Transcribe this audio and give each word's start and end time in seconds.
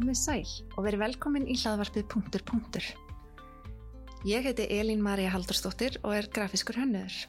komið 0.00 0.16
sæl 0.16 0.52
og 0.78 0.84
verið 0.86 1.02
velkomin 1.02 1.48
í 1.50 1.54
hlaðvarpið 1.60 2.06
punktur 2.08 2.42
punktur. 2.48 2.84
Ég 4.24 4.44
heiti 4.46 4.64
Elín 4.72 5.02
Maria 5.04 5.28
Haldurstóttir 5.32 5.98
og 6.00 6.14
er 6.16 6.28
grafiskur 6.32 6.78
hönnuður. 6.80 7.26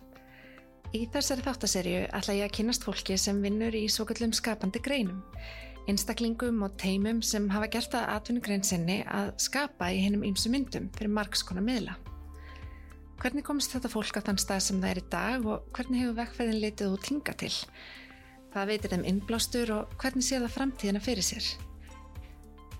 Í 0.96 1.06
þessari 1.12 1.44
þáttaserju 1.44 2.06
ætla 2.16 2.36
ég 2.38 2.48
að 2.48 2.56
kynast 2.58 2.86
fólki 2.88 3.18
sem 3.20 3.40
vinnur 3.44 3.76
í 3.76 3.86
svo 3.92 4.06
kallum 4.08 4.32
skapandi 4.36 4.80
greinum, 4.84 5.20
einstaklingum 5.92 6.64
og 6.64 6.78
teimum 6.80 7.20
sem 7.24 7.50
hafa 7.52 7.68
gert 7.72 7.96
að 7.96 8.12
atvinnugrein 8.16 8.64
sinni 8.68 9.02
að 9.08 9.34
skapa 9.40 9.90
í 9.92 10.00
hennum 10.04 10.24
ýmsu 10.28 10.52
myndum 10.52 10.88
fyrir 10.96 11.12
margskona 11.16 11.64
miðla. 11.64 11.98
Hvernig 13.22 13.46
komst 13.48 13.76
þetta 13.76 13.92
fólk 13.92 14.20
á 14.20 14.26
þann 14.30 14.40
stað 14.40 14.64
sem 14.68 14.80
það 14.84 14.94
er 14.94 15.02
í 15.02 15.10
dag 15.12 15.44
og 15.48 15.68
hvernig 15.76 16.06
hefur 16.06 16.22
vekkferðin 16.22 16.64
litið 16.64 16.96
út 16.96 17.12
hinga 17.12 17.36
til? 17.44 17.52
Hvað 18.52 18.72
veitir 18.72 18.96
þeim 18.96 19.06
innblástur 19.12 19.76
og 19.76 20.00
hvernig 20.02 20.28
sé 20.28 20.40
það 20.40 20.56
framtíðina 20.56 21.04
fyrir 21.04 21.28
sér? 21.28 21.52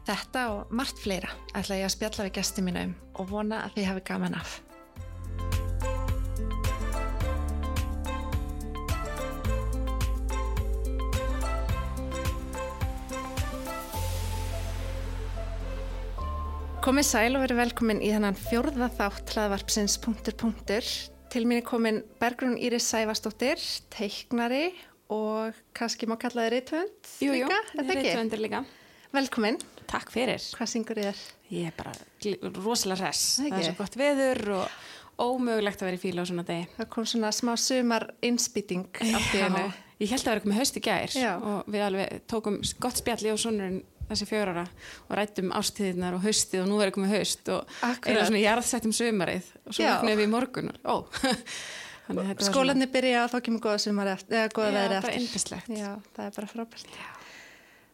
Þetta 0.02 0.44
og 0.50 0.74
margt 0.74 0.98
fleira 0.98 1.30
ætla 1.54 1.78
ég 1.78 1.86
að 1.86 1.94
spjalla 1.94 2.26
við 2.26 2.36
gæsti 2.40 2.66
mínu 2.66 2.86
um 2.88 2.94
og 3.22 3.28
vona 3.30 3.62
að 3.68 3.76
þið 3.78 3.90
hafi 3.92 4.04
gaman 4.08 4.38
af. 4.40 4.60
Komið 16.82 17.06
sæl 17.06 17.36
og 17.38 17.44
verið 17.44 17.60
velkomin 17.60 18.00
í 18.02 18.10
þennan 18.10 18.40
fjórða 18.42 18.88
þátt 18.98 19.36
hlaðvarpsins 19.36 20.00
punktur 20.02 20.34
punktur. 20.34 20.88
Til 21.30 21.44
mín 21.46 21.62
er 21.62 21.68
komin 21.68 22.02
Bergrún 22.18 22.58
Íris 22.58 22.90
Sæfastóttir, 22.90 23.62
teiknari 23.94 24.72
og 25.14 25.54
kannski 25.78 26.10
má 26.10 26.18
kalla 26.18 26.48
þið 26.48 26.56
reytvönd 26.56 27.12
líka, 27.22 27.62
ekki? 27.78 28.00
reytvöndur 28.00 28.42
líka. 28.42 28.64
Velkomin, 29.14 29.62
Takk 29.92 30.14
fyrir. 30.14 30.48
hvað 30.58 30.72
syngur 30.72 31.02
þið 31.02 31.08
þér? 31.10 31.22
Ég 31.52 31.70
er 31.70 31.78
bara 31.78 31.94
rosalega 32.58 33.06
hress. 33.06 33.38
Það 33.42 33.60
er 33.60 33.68
svo 33.68 33.78
gott 33.82 33.98
veður 34.00 34.42
og 34.56 34.82
ómögulegt 35.22 35.84
að 35.84 35.90
vera 35.90 36.00
í 36.00 36.02
fíla 36.02 36.24
á 36.24 36.30
svona 36.30 36.46
degi. 36.48 36.68
Það 36.78 36.92
kom 36.96 37.08
svona 37.12 37.32
smá 37.36 37.54
sumar 37.60 38.08
innspýting 38.26 39.02
allt 39.12 39.36
í 39.36 39.44
hennu. 39.44 39.66
Ég 40.02 40.10
held 40.10 40.26
að 40.26 40.32
vera 40.34 40.44
komið 40.46 40.62
haust 40.62 40.80
í 40.80 40.82
gær 40.82 41.14
Já. 41.14 41.32
og 41.38 41.68
við 41.70 41.84
alveg 41.86 42.24
tókum 42.32 42.62
gott 42.82 43.02
spjalli 43.04 43.30
á 43.30 43.38
sonurinn 43.38 43.84
þessi 44.12 44.28
fjör 44.28 44.52
ára 44.52 44.66
og 45.08 45.14
rættum 45.16 45.54
ástíðinar 45.56 46.18
og 46.18 46.26
haustið 46.26 46.64
og 46.64 46.72
nú 46.72 46.80
verður 46.82 46.98
komið 46.98 47.14
haust 47.16 47.52
og 47.54 47.78
eða 48.10 48.26
svona 48.28 48.42
jarðsettum 48.42 48.96
sumarið 48.96 49.54
og 49.62 49.78
svo 49.78 49.88
vaknaði 49.88 50.18
við 50.20 50.28
í 50.28 50.32
morgun 50.34 50.74
og 50.74 50.82
ó, 50.84 50.96
Skólanir 52.50 52.90
byrja 52.92 53.24
og 53.24 53.32
þá 53.32 53.38
kemur 53.46 53.64
góða 53.64 53.80
sumar 53.86 54.10
eftir, 54.12 54.42
eða 54.42 54.52
góða 54.52 54.68
Já, 54.68 54.76
veðri 54.76 54.98
eftir. 55.22 55.62
Já, 55.78 55.92
það 56.18 56.26
er 56.26 56.34
bara 56.36 56.50
frábært. 56.50 56.98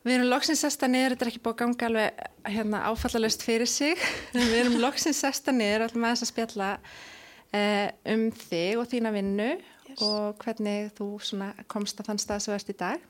Við 0.07 0.15
erum 0.15 0.29
loksins 0.31 0.61
sesta 0.63 0.87
niður, 0.87 1.15
þetta 1.15 1.25
er 1.25 1.31
ekki 1.33 1.43
búið 1.43 1.55
að 1.55 1.61
ganga 1.63 1.87
alveg 1.89 2.25
hérna, 2.53 2.83
áfallalust 2.87 3.41
fyrir 3.43 3.67
sig. 3.67 4.03
Við 4.37 4.59
erum 4.61 4.77
loksins 4.79 5.19
sesta 5.23 5.51
niður, 5.55 5.87
alltaf 5.87 5.99
með 6.03 6.13
þess 6.15 6.25
að 6.27 6.31
spjalla 6.31 6.69
eh, 7.51 7.87
um 8.13 8.29
þig 8.47 8.79
og 8.81 8.87
þína 8.93 9.11
vinnu 9.15 9.49
Yes. 9.87 10.01
og 10.03 10.35
hvernig 10.43 10.89
þú 10.97 11.05
komst 11.71 12.01
að 12.01 12.09
þann 12.09 12.19
stað 12.19 12.41
sem 12.43 12.51
þú 12.51 12.55
ert 12.57 12.71
í 12.71 12.77
dag. 12.77 13.05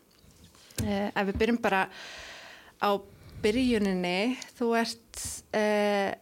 Eh, 0.86 1.08
ef 1.09 1.25
við 1.31 1.40
byrjum 1.42 1.58
bara 1.64 1.80
á 2.78 2.90
byrjuninni, 3.42 4.38
þú 4.59 4.68
ert 4.78 5.23
eh, 5.58 6.14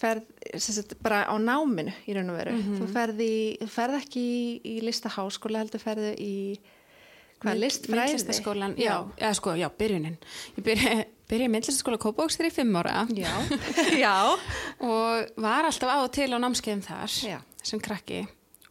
ferð 0.00 0.28
sagt, 0.60 0.94
bara 1.02 1.22
á 1.28 1.34
náminu 1.40 1.92
í 2.08 2.14
raun 2.16 2.30
og 2.32 2.38
veru. 2.40 2.58
Þú 2.78 2.90
ferð, 2.92 3.24
í, 3.24 3.70
ferð 3.70 3.98
ekki 4.00 4.20
í, 4.20 4.44
í 4.64 4.76
listaháskóla 4.84 5.64
heldur 5.64 5.82
ferðu 5.82 6.12
í 6.20 6.34
hvað 7.40 7.60
listfræði? 7.62 8.10
Myndlistaskólan, 8.14 8.74
já, 8.80 8.94
já, 9.20 9.30
sko, 9.38 9.54
já, 9.58 9.68
byrjunin. 9.80 10.16
Ég 10.58 10.64
byrja, 10.66 10.96
byrja 11.30 11.48
myndlistaskóla 11.54 11.98
Kópavóks 12.02 12.36
þegar 12.38 12.50
ég 12.50 12.52
er 12.52 12.58
fimm 12.58 12.76
ára 12.80 13.06
Já, 13.16 13.32
já. 14.04 14.14
og 14.84 15.40
var 15.40 15.68
alltaf 15.70 15.88
á 15.90 15.98
og 16.04 16.10
til 16.14 16.28
á 16.34 16.38
námskeiðum 16.42 16.84
þar 16.84 17.16
Já. 17.30 17.38
sem 17.62 17.80
krakki 17.82 18.24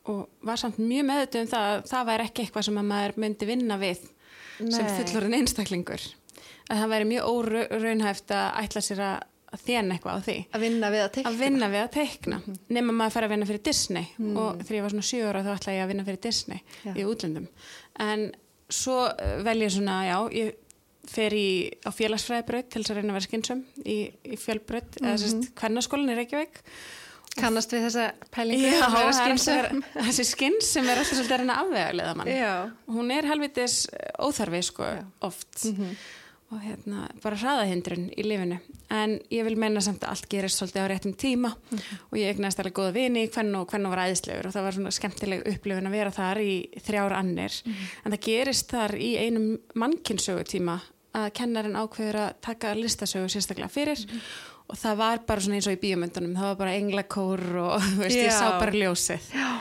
og 0.09 0.25
var 0.45 0.57
samt 0.57 0.79
mjög 0.81 1.05
meðutum 1.09 1.43
um 1.45 1.49
það 1.51 1.65
að 1.73 1.81
það 1.91 2.07
væri 2.09 2.27
ekki 2.29 2.45
eitthvað 2.45 2.65
sem 2.69 2.77
að 2.81 2.87
maður 2.89 3.17
myndi 3.23 3.47
vinna 3.49 3.75
við 3.81 3.99
sem 4.59 4.85
Nei. 4.85 4.93
fullorinn 4.99 5.35
einstaklingur 5.39 6.05
að 6.69 6.79
það 6.83 6.93
væri 6.93 7.09
mjög 7.09 7.27
óraunhæft 7.33 8.33
að 8.35 8.47
ætla 8.63 8.81
sér 8.85 9.01
að 9.05 9.61
þjána 9.65 9.95
eitthvað 9.95 10.17
á 10.17 10.21
því 10.25 10.35
Að 10.53 10.63
vinna 10.65 10.89
við 10.93 11.03
að 11.03 11.11
teikna. 11.15 11.29
að 11.31 11.39
vinna 11.43 11.69
við 11.73 11.81
að 11.83 11.91
teikna 11.95 12.39
nema 12.77 12.93
maður 12.99 13.15
fær 13.15 13.25
að 13.27 13.31
vinna 13.33 13.47
fyrir 13.49 13.63
Disney 13.69 14.09
og 14.33 14.59
þegar 14.61 14.75
ég 14.79 14.83
var 14.87 14.93
svona 14.95 15.07
sjö 15.09 15.21
ára 15.29 15.41
þá 15.45 15.51
ætla 15.55 15.73
ég 15.77 15.85
að 15.85 15.91
vinna 15.93 16.05
fyrir 16.09 16.21
Disney 16.25 16.61
í 16.93 17.05
útlöndum 17.09 17.47
en 18.05 18.25
svo 18.69 19.01
eh, 19.11 19.37
vel 19.45 19.59
ég 19.63 19.73
svona, 19.73 20.01
já, 20.07 20.17
ég 20.35 20.55
fer 21.09 21.33
í, 21.33 21.49
á 21.85 21.89
félagsfræðibraut 21.95 22.69
til 22.69 22.83
þess 22.83 22.93
að 22.93 22.99
reyna 22.99 23.13
að 23.13 23.17
vera 23.19 23.27
skynsum 23.27 23.61
í, 23.81 23.99
í 24.29 24.37
fjölbraut 24.37 24.99
eða 25.01 25.17
sérst 25.21 25.51
kvennaskólan 25.57 26.13
í 26.13 26.17
Reykjavík 26.19 26.63
Kannast 27.39 27.71
við 27.71 27.85
þessa 27.85 28.05
pælingu? 28.33 28.69
Já, 28.73 28.87
þessi 30.09 30.25
skins 30.27 30.71
sem 30.73 30.87
er 30.89 30.99
alltaf 30.99 31.15
svolítið 31.15 31.35
að 31.35 31.43
reyna 31.43 31.57
afvega 31.63 32.13
mann 32.17 32.31
Já. 32.33 32.53
hún 32.89 33.13
er 33.15 33.27
helvitis 33.29 33.83
óþarfi 34.19 34.63
sko 34.65 34.87
Já. 34.89 34.97
Mhm. 34.99 35.11
oft 35.29 35.65
og 36.51 36.61
hérna 36.65 37.07
bara 37.23 37.35
hraðahindrun 37.37 38.07
í 38.17 38.23
lifinu 38.25 38.57
en 38.89 39.19
ég 39.29 39.43
vil 39.45 39.55
menna 39.61 39.81
samt 39.85 40.01
að 40.01 40.09
allt 40.15 40.29
gerist 40.31 40.57
svolítið 40.61 40.81
á 40.81 40.89
réttum 40.89 41.13
tíma 41.15 41.51
Mhm. 41.71 41.79
og 42.11 42.17
ég 42.17 42.29
eignast 42.33 42.59
alveg 42.59 42.73
góða 42.73 42.93
vini 42.93 43.27
hvern 43.27 43.55
og 43.55 43.67
hvern 43.69 43.85
og 43.85 43.91
var 43.93 44.07
æðislegur 44.07 44.47
og 44.47 44.53
það 44.53 44.63
var 44.63 44.71
svona 44.73 44.91
skemmtileg 44.91 45.43
upplifun 45.47 45.87
að 45.87 45.91
vera 45.91 46.11
þar 46.11 46.37
í 46.41 46.69
þrjára 46.79 47.17
annir 47.19 47.53
Mhm. 47.65 47.75
en 48.05 48.11
það 48.11 48.19
gerist 48.25 48.67
þar 48.71 48.91
í 48.97 49.11
einum 49.19 49.57
mannkinsögutíma 49.75 50.79
að 51.15 51.33
kennarinn 51.33 51.75
ákveður 51.77 52.15
að 52.15 52.33
taka 52.41 52.73
listasögu 52.75 53.29
sérstaklega 53.29 53.69
fyrir 53.69 53.99
Mhm. 54.07 54.19
og 54.69 54.75
það 54.77 54.95
var 54.97 55.17
bara 55.27 55.41
svona 55.41 55.55
eins 55.55 55.67
og 55.67 55.73
í 55.77 55.81
bíomöndunum 55.81 56.33
það 56.35 56.41
var 56.41 56.55
bara 56.55 56.73
englakór 56.77 57.55
og 57.57 57.81
veist, 58.01 58.15
ég 58.17 58.29
Já. 58.29 58.39
sá 58.39 58.59
bara 58.59 58.71
ljósið 58.71 59.21
Já. 59.33 59.59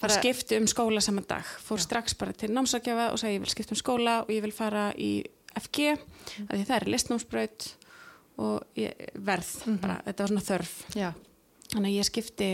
bara 0.00 0.12
skipti 0.20 0.56
um 0.56 0.66
skóla 0.66 1.00
saman 1.02 1.24
dag 1.28 1.44
fór 1.44 1.78
strax 1.78 2.14
bara 2.18 2.32
til 2.32 2.50
námsakjafa 2.50 3.12
og 3.12 3.18
sagði 3.18 3.36
ég 3.36 3.40
vil 3.40 3.50
skipta 3.54 3.72
um 3.72 3.76
skóla 3.82 4.20
og 4.22 4.28
ég 4.28 4.40
vil 4.42 4.52
fara 4.52 4.92
í 4.96 5.24
FG 5.64 5.90
mm. 5.92 6.46
því 6.52 6.64
það 6.68 6.76
er 6.78 6.88
listnámsbraut 6.94 7.68
og 8.42 8.80
verð 9.26 9.50
bara, 9.82 9.98
þetta 10.06 10.24
var 10.24 10.32
svona 10.32 10.46
þörf 10.46 10.72
Já. 10.96 11.10
þannig 11.74 11.90
að 11.90 11.98
ég 11.98 12.08
skipti 12.08 12.48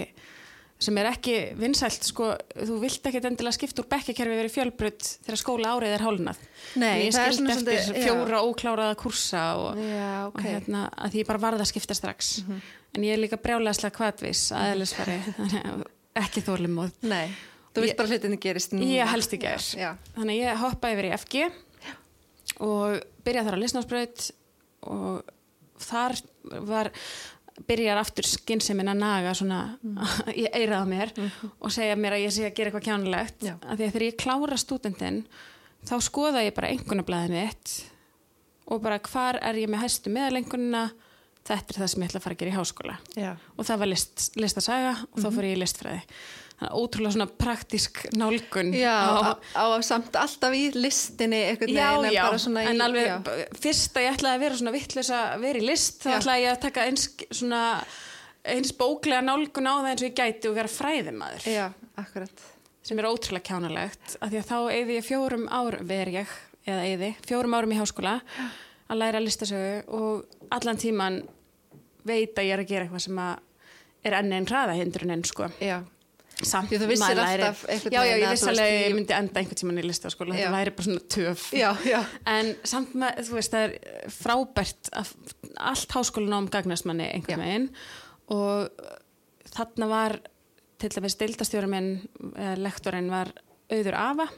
sem 0.79 0.99
er 1.01 1.09
ekki 1.11 1.35
vinsælt 1.59 2.07
sko, 2.07 2.29
þú 2.55 2.77
vilt 2.85 3.07
ekki 3.09 3.19
endilega 3.19 3.57
skipta 3.57 3.83
úr 3.83 3.89
bekkakerfi 3.91 4.37
verið 4.39 4.55
fjölbraut 4.55 5.09
þegar 5.27 5.41
skóla 5.41 5.73
árið 5.75 5.95
er 5.97 6.05
hálnað 6.07 6.43
Nei, 6.79 7.09
ég 7.09 7.17
skildi 7.17 7.55
eftir 7.55 7.81
svolítið- 7.83 8.05
fjóra 8.05 8.43
ókláraða 8.47 8.99
kursa 9.01 9.45
og, 9.59 9.81
Já, 9.83 10.11
ok. 10.29 10.39
og 10.39 10.47
hérna, 10.47 10.85
að 10.95 11.15
því 11.15 11.23
ég 11.25 11.31
bara 11.33 11.43
varð 11.49 11.65
að 11.65 11.71
skipta 11.73 11.99
strax 11.99 12.33
en 12.47 13.07
ég 13.07 13.15
er 13.15 13.23
líka 13.23 13.41
brjálæðslega 13.43 13.97
kvatvis 13.99 14.45
aðeinsfari, 14.55 15.19
þannig 15.39 15.71
að 15.73 15.87
ekki 16.23 16.45
þólumóð 16.47 16.95
Nei, 17.11 17.27
þú 17.75 17.85
vilt 17.85 17.99
bara 17.99 18.13
hlutinni 18.13 18.39
gerist. 18.43 18.73
Ég 18.75 19.11
helst 19.13 19.35
ekki. 19.35 19.51
Já. 19.79 19.93
Þannig 20.17 20.35
að 20.35 20.41
ég 20.43 20.63
hoppaði 20.63 20.97
yfir 20.97 21.09
í 21.09 21.13
FG 21.19 21.43
og 22.65 23.01
byrjaði 23.25 23.49
þar 23.49 23.59
á 23.59 23.63
listnámsbraut 23.65 24.29
og 24.89 25.35
þar 25.83 26.17
var 26.69 26.91
byrjar 27.69 27.99
aftur 27.99 28.27
skynnsemin 28.27 28.93
að 28.93 29.03
naga 29.03 29.35
svona 29.35 29.61
í 30.41 30.47
eirað 30.53 30.89
mér 30.91 31.15
og 31.59 31.73
segja 31.75 31.99
mér 31.99 32.19
að 32.19 32.25
ég 32.27 32.35
sé 32.35 32.47
að 32.47 32.57
gera 32.57 32.71
eitthvað 32.71 32.89
kjánulegt 32.89 33.47
Já. 33.47 33.55
af 33.59 33.75
því 33.75 33.85
að 33.85 33.93
þegar 33.93 34.07
ég 34.09 34.19
klára 34.23 34.59
stúdendin 34.61 35.21
þá 35.89 35.97
skoða 36.05 36.45
ég 36.47 36.57
bara 36.57 36.71
einhvernablaðið 36.75 37.37
mitt 37.37 37.77
og 38.69 38.83
bara 38.85 39.01
hvar 39.03 39.39
er 39.43 39.59
ég 39.59 39.71
með 39.71 39.87
hæstu 39.87 40.13
meðalengunina 40.13 40.89
þetta 41.49 41.73
er 41.73 41.81
það 41.81 41.91
sem 41.93 42.03
ég 42.03 42.11
ætla 42.11 42.21
að 42.21 42.25
fara 42.27 42.37
að 42.37 42.43
gera 42.43 42.53
í 42.53 42.59
háskóla. 42.59 42.97
Já. 43.17 43.31
og 43.57 43.69
það 43.69 43.81
var 43.83 43.91
list, 43.93 44.27
listasaga 44.37 44.93
og 45.09 45.23
þá 45.23 45.29
fór 45.33 45.49
ég 45.49 45.57
í 45.57 45.61
listfræði. 45.63 46.03
að 46.03 46.48
ótrúlega 46.59 47.15
svona 47.15 47.29
praktísk 47.39 48.01
nálgun 48.19 48.73
Já, 48.75 48.91
á, 48.91 49.39
á, 49.55 49.63
á 49.63 49.79
samt 49.87 50.17
alltaf 50.19 50.55
í 50.59 50.65
listinni 50.75 51.39
já, 51.55 51.55
veginn 51.61 52.09
en 52.09 52.17
já, 52.17 52.25
í, 52.35 52.65
en 52.67 52.83
alveg 52.83 53.07
já. 53.07 53.17
fyrst 53.63 53.95
að 53.95 54.07
ég 54.09 54.17
ætlaði 54.17 54.35
að 54.35 54.45
vera 54.45 54.59
svona 54.59 54.75
vittlis 54.75 55.11
að 55.15 55.35
vera 55.45 55.61
í 55.63 55.67
list 55.69 56.03
þá 56.03 56.09
Já. 56.11 56.17
ætlaði 56.19 56.45
ég 56.45 56.55
að 56.57 56.63
taka 56.65 56.87
eins 56.89 57.05
svona 57.31 57.63
eins 58.49 58.73
bóklega 58.75 59.23
nálgun 59.23 59.71
á 59.71 59.75
það 59.79 59.91
eins 59.93 60.03
og 60.03 60.09
ég 60.09 60.17
gæti 60.19 60.51
og 60.51 60.57
vera 60.59 60.73
fræðimaður 60.73 61.47
Já, 61.53 61.65
akkurat. 62.03 62.43
sem 62.83 62.99
er 62.99 63.09
ótrúlega 63.09 63.47
kjánalegt 63.53 64.17
af 64.19 64.33
því 64.33 64.41
að 64.41 64.49
þá 64.51 64.59
eyði 64.75 64.97
ég 64.99 65.07
fjórum 65.07 65.45
ár 65.53 65.79
ver 65.87 66.11
ég, 66.17 66.33
eða 66.67 66.87
eyði, 66.89 67.13
fjórum 67.29 67.55
árum 67.55 67.75
í 67.77 67.79
háskóla 67.79 68.17
að 68.89 68.99
læra 69.03 69.23
listasögu 69.23 69.85
og 69.95 70.51
allan 70.55 70.81
tíman 70.81 71.21
veit 72.09 72.35
að 72.35 72.49
ég 72.49 72.57
er 72.57 72.65
að 72.65 72.73
gera 72.73 72.89
eitthvað 72.89 73.05
sem 73.05 73.23
að 73.23 73.47
er 74.09 74.19
enn 74.19 74.35
einn 74.35 74.49
hraðahindrun 74.49 75.15
en 75.15 75.25
sko 75.29 75.51
Já. 75.61 75.83
Samt 76.47 76.71
Því 76.71 76.79
þú 76.79 76.87
vissir 76.93 77.19
alltaf 77.19 77.65
já, 77.67 77.99
já, 77.99 78.17
ég 78.17 78.25
að 78.27 78.31
vissi 78.31 78.49
alveg 78.49 78.69
að 78.69 78.79
ég 78.85 78.95
myndi 78.95 79.15
enda 79.17 79.41
einhvern 79.41 79.59
tíman 79.59 79.79
í 79.81 79.87
listaskóla 79.89 80.35
það 80.39 80.53
væri 80.55 80.71
bara 80.77 80.87
svona 80.87 81.05
töf 81.15 81.47
Já, 81.57 81.71
já. 81.89 82.01
en 82.27 82.53
samt 82.65 82.95
með, 82.95 83.23
þú 83.27 83.35
veist, 83.39 83.53
það 83.57 83.65
er 83.67 84.11
frábært 84.15 84.91
að 84.93 85.13
allt 85.73 85.97
háskólanám 85.97 86.49
gagnast 86.55 86.87
manni 86.87 87.09
einhvern 87.11 87.43
veginn 87.43 87.69
og 88.29 88.69
þarna 89.55 89.89
var 89.91 90.19
til 90.79 90.91
dæmis 90.95 91.17
deildastjóra 91.19 91.67
minn 91.71 91.91
eh, 92.37 92.55
lektorinn 92.61 93.11
var 93.11 93.33
auður 93.73 93.97
Ava 93.99 94.29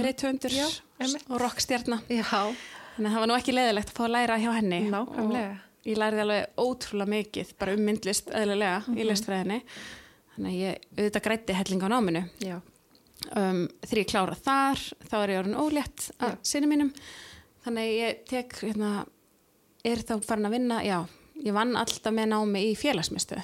reythöndur 0.00 0.50
Mhm. 0.50 0.58
Já, 0.58 0.68
einmitt. 1.00 1.24
og 1.30 1.40
rockstjarna 1.40 2.00
Já, 2.08 2.24
þannig 2.24 3.08
að 3.08 3.12
það 3.14 3.20
var 3.20 3.28
nú 3.30 3.34
ekki 3.38 3.52
leðilegt 3.54 3.90
að 3.92 3.96
fá 3.98 4.04
að 4.08 4.14
læra 4.16 4.38
hjá 4.40 4.50
henni 4.56 4.80
Nákvæmlega. 4.90 5.50
og 5.54 5.86
ég 5.90 5.98
lærði 6.00 6.20
alveg 6.24 6.46
ótrúlega 6.58 7.12
mikið 7.14 7.52
bara 7.58 7.72
um 7.76 7.84
myndlist 7.84 8.30
eðlilega 8.30 8.78
Mhm. 8.88 8.96
í 8.98 9.04
listfræðinni 9.10 9.62
þannig 10.34 10.52
að 10.52 10.60
ég 10.60 10.86
auðvitað 10.94 11.26
grætti 11.26 11.58
helling 11.58 11.84
á 11.84 11.88
náminu. 11.94 12.22
Um, 13.32 13.60
þegar 13.86 14.00
ég 14.02 14.08
klára 14.10 14.36
þar 14.36 14.80
þá 15.08 15.14
er 15.20 15.32
ég 15.32 15.42
orðin 15.42 15.60
ólétt 15.62 16.08
að 16.18 16.34
sinni 16.44 16.70
mínum. 16.70 16.90
Þannig 17.64 17.84
að 17.84 17.98
ég 18.00 18.24
tek 18.28 18.56
hérna, 18.60 18.90
er 19.86 20.02
þá 20.04 20.14
farin 20.26 20.48
að 20.50 20.56
vinna 20.58 20.80
já, 20.84 20.98
ég 21.44 21.52
vann 21.52 21.74
alltaf 21.76 22.12
með 22.14 22.30
námi 22.32 22.60
í 22.70 22.74
félagsmyndstu 22.78 23.36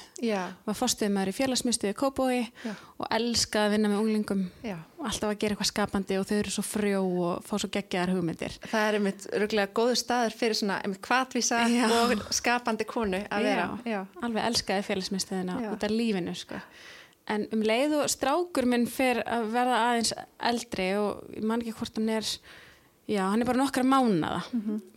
var 0.66 0.76
fórstuðið 0.78 1.12
maður 1.14 1.32
í 1.32 1.34
félagsmyndstu 1.36 1.90
í 1.90 1.96
Kópói 1.98 2.38
Já. 2.64 2.72
og 2.96 3.06
elskaði 3.16 3.66
að 3.68 3.74
vinna 3.74 3.90
með 3.92 4.00
unglingum 4.04 4.44
Já. 4.64 4.76
og 4.98 5.08
alltaf 5.10 5.28
að 5.32 5.40
gera 5.42 5.56
eitthvað 5.56 5.70
skapandi 5.70 6.18
og 6.20 6.28
þau 6.30 6.36
eru 6.38 6.54
svo 6.54 6.64
frjó 6.64 7.02
og 7.26 7.42
fá 7.44 7.52
svo 7.60 7.70
geggjaðar 7.76 8.14
hugmyndir 8.16 8.56
Það 8.70 8.86
er 8.86 8.98
einmitt 9.00 9.26
örgulega 9.36 9.74
góður 9.76 10.00
staður 10.00 10.38
fyrir 10.40 10.60
svona 10.62 10.78
einmitt 10.84 11.02
kvatvísa 11.04 11.60
Já. 11.68 11.84
og 11.98 12.24
skapandi 12.36 12.88
konu 12.88 13.20
að 13.28 13.50
vera. 13.50 13.68
Já. 13.84 14.00
alveg 14.24 14.48
elskaði 14.48 14.88
félagsmyndstöðina 14.88 15.60
Já. 15.60 15.68
út 15.74 15.84
af 15.84 15.94
lífinu 15.94 16.34
sko. 16.38 16.62
en 17.30 17.46
um 17.52 17.62
leið 17.62 17.98
og 18.00 18.08
strákur 18.10 18.66
minn 18.66 18.88
fer 18.88 19.20
að 19.26 19.52
verða 19.52 19.84
aðeins 19.90 20.16
eldri 20.40 20.90
og 20.98 21.28
ég 21.36 21.44
man 21.46 21.60
ekki 21.60 21.76
hvort 21.76 22.00
hann 22.00 22.08
er 22.16 22.34
já, 23.10 23.22
hann 23.26 23.42
er 23.42 23.48
bara 23.48 23.60
nokkra 23.60 23.84
mánada 23.86 24.40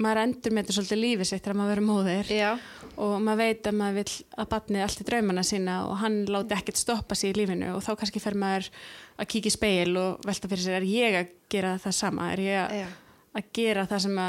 maður 0.01 0.21
endur 0.23 0.53
með 0.53 0.63
þetta 0.63 0.75
svolítið 0.77 1.01
lífi 1.01 1.27
sitt 1.27 1.43
þegar 1.43 1.59
maður 1.59 1.73
verður 1.73 1.87
móðir. 1.89 2.31
Já. 2.33 2.51
og 2.93 3.13
maður 3.25 3.41
veit 3.41 3.69
að 3.69 3.77
maður 3.79 3.99
vill 3.99 4.15
að 4.37 4.49
batnið 4.53 4.85
allt 4.85 5.03
í 5.03 5.07
draumana 5.09 5.45
sína 5.47 5.77
og 5.87 5.93
hann 6.03 6.17
láti 6.29 6.57
ekkert 6.57 6.81
stoppa 6.81 7.17
sig 7.17 7.33
í 7.33 7.37
lífinu 7.41 7.73
og 7.73 7.83
þá 7.85 7.91
kannski 8.01 8.23
fer 8.23 8.37
maður 8.39 8.69
að 9.17 9.29
kíkja 9.33 9.51
í 9.51 9.57
speil 9.57 9.93
og 9.97 10.25
velta 10.27 10.51
fyrir 10.51 10.65
sér, 10.65 10.79
er 10.81 10.89
ég 10.89 11.19
að 11.19 11.35
gera 11.53 11.75
það 11.81 11.97
sama? 11.99 12.31
Er 12.33 12.43
ég 12.43 12.59
að, 12.63 12.97
að 13.33 13.53
gera 13.59 13.85
það 13.89 14.03
sem 14.07 14.19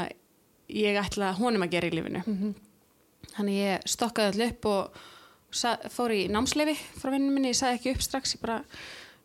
ég 0.81 1.01
ætla 1.01 1.33
honum 1.39 1.65
að 1.65 1.75
gera 1.77 1.89
í 1.89 1.95
lífinu? 1.99 2.23
Þannig 3.35 3.59
ég 3.59 3.89
stokkaði 3.89 4.33
allir 4.33 4.53
upp 4.55 4.69
og 4.71 5.03
fór 5.93 6.13
í 6.13 6.25
námsleifi 6.31 6.75
frá 6.99 7.11
vinnum 7.13 7.35
minni, 7.35 7.53
ég 7.53 7.59
sagði 7.59 7.79
ekki 7.79 7.95
upp 7.95 8.03
strax 8.05 8.35
ég 8.35 8.41
bara 8.43 8.59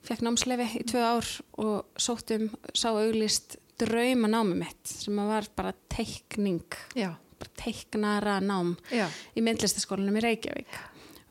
fekk 0.07 0.23
námsleifi 0.25 0.69
í 0.81 0.85
tvö 0.89 1.03
ár 1.05 1.27
og 1.61 2.01
sóttum, 2.01 2.49
sá 2.73 2.89
auglist 2.93 3.59
drauma 3.81 4.29
námi 4.31 4.59
mitt 4.61 4.91
sem 4.91 5.17
var 5.29 5.49
bara 5.57 5.73
teikning. 5.93 6.63
Já. 6.97 7.15
bara 7.41 7.51
teiknara 7.57 8.41
nám 8.45 8.75
Já. 8.93 9.07
í 9.37 9.41
myndlistaskólanum 9.41 10.19
í 10.21 10.25
Reykjavík. 10.27 10.75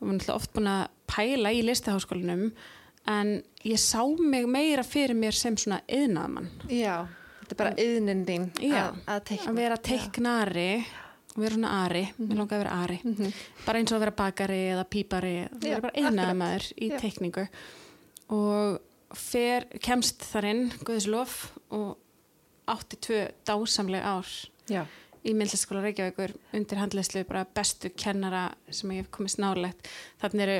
við 0.00 0.08
erum 0.08 0.16
alltaf 0.18 0.36
oft 0.40 0.52
búin 0.56 0.70
að 0.70 0.82
pæla 1.10 1.52
í 1.54 1.60
listaháskólanum 1.66 2.50
en 3.10 3.30
ég 3.66 3.78
sá 3.80 4.02
mig 4.18 4.46
meira 4.50 4.82
fyrir 4.86 5.16
mér 5.18 5.36
sem 5.36 5.56
svona 5.56 5.80
yðnaðmann 5.88 6.50
Já. 6.68 7.06
Þetta 7.40 7.54
er 7.54 7.60
bara 7.62 7.84
yðnin 7.84 8.24
þín 8.28 8.48
Já, 8.62 8.82
að, 9.06 9.22
teikna. 9.30 9.50
að 9.50 9.56
vera 9.62 9.78
teiknari 9.90 10.68
og 11.30 11.40
vera 11.44 11.54
svona 11.56 11.72
ari, 11.84 12.04
mér 12.18 12.36
langaði 12.40 12.58
að 12.58 12.62
vera 12.64 12.76
ari. 12.84 12.98
Bara 13.64 13.80
eins 13.80 13.90
og 13.92 13.96
að 13.96 14.04
vera 14.04 14.16
bakari 14.18 14.60
eða 14.74 14.84
pípari 14.90 15.34
það 15.54 15.66
er 15.70 15.82
bara 15.86 16.04
yðnaðmaður 16.04 16.68
í 16.74 16.90
teikningu. 16.98 17.46
Og 18.34 18.80
fer, 19.18 19.66
kemst 19.82 20.22
þar 20.26 20.50
inn 20.50 20.64
Guðislof 20.86 21.40
og 21.74 21.96
átti 22.72 22.98
tvö 23.06 23.20
dásamleg 23.48 24.02
ár 24.06 24.26
Já. 24.70 24.84
í 25.26 25.34
myndlistaskóla 25.36 25.82
Reykjavíkur 25.84 26.32
undir 26.56 26.80
handleyslu 26.80 27.24
bara 27.28 27.44
bestu 27.54 27.90
kennara 27.92 28.46
sem 28.70 28.90
ég 28.94 29.02
hef 29.04 29.10
komist 29.14 29.40
nálegt 29.42 29.88
þannig 30.22 30.46
eru 30.46 30.58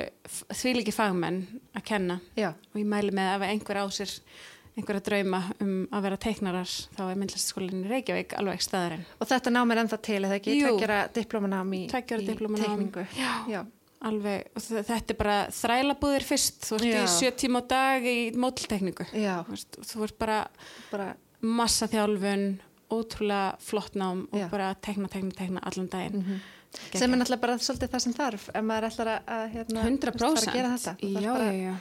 því 0.53 0.75
líki 0.81 0.93
fagmenn 0.95 1.43
að 1.75 1.87
kenna 1.95 2.21
Já. 2.37 2.53
og 2.53 2.81
ég 2.83 2.89
mæli 2.91 3.15
með 3.17 3.37
ef 3.39 3.47
einhver 3.51 3.81
á 3.81 3.87
sér 3.89 4.13
einhverja 4.79 5.03
drauma 5.09 5.41
um 5.61 5.73
að 5.91 6.05
vera 6.07 6.17
teiknarar 6.23 6.71
þá 6.95 7.01
er 7.11 7.19
myndlistaskólinn 7.19 7.83
í 7.85 7.91
Reykjavík 7.91 8.37
alveg 8.39 8.63
staðarinn 8.65 9.03
Og 9.21 9.29
þetta 9.29 9.53
nám 9.53 9.73
er 9.75 9.81
ennþá 9.83 9.99
til, 10.07 10.21
eða 10.25 10.37
ekki? 10.39 10.55
Jú. 10.61 10.69
Tveggjara 10.71 11.01
diplomanám 11.17 11.73
í, 11.75 11.81
í 11.91 12.27
diplómanám. 12.29 12.67
teikningu. 12.69 13.07
Já. 13.19 13.33
Já. 13.51 13.61
alveg, 14.09 14.47
og 14.57 14.63
þetta 14.63 15.13
er 15.13 15.19
bara 15.19 15.39
þrælabúðir 15.53 16.25
fyrst, 16.25 16.63
þú 16.69 16.79
ert 16.79 16.87
Já. 16.89 17.01
í 17.03 17.11
sjö 17.17 17.33
tíma 17.43 17.61
á 17.61 17.65
dag 17.75 18.07
í 18.09 18.15
mótiltekningu 18.33 19.09
Já. 19.13 19.35
þú 19.51 20.07
ert 20.07 20.17
bara 20.23 20.39
Bara, 20.93 21.11
massa 21.41 21.89
þjálfun 21.91 22.49
ótrúlega 22.91 23.57
flott 23.63 23.95
nám 23.95 24.27
og 24.33 24.41
Já. 24.41 24.49
bara 24.51 24.73
tekna, 24.75 25.09
tekna, 25.09 25.31
tekna 25.37 25.63
allan 25.65 25.89
daginn. 25.93 26.25
Mm 26.25 26.41
sem 26.71 27.11
er 27.11 27.19
náttúrulega 27.19 27.43
bara 27.43 27.57
svolítið 27.59 27.91
það 27.91 28.03
sem 28.05 28.15
þarf 28.15 28.45
ef 28.53 28.67
maður 28.67 28.87
ætlar 28.91 29.11
að, 29.15 29.33
að 29.35 29.47
hérna, 29.57 29.87
100% 29.89 30.21
fara 30.21 30.53
að 30.53 30.59
gera 30.59 30.71
þetta. 30.75 30.93
Já, 31.03 31.33
bara, 31.33 31.49
já, 31.57 31.73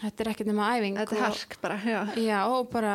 þetta 0.00 0.24
er 0.24 0.30
ekkert 0.32 0.50
nema 0.50 0.70
æfing 0.74 0.98
Þetta 1.00 1.16
er 1.16 1.22
hark 1.22 1.56
bara, 1.62 1.76
já. 1.86 1.98
Já, 2.24 2.38
og 2.50 2.72
bara 2.72 2.94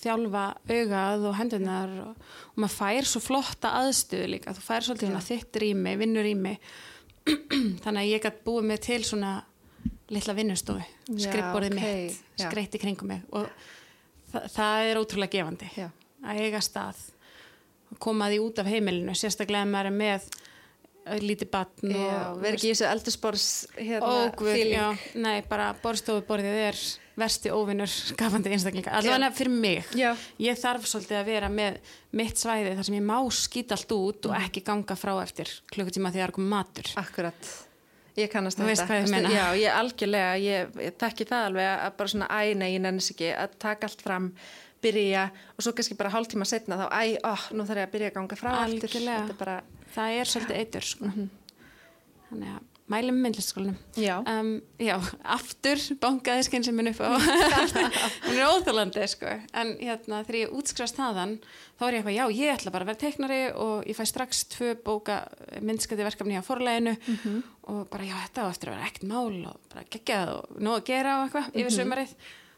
þjálfa 0.00 0.44
augað 0.70 1.26
og 1.28 1.36
hendurnar 1.40 1.92
og, 2.06 2.30
og 2.52 2.62
maður 2.64 2.76
fær 2.78 3.10
svo 3.12 3.22
flotta 3.24 3.74
aðstöðu 3.82 4.30
líka, 4.36 4.56
þú 4.56 4.64
fær 4.64 4.88
svolítið 4.88 5.20
þitt 5.28 5.60
rými, 5.64 5.94
vinnur 6.00 6.26
rými 6.26 6.56
þannig 7.84 8.00
að 8.00 8.10
ég 8.14 8.24
gætt 8.24 8.40
búið 8.46 8.70
mig 8.72 8.80
til 8.86 9.02
svona 9.04 9.34
litla 10.10 10.34
vinnustofu, 10.34 10.80
Já, 11.12 11.26
skrifborðið 11.28 11.76
ok, 11.76 11.84
mitt, 11.84 12.24
skreitt 12.40 12.74
í 12.74 12.80
kringum 12.82 13.12
mig. 13.12 13.20
Og 13.36 13.46
þa 14.32 14.44
það 14.56 14.90
er 14.90 15.00
ótrúlega 15.00 15.36
gefandi. 15.38 15.70
Já. 15.76 15.88
að 16.20 16.44
eiga 16.44 16.60
stað 16.64 17.00
koma 17.98 18.28
því 18.30 18.38
út 18.44 18.62
af 18.62 18.70
heimilinu, 18.70 19.14
sérstaklega 19.18 19.66
ef 19.66 19.72
maður 19.72 19.90
er 19.90 19.96
með 19.96 20.30
lítið 21.24 21.48
batn 21.50 21.94
Já, 21.94 22.16
og 22.30 22.42
verð 22.42 22.58
ekki 22.58 22.68
í 22.68 22.72
þessu 22.74 22.86
eldurspors 22.90 23.46
hérna, 23.78 24.90
nei, 25.18 25.40
bara 25.48 25.70
borstofuborðið 25.82 26.58
er 26.68 26.82
versti 27.20 27.52
óvinnur 27.52 27.90
skafandi 27.90 28.50
einstaklinga, 28.54 28.92
allavega 29.00 29.32
fyrir 29.36 29.54
mig. 29.54 29.88
Já. 29.98 30.12
ég 30.40 30.60
þarf 30.60 30.86
svolítið 30.88 31.18
að 31.20 31.32
vera 31.32 31.50
með 31.52 31.80
mitt 32.20 32.40
svæði 32.40 32.76
þar 32.76 32.88
sem 32.88 33.00
ég 33.00 33.08
má 33.08 33.16
skýta 33.34 33.76
allt 33.78 33.96
út 33.96 34.30
og 34.30 34.36
ekki 34.38 34.62
ganga 34.66 34.96
frá 34.98 35.14
eftir 35.24 35.50
klukkutíma 35.72 36.12
því 36.12 36.20
að 36.20 36.22
það 36.22 36.28
er 36.28 36.36
komið 36.38 36.54
matur. 36.54 36.94
Akkurat. 37.00 37.52
Ég 38.18 38.30
kannast 38.32 38.58
þetta. 38.58 39.20
Já, 39.30 39.44
ég 39.60 39.76
algjörlega, 39.76 40.32
ég, 40.42 40.72
ég 40.86 40.96
tekki 40.98 41.26
það 41.28 41.44
alveg 41.50 41.68
að 41.70 41.92
bara 42.00 42.12
svona 42.14 42.28
æ, 42.30 42.54
nei, 42.58 42.72
ég 42.74 42.82
nennis 42.82 43.10
ekki 43.12 43.30
að 43.36 43.54
taka 43.62 43.86
allt 43.90 44.02
fram, 44.02 44.30
byrja 44.82 45.28
og 45.56 45.62
svo 45.62 45.74
kannski 45.76 45.98
bara 45.98 46.10
hálftíma 46.14 46.48
setna 46.48 46.80
þá 46.80 46.86
æ, 46.90 47.02
ó, 47.22 47.34
nú 47.54 47.66
þarf 47.68 47.84
ég 47.84 47.86
að 47.90 47.94
byrja 47.94 48.10
að 48.10 48.16
ganga 48.18 48.40
frá 48.40 48.50
aftur. 48.56 48.88
Algjörlega. 48.88 49.22
Er 49.28 49.38
bara, 49.44 49.56
það 49.94 50.18
er 50.18 50.32
svolítið 50.34 50.60
eitur 50.64 50.90
sko. 50.90 51.10
Mhm. 51.10 51.30
þannig 52.30 52.52
að 52.56 52.69
mælum 52.90 53.14
með 53.16 53.22
myndlistaskólanum 53.28 53.76
já, 54.02 54.16
um, 54.26 54.48
já, 54.82 54.96
aftur 55.36 55.78
bankaði 56.02 56.42
skynsuminn 56.48 56.90
upp 56.90 57.00
á. 57.06 57.10
Hún 58.26 58.34
er 58.36 58.48
óþálandi 58.50 59.06
sko. 59.12 59.30
en 59.54 59.72
hérna 59.78 60.22
þegar 60.26 60.38
ég 60.40 60.54
útskrifast 60.58 60.98
þaðan 60.98 61.36
þá 61.78 61.84
er 61.86 61.94
ég 61.94 62.00
eitthvað, 62.00 62.16
já, 62.18 62.24
ég 62.40 62.54
ætla 62.56 62.72
bara 62.74 62.86
að 62.86 62.90
vera 62.90 63.02
teiknari 63.04 63.40
og 63.54 63.86
ég 63.88 63.96
fæ 63.98 64.02
strax 64.10 64.42
tvö 64.56 64.72
bóka 64.84 65.20
myndskætti 65.62 66.06
verkefni 66.06 66.36
á 66.40 66.42
forleginu 66.44 66.96
Mhm. 67.06 67.38
og 67.70 67.86
bara, 67.92 68.04
já, 68.10 68.16
þetta 68.26 68.42
á 68.42 68.50
eftir 68.50 68.68
að 68.72 68.76
vera 68.76 68.88
ekkert 68.90 69.08
mál 69.08 69.46
og 69.52 69.60
bara 69.72 69.84
geggjað 69.90 70.34
og 70.34 70.60
nóg 70.60 70.80
að 70.80 70.86
gera 70.90 71.16
og 71.20 71.28
eitthvað 71.28 71.50
yfir 71.54 71.76
sömarið, 71.78 72.14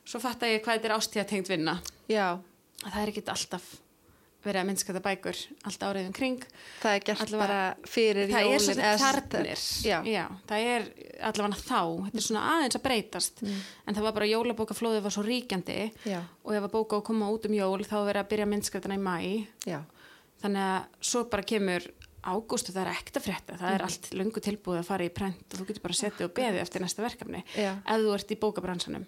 svo 0.08 0.18
fatta 0.24 0.46
ég 0.48 0.64
hvað 0.64 0.78
þetta 0.80 0.88
er 0.90 0.96
ástíða 0.98 1.28
tengt 1.28 1.48
vinna. 1.52 1.76
Já, 2.08 2.38
að 2.82 2.90
það 2.94 3.02
er 3.02 3.12
ekkert 3.12 3.28
alltaf 3.36 3.66
verið 4.42 4.60
að 4.62 4.66
myndskætta 4.68 5.00
bækur 5.04 5.38
allt 5.70 5.84
árið 5.86 6.06
um 6.08 6.12
kring 6.16 6.42
það 6.82 6.94
er 6.96 7.04
gert 7.06 7.20
Allavega- 7.24 7.46
bara 7.46 7.76
fyrir 7.86 8.28
það 8.32 8.38
er 8.40 8.46
jólin. 8.48 8.62
svolítið 8.66 8.84
eða 8.88 8.98
sem 8.98 9.22
þarnir 9.22 9.62
Já, 9.86 9.98
Já, 10.12 10.24
það 10.48 10.66
er 10.72 10.82
allavega 11.22 11.60
þá. 11.62 11.80
Þetta 12.06 12.18
er 12.22 12.26
svona 12.26 12.44
aðeins 12.52 12.76
að 12.78 12.82
breytast. 12.86 13.42
En 13.86 13.94
það 13.94 14.02
var 14.08 14.12
bara 14.12 14.26
jólabókaflóðið 14.32 15.02
var 15.02 15.14
svo 15.14 15.22
ríkjandi. 15.26 15.78
Já, 16.06 16.20
og 16.44 16.54
ef 16.54 16.62
að 16.66 16.72
bóka 16.74 16.96
og 16.98 17.04
koma 17.04 17.30
út 17.30 17.46
um 17.46 17.54
jól 17.54 17.84
þá 17.86 17.96
verið 18.06 18.22
að 18.24 18.30
byrja 18.32 18.46
myndskrættina 18.50 18.98
í 18.98 19.02
mæ 19.02 19.46
já, 19.66 19.80
þannig 20.42 20.64
að 20.66 20.84
svo 21.00 21.24
bara 21.30 21.42
kemur 21.42 21.86
ágúst 22.22 22.68
og 22.70 22.74
það 22.76 22.82
er 22.86 22.92
ekkert 22.96 23.16
að 23.18 23.24
frétta. 23.26 23.56
Það 23.58 23.74
er 23.74 23.82
allt 23.86 24.10
löngu 24.14 24.40
tilbúið 24.42 24.78
að 24.82 24.86
fara 24.90 25.04
í 25.06 25.10
prent 25.14 25.42
og 25.54 25.58
þú 25.58 25.66
getur 25.70 25.82
bara 25.82 25.94
setið 25.98 26.26
og 26.28 26.34
beðið 26.34 26.60
eftir 26.62 26.82
næsta 26.82 27.02
verkefni 27.02 27.44
Já. 27.54 27.72
ef 27.82 27.98
þú 27.98 28.12
ert 28.14 28.30
í 28.30 28.38
bókabransanum. 28.42 29.06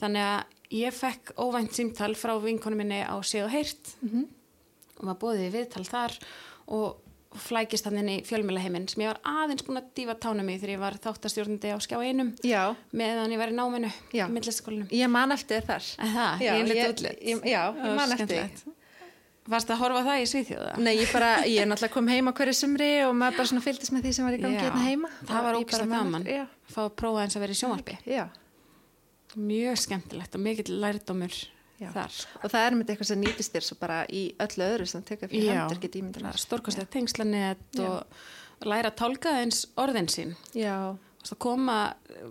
Þannig 0.00 0.24
að 0.24 0.44
ég 0.80 0.92
fekk 0.96 1.32
óvænt 1.36 1.72
símtal 1.76 2.12
frá 2.16 2.34
vinkonu 2.40 2.76
minni 2.76 3.00
á 3.04 3.16
séð 3.20 3.44
og 3.48 3.50
heyrt. 3.52 3.94
Mhm. 4.04 4.28
Og 5.00 5.06
var 5.10 5.18
bóðið 5.22 5.46
í 5.48 5.52
viðtal 5.58 5.84
þar 5.88 6.16
og 6.70 7.06
flækist 7.30 7.86
hann 7.86 7.98
inn 8.00 8.08
í 8.10 8.16
fjölmjölaheiminn 8.26 8.88
sem 8.90 9.04
ég 9.04 9.12
var 9.12 9.20
aðeins 9.44 9.62
búin 9.62 9.78
að 9.78 9.90
dífa 9.94 10.16
tánum 10.18 10.48
í 10.50 10.56
þegar 10.58 10.72
ég 10.74 10.80
var 10.82 10.96
þáttastjórnandi 11.04 11.70
á 11.70 11.78
skjá 11.78 11.96
einum 12.02 12.32
já, 12.42 12.62
meðan 12.90 13.30
ég 13.30 13.38
var 13.38 13.52
í 13.52 13.54
náminu 13.54 13.90
Já. 14.10 14.24
í 14.26 14.32
myndlistaskólinum 14.34 14.90
ég 14.90 15.10
man 15.14 15.30
eftir 15.36 15.62
þar. 15.68 15.86
Það, 16.00 16.42
Já, 16.42 16.50
ég 16.58 16.72
ég- 16.74 16.90
útlitt 16.90 17.22
ég- 17.22 17.46
já, 17.46 17.62
ég 17.70 17.94
man 17.96 18.12
eftir. 18.18 18.50
Varst 19.50 19.70
að 19.72 19.78
horfa 19.80 20.02
það 20.04 20.18
í 20.20 20.26
Svíþjóða? 20.30 20.72
Nei, 20.78 20.92
ég 21.00 21.12
bara, 21.14 21.30
ég 21.48 21.62
er 21.62 21.66
náttúrulega 21.70 21.94
kom 21.94 22.06
heima 22.10 22.32
hverju 22.36 22.54
sumri 22.54 22.90
og 23.06 23.14
maður 23.18 23.38
bara 23.38 23.48
svona 23.50 23.62
fylgdist 23.64 23.94
með 23.94 24.04
því 24.04 24.12
sem 24.14 24.26
var 24.28 24.34
í 24.36 24.42
gangi 24.42 24.58
hérna 24.60 24.82
heima. 24.84 25.08
Það 25.26 25.42
var 25.46 25.54
ég 25.58 25.70
bara 25.70 25.82
að 25.86 25.88
man 25.88 26.12
gaman 26.26 26.48
Fá 26.70 26.80
að 26.84 26.92
prófa 27.00 27.22
eins 27.24 27.36
að 27.38 27.40
vera 27.46 27.52
í 27.56 27.58
sjónvarpi 27.62 27.96
já. 28.06 28.26
Mjög 29.38 29.78
skemmtilegt 29.86 30.34
og 30.34 30.40
mikill 30.44 30.76
lærdómur. 30.82 31.34
Þar 31.80 32.14
sko. 32.14 32.40
Og 32.42 32.52
það 32.52 32.66
er 32.66 32.76
með 32.78 32.92
eitthvað 32.92 33.10
sem 33.10 33.22
nýtist 33.24 33.54
þér 33.56 33.66
svo 33.66 33.78
bara 33.80 34.00
í 34.06 34.24
öllu 34.46 34.66
öðru 34.66 34.88
sem 34.90 35.04
tekur 35.06 35.32
fyrir 35.32 35.54
hendur, 35.56 35.80
get 35.82 36.00
ímyndar. 36.00 36.40
Stórkostlega 36.40 36.92
tengslanett 36.92 37.80
og 37.84 38.66
læra 38.68 38.92
að 38.92 38.98
tálka 39.00 39.36
eins 39.40 39.64
orðin 39.80 40.10
sín 40.12 40.34
Já, 40.56 40.92
og 40.92 41.38
koma 41.40 41.78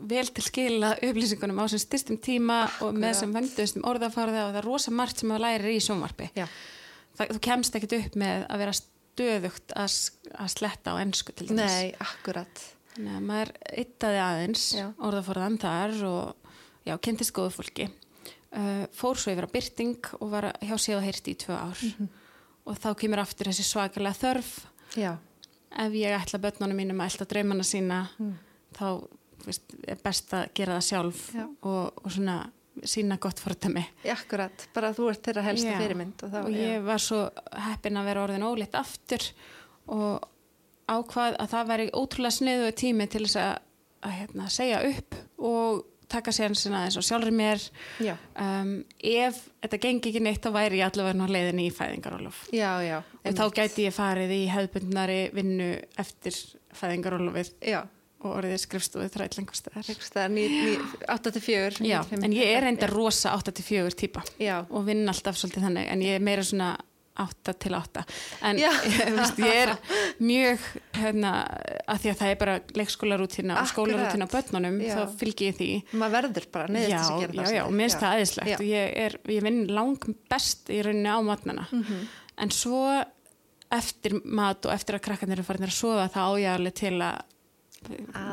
vel 0.10 0.28
til 0.30 0.46
skila 0.46 0.96
upplýsingunum 1.02 1.62
á 1.62 1.66
sem 1.72 1.82
styrstum 1.82 2.20
tíma 2.22 2.64
og 2.86 2.94
með 2.98 3.22
sem 3.24 3.34
vengduðstum 3.34 3.88
orðafarða 3.90 4.48
og 4.48 4.54
það 4.54 4.62
er 4.62 4.70
rosa 4.70 4.94
margt 4.94 5.22
sem 5.22 5.32
maður 5.32 5.48
lærir 5.48 5.74
í 5.74 5.82
sjónvarpi 5.82 6.30
þú 7.28 7.40
kemst 7.44 7.76
ekkit 7.76 7.98
upp 7.98 8.18
með 8.20 8.46
að 8.48 8.62
vera 8.64 8.76
stöðugt 9.20 9.74
að, 9.76 9.96
að 10.40 10.52
sletta 10.54 10.94
á 10.96 11.02
ennsku 11.02 11.36
til 11.36 11.50
dæmis. 11.50 11.60
Nei, 11.60 11.90
akkurat. 12.00 12.62
Að 13.00 13.24
maður 13.24 13.52
yttaði 13.80 14.22
aðeins 14.24 14.68
Já. 14.76 14.86
orðaforðan 15.08 15.58
þar 15.62 15.98
og 16.10 16.54
já, 16.88 16.96
kynntist 17.04 17.36
góðu 17.36 17.56
fólki. 17.58 17.90
Uh, 18.50 18.88
fór 18.98 19.14
svo 19.22 19.30
yfir 19.32 19.46
á 19.46 19.52
byrting 19.54 20.00
og 20.20 20.32
var 20.32 20.48
hjá 20.66 20.74
séð 20.82 20.98
og 20.98 21.04
heyrti 21.06 21.36
í 21.36 21.38
tvö 21.38 21.54
ár. 21.54 21.78
Mhm. 21.86 22.08
Og 22.66 22.78
þá 22.82 22.88
kemur 22.98 23.20
aftur 23.22 23.46
þessi 23.52 23.66
svakalega 23.66 24.18
þörf. 24.18 24.66
Já, 24.98 25.18
Ef 25.70 25.92
ég 25.94 26.16
ætla 26.18 26.40
börnunum 26.42 26.74
mínum 26.82 26.98
að 26.98 27.12
ætla 27.14 27.28
draumana 27.30 27.62
sína, 27.64 28.08
Mm. 28.20 28.34
þá 28.74 29.08
veist, 29.46 29.62
er 29.88 29.96
best 30.04 30.32
að 30.34 30.48
gera 30.56 30.80
það 30.80 30.88
sjálf 30.90 31.34
Já. 31.36 31.46
og, 31.62 31.94
og 32.04 32.12
svona 32.12 32.50
sína 32.84 33.20
gott 33.20 33.38
fordæmi. 33.40 33.86
akkurat. 34.06 34.68
Bara 34.74 34.94
þú 34.94 35.10
ert 35.12 35.22
þeirra 35.22 35.44
helsta 35.44 35.70
Já. 35.70 35.78
fyrirmynd. 35.78 36.24
Og, 36.24 36.30
þá, 36.32 36.40
og 36.46 36.50
ég 36.50 36.84
var 36.84 36.98
svo 36.98 37.30
heppin 37.54 37.98
að 38.02 38.06
vera 38.06 38.24
orðin 38.26 38.48
óleitt 38.50 38.74
aftur 38.74 39.30
og 39.88 40.24
ákvað 40.90 41.38
að 41.38 41.50
það 41.54 41.68
væri 41.70 41.90
ótrúlega 41.92 42.34
sniðu 42.40 42.72
tími 42.74 43.08
til 43.10 43.26
þess 43.28 43.36
að, 43.38 43.60
að 44.02 44.12
hérna, 44.20 44.50
segja 44.50 44.82
upp 44.90 45.16
og 45.38 45.86
taka 46.10 46.34
sér 46.36 46.56
sinna 46.58 46.84
eins 46.88 46.98
og 47.00 47.06
sjálfur 47.06 47.32
mér. 47.36 47.62
Um, 48.40 48.74
ef 49.00 49.44
þetta 49.64 49.80
gengi 49.84 50.10
ekki 50.12 50.24
neitt 50.26 50.42
þá 50.46 50.52
væri 50.56 50.82
ég 50.82 50.90
allavega 50.90 51.18
nú 51.20 51.28
leiðin 51.30 51.62
í 51.64 51.70
fæðingarólof 51.76 52.42
Já, 52.56 52.72
já. 52.86 52.98
og 53.24 53.38
þá 53.40 53.46
gæti 53.62 53.86
ég 53.88 53.96
farið 53.96 54.34
í 54.36 54.42
hefðbundnari 54.54 55.22
vinnu 55.36 55.70
eftir 56.02 56.36
fæðingarólofið 56.80 57.54
og 58.20 58.34
orðið 58.36 58.58
skrifstúið 58.60 59.14
ní- 60.36 60.80
8-4. 61.08 61.80
Já, 61.88 62.02
en 62.20 62.34
ég 62.36 62.50
er 62.58 62.66
reyndar 62.66 62.92
rosa 62.92 63.32
8-4 63.38 63.94
típa 63.96 64.24
Já, 64.42 64.66
og 64.70 64.84
vinn 64.90 65.08
alltaf 65.08 65.38
svolítið 65.40 65.64
þannig 65.70 65.88
en 65.94 66.04
ég 66.04 66.18
er 66.20 66.26
meira 66.28 66.44
svona 66.44 66.74
8 67.24 67.54
til 67.66 67.76
8 67.78 68.04
en 68.50 68.60
Já. 68.62 68.70
ég, 68.90 69.12
veist, 69.18 69.40
ég 69.44 69.60
er 69.64 69.72
mjög 70.24 70.66
hérna, 71.00 71.32
að 71.88 72.02
því 72.04 72.12
að 72.14 72.18
það 72.22 72.32
er 72.34 72.40
bara 72.44 72.56
leikskólarútina 72.80 73.58
og 73.62 73.70
skólarútina 73.74 74.28
á 74.28 74.34
börnunum 74.34 74.80
Já. 74.84 74.94
þá 74.96 75.18
fylgi 75.22 75.50
ég 75.52 75.58
því 75.60 75.70
maður 76.00 76.16
verður 76.20 76.50
bara 76.56 76.68
neðist 76.76 76.92
já, 76.94 76.98
þess 77.00 77.12
að 77.16 77.22
gera 77.26 77.34
já, 77.34 77.44
það. 77.44 77.56
já, 77.60 77.64
og 77.66 77.72
mér 77.78 77.88
finnst 77.90 78.02
það 78.04 78.16
aðeinslegt 78.18 78.52
Já. 78.54 78.58
og 78.60 78.68
ég, 78.70 78.94
er, 79.06 79.18
ég 79.36 79.48
vinn 79.50 79.62
lang 79.80 80.10
best 80.32 80.70
í 80.74 80.82
rauninni 80.88 81.12
á 81.12 81.20
matnana 81.28 81.68
Mhm. 81.72 82.04
en 82.40 82.50
svo 82.56 82.84
eftir 83.70 84.16
mat 84.26 84.66
og 84.66 84.72
eftir 84.74 84.96
að 84.98 85.04
krakkarnir 85.06 85.38
eru 85.38 85.46
farin 85.46 85.68
að 85.68 85.76
sofa 85.76 86.08
þá 86.10 86.20
á 86.26 86.32
ég 86.42 86.54
alveg 86.56 86.74
til 86.80 86.96
að 87.06 87.20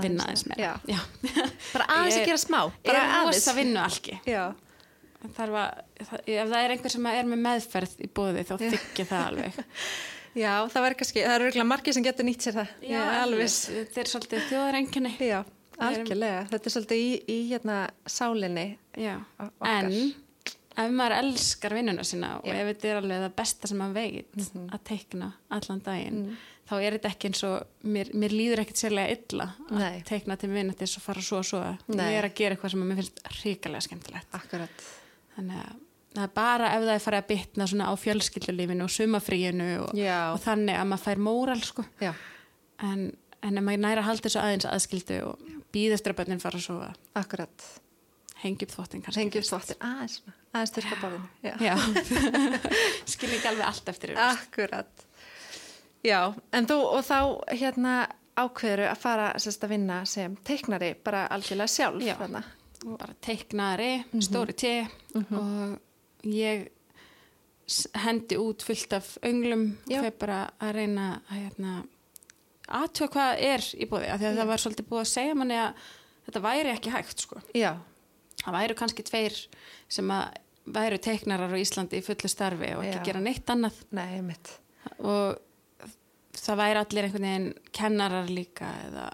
vinna 0.03 0.25
aðeins 0.27 0.47
meira. 0.49 0.71
já. 0.89 0.99
Bara 1.75 1.85
aðeins 1.93 2.17
að 2.23 2.25
gera 2.31 2.39
smá. 2.41 2.61
bara 2.87 3.03
er 3.03 3.11
aðeins. 3.21 3.37
rosa 3.37 3.53
vinnu 3.59 3.79
algi 3.83 4.17
Já, 4.27 4.45
þarf 5.37 5.59
að, 5.63 5.81
það, 6.03 6.21
ef 6.27 6.51
það 6.53 6.61
er 6.61 6.75
einhver 6.75 6.95
sem 6.95 7.09
er 7.13 7.31
með 7.31 7.43
meðferð 7.47 7.97
í 8.05 8.11
bóði 8.19 8.45
þá 8.49 8.55
Já. 8.57 8.69
þykja 8.75 9.07
það 9.11 9.25
alveg 9.31 9.61
já, 10.45 10.51
það 10.73 10.85
verður 10.87 10.99
kannski, 11.03 11.23
það 11.25 11.37
eru 11.39 11.49
örgulega 11.51 11.69
margir 11.73 11.97
sem 11.97 12.05
getur 12.07 12.29
nýtt 12.29 12.47
sér 12.47 12.59
það. 12.59 12.75
Er 12.91 13.15
alveg 13.23 13.55
þetta 13.55 14.03
er 14.03 14.13
svolítið 14.13 14.45
þjóðarenginni 14.51 15.15
Já, 15.25 15.39
algjörlega. 15.79 16.45
Þetta 16.53 16.71
er 16.71 16.77
svolítið 16.77 17.03
í, 17.07 17.09
í 17.33 17.39
hérna 17.51 17.81
sálinni. 18.09 18.67
Já. 18.97 19.15
okkar. 19.41 19.73
en 19.73 19.97
ef 20.77 20.93
maður 20.93 21.15
elskar 21.23 21.73
vinnuna 21.77 22.05
sína 22.05 22.35
og 22.43 22.51
Já. 22.51 22.59
Ef 22.61 22.69
þetta 22.75 22.91
er 22.91 23.01
alveg 23.01 23.25
það 23.25 23.35
besta 23.41 23.71
sem 23.71 23.81
maður 23.81 23.97
veit 23.97 24.53
að 24.77 24.85
teikna 24.91 25.31
allan 25.57 25.83
daginn 25.87 26.21
þá 26.67 26.75
er 26.83 26.97
þetta 26.97 27.11
ekki 27.15 27.29
eins 27.31 27.43
og 27.47 27.87
mér, 27.87 28.11
mér 28.19 28.35
líður 28.35 28.63
ekkert 28.65 28.81
sérlega 28.81 29.15
illa 29.17 29.47
að 29.71 29.81
Nei. 29.81 29.99
teikna 30.09 30.37
til 30.41 30.51
vinnatis 30.51 30.97
og 30.99 31.05
fara 31.05 31.23
svo 31.23 31.39
og 31.41 31.47
svo 31.47 31.61
Nei. 31.93 32.09
ég 32.11 32.19
er 32.19 32.29
að 32.29 32.37
gera 32.41 32.57
eitthvað 32.57 32.75
sem 32.75 32.83
mér 32.83 33.01
finnst 33.01 33.21
ríkalega 33.41 33.87
skemmtilegt 33.87 34.37
Akkurat. 34.37 34.87
Þannig 35.37 35.61
að 35.63 35.75
það 36.17 36.25
er 36.25 36.33
bara 36.37 36.73
ef 36.73 36.85
það 36.87 36.95
er 36.95 37.05
farið 37.05 37.23
að 37.23 37.29
bitna 37.33 37.67
svona 37.69 37.89
á 37.93 37.95
fjölskyldulífinu 38.01 38.87
og 38.87 38.93
sumafríinu 38.95 39.71
og, 39.85 39.91
og 40.33 40.39
þannig 40.45 40.79
að 40.81 40.91
maður 40.93 41.05
fær 41.05 41.23
móral 41.27 41.59
sko 41.65 41.85
Já, 42.01 42.13
en, 42.87 43.03
en 43.45 43.61
ef 43.61 43.67
maður 43.67 43.83
næra 43.85 44.05
að 44.05 44.09
halda 44.11 44.29
þessu 44.29 44.41
aðeins 44.43 44.69
aðskildu 44.71 45.19
og 45.29 45.51
býð 45.77 45.97
eftir 45.99 46.15
að 46.15 46.23
börnin 46.23 46.41
fara 46.41 46.61
að 46.61 46.69
sofa 46.71 46.93
akkurat. 47.21 47.67
hengi 48.43 48.67
upp 48.67 48.75
þvottin 48.77 49.05
kannski 49.05 49.25
Hengjum 49.25 49.47
þvottir 49.51 49.81
aðeins, 49.85 50.21
aðeins. 50.57 50.75
Já. 51.45 51.55
Já, 51.61 51.75
skil 53.13 53.33
ekki 53.37 53.51
alveg 53.51 53.67
allt 53.69 53.91
eftir 53.93 54.15
yfir. 54.15 54.23
Akkurat. 54.25 55.07
Já, 56.07 56.21
en 56.55 56.69
þú 56.71 56.79
og 56.95 57.03
þá 57.05 57.19
hérna 57.53 57.97
ákveður 58.37 58.85
að 58.91 59.01
fara 59.01 59.31
sérst 59.41 59.65
að 59.65 59.73
vinna 59.75 60.03
sem 60.09 60.37
teiknari 60.47 60.95
bara 61.05 61.27
algjörlega 61.33 61.73
sjálf. 61.73 62.05
Já. 62.05 62.15
þarna. 62.21 62.45
Bara 62.87 63.15
teiknari, 63.21 64.05
Mhm. 64.13 64.21
stóri 64.23 64.55
te 64.55 64.89
og 65.15 65.79
ég 66.23 66.69
hendi 68.05 68.37
út 68.39 68.63
fullt 68.63 68.93
af 68.93 69.19
önglum 69.27 69.77
Já. 69.89 69.99
og 69.99 70.05
fyrir 70.05 70.19
bara 70.19 70.51
að 70.61 70.73
reyna 70.75 71.21
að 71.31 71.41
hérna, 71.51 71.73
aðtöða 72.69 73.11
hvað 73.11 73.41
er 73.43 73.59
í 73.75 73.89
bóði. 73.91 74.09
Af 74.13 74.21
því 74.21 74.27
að 74.31 74.37
það 74.39 74.47
var 74.47 74.57
svolítið 74.63 74.89
búið 74.91 75.01
að 75.03 75.11
segja 75.15 75.35
manni 75.35 75.55
að 75.55 75.75
þetta 76.29 76.43
væri 76.47 76.73
ekki 76.77 76.91
hægt 76.95 77.21
sko. 77.27 77.41
Já, 77.55 77.77
Það 78.45 78.53
væru 78.53 78.75
kannski 78.77 79.03
tveir 79.03 79.47
sem 79.89 80.09
að 80.13 80.35
væru 80.69 80.99
teiknarar 80.99 81.51
á 81.51 81.59
Íslandi 81.59 81.99
í 81.99 82.05
fullu 82.05 82.29
starfi 82.31 82.69
og 82.77 82.85
ekki 82.85 82.99
Já. 83.01 83.05
gera 83.05 83.21
neitt 83.21 83.47
annað 83.47 83.73
nei, 83.91 84.37
og 85.01 85.39
það 86.37 86.57
væri 86.61 86.77
allir 86.85 87.05
einhvern 87.09 87.27
veginn 87.27 87.55
kennarar 87.73 88.29
líka 88.29 88.69
eða 88.87 89.13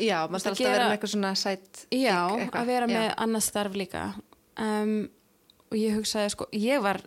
Já, 0.00 0.22
maður 0.28 0.44
þarf 0.46 0.52
alltaf 0.52 0.66
að 0.66 0.72
vera 0.72 0.84
með 0.86 0.94
eitthvað 0.96 1.12
svona 1.12 1.32
sætt 1.38 1.82
Já, 1.92 2.18
eitthvað. 2.32 2.60
að 2.60 2.70
vera 2.72 2.88
með 2.90 3.08
annað 3.26 3.44
starf 3.46 3.76
líka. 3.76 4.04
Um, 4.62 4.94
og 5.70 5.78
ég 5.80 5.96
hugsaði 5.98 6.32
sko, 6.34 6.48
ég 6.56 6.82
var 6.84 7.02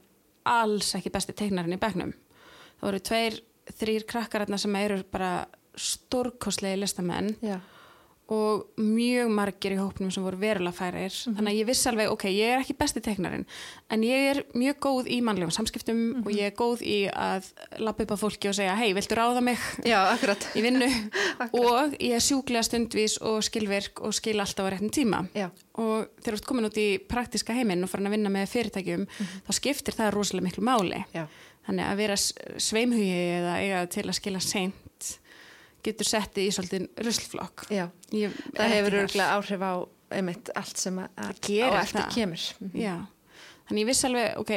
alls 0.46 0.92
ekki 0.98 1.14
besti 1.14 1.34
teiknarinn 1.38 1.78
í 1.78 1.82
bekknum. 1.82 2.14
Það 2.80 2.88
voru 2.90 3.04
tveir, 3.10 3.40
þrýr 3.80 4.06
krakkararna 4.10 4.60
sem 4.62 4.76
eru 4.78 5.00
bara 5.12 5.32
stórkostlegi 5.76 6.80
listamenn. 6.80 7.34
Já, 7.44 7.58
og 8.28 8.64
mjög 8.82 9.30
margir 9.30 9.76
í 9.76 9.78
hópnum 9.78 10.10
sem 10.12 10.24
voru 10.26 10.38
verulega 10.42 10.74
færir. 10.74 11.14
Mhm. 11.14 11.36
þannig 11.38 11.52
að 11.54 11.60
ég 11.60 11.66
vissi 11.68 11.90
alveg, 11.90 12.10
ok, 12.10 12.24
ég 12.34 12.54
er 12.56 12.60
ekki 12.64 12.74
besti 12.78 13.02
teiknarinn 13.02 13.46
en 13.92 14.02
ég 14.02 14.30
er 14.32 14.44
mjög 14.56 14.80
góð 14.82 15.08
í 15.14 15.22
mannlegum 15.22 15.52
samskiptum 15.54 15.96
Mhm. 16.16 16.24
og 16.26 16.32
ég 16.34 16.46
er 16.48 16.56
góð 16.58 16.82
í 16.82 17.12
að 17.12 17.52
lappa 17.80 18.04
upp 18.04 18.12
á 18.12 18.18
fólki 18.18 18.50
og 18.50 18.56
segja, 18.56 18.76
hei, 18.76 18.94
viltu 18.94 19.14
ráða 19.16 19.42
mig? 19.44 19.58
Já, 19.86 20.10
akkurat. 20.16 20.42
í 20.56 20.62
vinnu. 20.62 20.88
Og 21.54 21.94
ég 22.00 22.16
er 22.16 22.20
sjúklega 22.24 22.64
stundvís 22.64 23.22
og 23.22 23.44
skilvirk 23.44 24.02
og 24.02 24.14
skil 24.14 24.40
alltaf 24.40 24.66
á 24.66 24.72
réttum 24.74 24.90
tíma. 24.90 25.28
Já, 25.36 25.50
og 25.76 26.08
þegar 26.22 26.34
þú 26.34 26.40
ert 26.40 26.46
komin 26.46 26.66
út 26.66 26.78
í 26.78 26.98
praktiska 27.08 27.54
heiminn 27.54 27.84
og 27.84 27.90
farin 27.90 28.08
að 28.08 28.16
vinna 28.18 28.30
með 28.30 28.50
fyrirtækjum 28.50 29.08
þá 29.46 29.52
skiptir 29.54 29.94
það 29.94 30.14
rosalega 30.14 30.48
miklu 30.48 30.64
máli. 30.64 31.04
Já, 31.14 31.28
þannig 31.68 31.86
að 31.92 31.98
vera 31.98 32.16
sveimhugi 32.16 33.14
eða 33.40 33.56
eiga 33.62 33.86
til 33.90 34.04
að 34.04 34.18
skila 34.20 34.40
seint 34.42 35.20
getur 35.86 36.08
settið 36.10 36.48
í 36.50 36.54
svolítið 36.56 36.88
ruslflokk. 37.06 37.66
Ég 38.16 38.36
Það 38.56 38.74
hefur 38.76 38.98
örgulega 39.04 39.36
áhrif 39.40 39.62
á 39.66 39.74
einmitt 40.16 40.50
allt 40.56 40.78
sem 40.82 40.98
að, 41.02 41.10
á 41.66 41.82
eftir 41.82 42.10
kemur. 42.14 42.44
Mhm. 42.62 42.76
Já, 42.80 42.96
þannig 43.68 43.82
ég 43.82 43.90
vissi 43.90 44.06
alveg, 44.08 44.38
ok, 44.38 44.52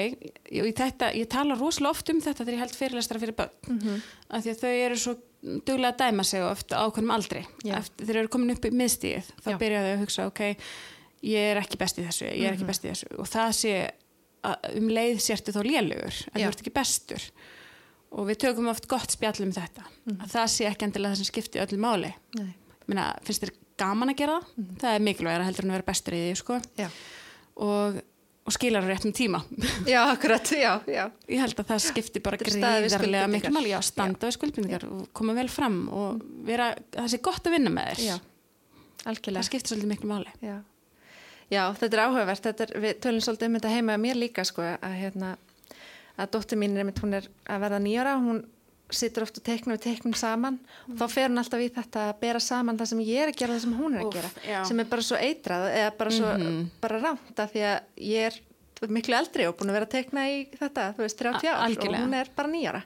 ég, 0.52 0.68
þetta, 0.76 1.12
ég 1.16 1.28
tala 1.32 1.56
rosalega 1.56 1.90
oft 1.96 2.10
um 2.12 2.20
þetta 2.20 2.44
þegar 2.44 2.54
ég 2.58 2.62
held 2.64 2.76
fyrirlestra 2.76 3.18
fyrir 3.22 3.36
börn, 3.38 3.54
mm 3.68 3.78
Mhm. 3.78 4.02
af 4.30 4.44
því 4.44 4.50
að 4.52 4.60
þau 4.62 4.74
eru 4.84 4.96
svo 4.96 5.14
duglega 5.64 5.92
að 5.94 5.98
dæma 6.02 6.24
sig 6.26 6.42
oft 6.42 6.72
á 6.74 6.82
ákveðnum 6.84 7.14
aldri. 7.14 7.46
Já. 7.64 7.76
Eftir, 7.78 8.06
þeir 8.06 8.16
eru 8.16 8.28
komin 8.28 8.50
upp 8.50 8.64
í 8.64 8.70
miðstíð, 8.70 9.24
þá 9.44 9.50
Já. 9.50 9.58
byrjaðu 9.58 9.92
að 9.94 10.00
hugsa, 10.04 10.26
ok, 10.26 10.56
ég 11.22 11.50
er 11.52 11.56
ekki 11.62 11.78
best 11.78 11.98
í 11.98 12.04
þessu, 12.04 12.26
ég 12.26 12.44
er 12.44 12.52
Mhm. 12.52 12.58
ekki 12.58 12.66
best 12.66 12.84
í 12.84 12.90
þessu 12.90 13.18
og 13.18 13.26
það 13.26 13.50
sé, 13.54 13.90
að 14.44 14.76
um 14.76 14.88
leið 14.88 15.16
sértu 15.18 15.52
þá 15.52 15.62
lélugur, 15.64 16.14
Já. 16.34 16.44
þú 16.44 16.48
ert 16.48 16.60
ekki 16.62 16.72
bestur 16.74 17.22
og 18.14 18.28
við 18.28 18.40
tökum 18.44 18.68
oft 18.72 18.88
gott 18.90 19.12
spjall 19.14 19.44
um 19.44 19.54
þetta, 19.54 19.86
að 20.16 20.28
það 20.32 20.52
sé 20.54 20.68
ekki 20.68 20.86
endilega 20.88 21.14
það 21.14 21.22
sem 21.22 21.30
skipti 21.30 21.62
öllu 21.62 21.80
máli. 21.82 22.12
Meina, 22.88 23.10
finnst 23.26 23.44
þér 23.44 23.52
gaman 23.78 24.12
að 24.12 24.20
gera 24.22 24.38
það? 24.38 24.68
Það 24.82 24.94
er 24.94 25.02
mikilvægur 25.08 25.42
að 25.42 25.50
heldur 25.50 25.66
en 25.66 25.72
að 25.72 25.76
vera 25.78 25.88
bestur 25.88 26.16
í 26.16 26.22
því, 26.22 26.38
sko. 26.40 26.56
Og, 27.68 27.98
og 28.48 28.54
skilar 28.56 28.86
á 28.86 28.88
réttum 28.88 29.12
tíma. 29.16 29.42
Já, 29.92 30.00
akkurat, 30.06 30.54
já, 30.56 30.72
já. 30.88 31.04
ég 31.28 31.42
held 31.42 31.60
að 31.60 31.68
það 31.74 31.84
skipti 31.84 32.22
bara 32.24 32.38
skuldbindingar. 32.40 33.28
miklu 33.34 33.52
máli 33.58 33.74
já, 33.74 33.78
standa 33.84 34.30
við 34.30 34.38
skuldbindingar 34.38 34.88
og 34.88 35.04
koma 35.16 35.36
vel 35.36 35.48
fram 35.52 35.78
og 35.92 36.24
vera, 36.48 36.72
það 36.96 37.12
sé 37.12 37.20
gott 37.28 37.46
að 37.46 37.58
vinna 37.58 37.74
með 37.74 37.92
þér. 37.92 38.04
Já, 38.06 38.16
algjörlega. 39.04 39.42
það 39.42 39.50
skiptir 39.50 39.74
svolítið 39.74 39.92
miklu 39.92 40.12
máli. 40.14 40.34
Já. 40.40 40.56
Já, 41.48 41.62
þetta 41.80 41.96
er 41.96 42.02
áhugavert, 42.04 42.44
þetta 42.44 42.64
er, 42.66 42.72
við 42.82 42.98
tölum 43.04 43.22
svolítið 43.24 43.48
um 43.48 43.54
þetta 43.56 43.70
heima 43.72 43.94
mér 44.00 44.18
líka 44.20 44.44
sko 44.44 44.64
að 44.68 44.96
hérna, 44.98 45.30
að 46.18 46.30
dóttir 46.34 46.58
mín 46.58 46.74
er 46.76 46.82
einmitt, 46.84 46.98
hún 47.02 47.14
er 47.14 47.28
að 47.48 47.60
verða 47.64 47.78
nýjara, 47.84 48.16
hún 48.22 48.40
situr 48.90 49.22
oft 49.26 49.36
og 49.36 49.44
teiknum 49.44 49.74
við 49.76 49.82
teiknum 49.84 50.14
saman. 50.16 50.58
Og 50.88 50.94
þá 50.96 51.06
fer 51.12 51.28
hún 51.28 51.38
alltaf 51.42 51.60
í 51.60 51.68
þetta 51.76 52.04
að 52.08 52.20
bera 52.22 52.40
saman 52.40 52.78
það 52.80 52.86
sem 52.92 53.00
ég 53.04 53.22
er 53.22 53.28
að 53.32 53.36
gera 53.36 53.52
og 53.52 53.58
það 53.58 53.64
sem 53.66 53.74
hún 53.78 53.94
er 53.98 54.04
að 54.06 54.12
gera 54.16 54.30
já. 54.48 54.60
sem 54.64 54.80
er 54.80 54.84
bara 54.88 55.02
svo 55.02 55.16
eitrað 55.20 55.66
eða 55.76 55.90
bara 55.98 56.10
svo 56.10 56.30
Mhm. 56.38 56.70
bara 56.80 57.00
rámt 57.02 57.38
af 57.44 57.52
því 57.52 57.62
að 57.68 57.80
ég 58.00 58.26
er 58.26 58.40
miklu 58.88 59.14
eldri 59.18 59.46
og 59.48 59.56
búin 59.58 59.68
að 59.70 59.76
vera 59.76 59.86
að 59.86 59.94
teikna 59.96 60.24
í 60.30 60.48
þetta, 60.56 60.94
þú 60.96 61.04
veist, 61.04 61.18
30 61.18 61.48
A- 61.48 61.58
ár 61.66 61.70
og 61.70 61.94
hún 61.98 62.14
er 62.14 62.28
bara 62.36 62.48
nýjara 62.48 62.82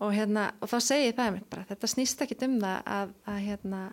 og, 0.00 0.12
hérna, 0.14 0.52
og 0.62 0.68
þá 0.70 0.78
segi 0.80 1.08
ég 1.10 1.16
það 1.16 1.26
einmitt 1.26 1.50
bara, 1.50 1.64
þetta 1.68 1.86
snýst 1.90 2.20
ekki 2.22 2.36
um 2.46 2.58
það 2.60 2.82
að, 2.86 3.08
að, 3.26 3.38
hérna, 3.48 3.92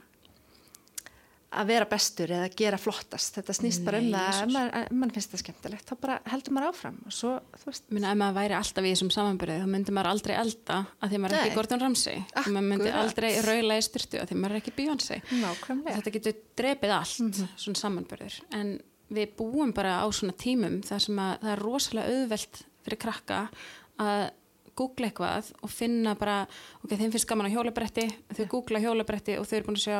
að 1.61 1.69
vera 1.71 1.87
bestur 1.89 2.31
eða 2.35 2.47
gera 2.59 2.79
flottast. 2.81 3.35
Þetta 3.37 3.55
snýst 3.57 3.83
bara 3.85 3.99
um 4.01 4.07
Nei, 4.11 4.17
það 4.19 4.53
maður, 4.53 4.71
ef 4.79 4.95
maður 4.95 5.15
finnst 5.17 5.33
það 5.33 5.41
skemmtilegt 5.43 5.89
þá 5.91 5.95
bara 6.05 6.17
heldur 6.31 6.55
maður 6.55 6.69
áfram 6.71 6.97
og 7.05 7.15
svo, 7.15 7.33
þú 7.61 7.69
veist. 7.71 7.85
Minna, 7.95 8.11
ef 8.13 8.19
maður 8.21 8.37
væri 8.39 8.57
alltaf 8.59 8.87
í 8.87 8.93
þessum 8.93 9.11
samanbyrði 9.15 9.57
þá 9.61 9.67
myndi 9.75 9.95
maður 9.95 10.11
aldrei 10.13 10.35
elda 10.39 10.79
að 10.99 11.13
því 11.15 11.21
maður 11.23 11.35
er 11.35 11.41
Nei. 11.41 11.45
ekki 11.49 11.59
Gordon 11.59 11.83
Ramsay. 11.85 12.23
Og 12.35 12.49
maður 12.49 12.67
myndi 12.71 12.89
Akkurat. 12.89 13.03
aldrei 13.03 13.29
raula 13.49 13.79
í 13.79 13.85
styrtu 13.89 14.21
að 14.21 14.31
því 14.31 14.39
maður 14.41 14.55
er 14.55 14.61
ekki 14.63 14.75
Beyoncé. 14.79 15.19
Nákvæmlega. 15.31 15.97
Þetta 15.99 16.15
getur 16.19 16.39
drepið 16.61 16.95
allt 16.99 17.43
svona 17.55 17.81
samanbyrður 17.81 18.39
en 18.59 18.73
við 19.15 19.35
búum 19.37 19.73
bara 19.75 19.99
á 20.01 20.05
svona 20.09 20.33
tímum 20.37 20.79
þar 20.85 21.03
sem 21.05 21.19
að 21.21 21.35
það 21.43 21.51
er 21.53 21.61
rosalega 21.61 22.15
auðvelt 22.15 22.63
fyrir 22.85 23.01
krakka 23.01 23.41
að 24.01 24.23
googla 24.75 25.07
eitthvað 25.09 25.51
og 25.63 25.71
finna 25.71 26.15
bara 26.19 26.41
ok, 26.83 26.95
þeim 26.95 27.13
finnst 27.13 27.27
gaman 27.29 27.47
á 27.47 27.53
hjólabretti 27.53 28.07
þau 28.35 28.45
googla 28.51 28.81
hjólabretti 28.83 29.37
og 29.39 29.47
þau 29.47 29.55
eru 29.59 29.67
búin 29.69 29.79
að 29.79 29.85
sjá 29.85 29.99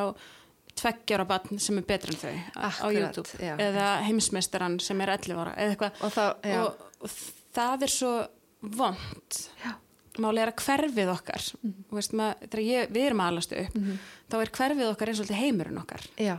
tveggjára 0.76 1.24
barn 1.28 1.58
sem 1.62 1.78
er 1.80 1.86
betur 1.88 2.12
en 2.14 2.20
þau 2.20 2.32
á- 2.32 2.60
á 2.60 2.68
Akkurat, 2.68 3.16
YouTube. 3.16 3.40
já. 3.40 3.54
eða 3.58 3.86
heimsmeistaran 4.06 4.78
sem 4.80 5.00
er 5.00 5.14
11 5.16 5.36
ára 5.42 5.54
eða 5.56 5.74
eitthvað. 5.74 6.02
Og 6.02 6.12
já, 6.44 6.60
og, 6.62 6.86
og 7.00 7.10
það 7.56 7.82
er 7.88 7.94
svo 7.96 8.12
vond 8.62 9.38
já, 9.64 9.72
máli 10.18 10.40
er 10.42 10.50
að 10.52 10.60
hverfið 10.64 11.10
okkar 11.12 11.44
mm 11.62 11.72
veist, 11.96 12.12
maður, 12.16 12.48
þegar 12.50 12.64
ég, 12.66 12.90
við 12.92 13.06
erum 13.10 13.20
að 13.24 13.32
alastu 13.32 13.62
upp 13.62 13.78
þá 14.28 14.36
er 14.42 14.50
hverfið 14.58 14.90
okkar 14.92 15.08
eins 15.12 15.20
og 15.20 15.26
alltaf 15.26 15.40
heimurinn 15.44 15.78
okkar. 15.82 16.06
Já, 16.20 16.36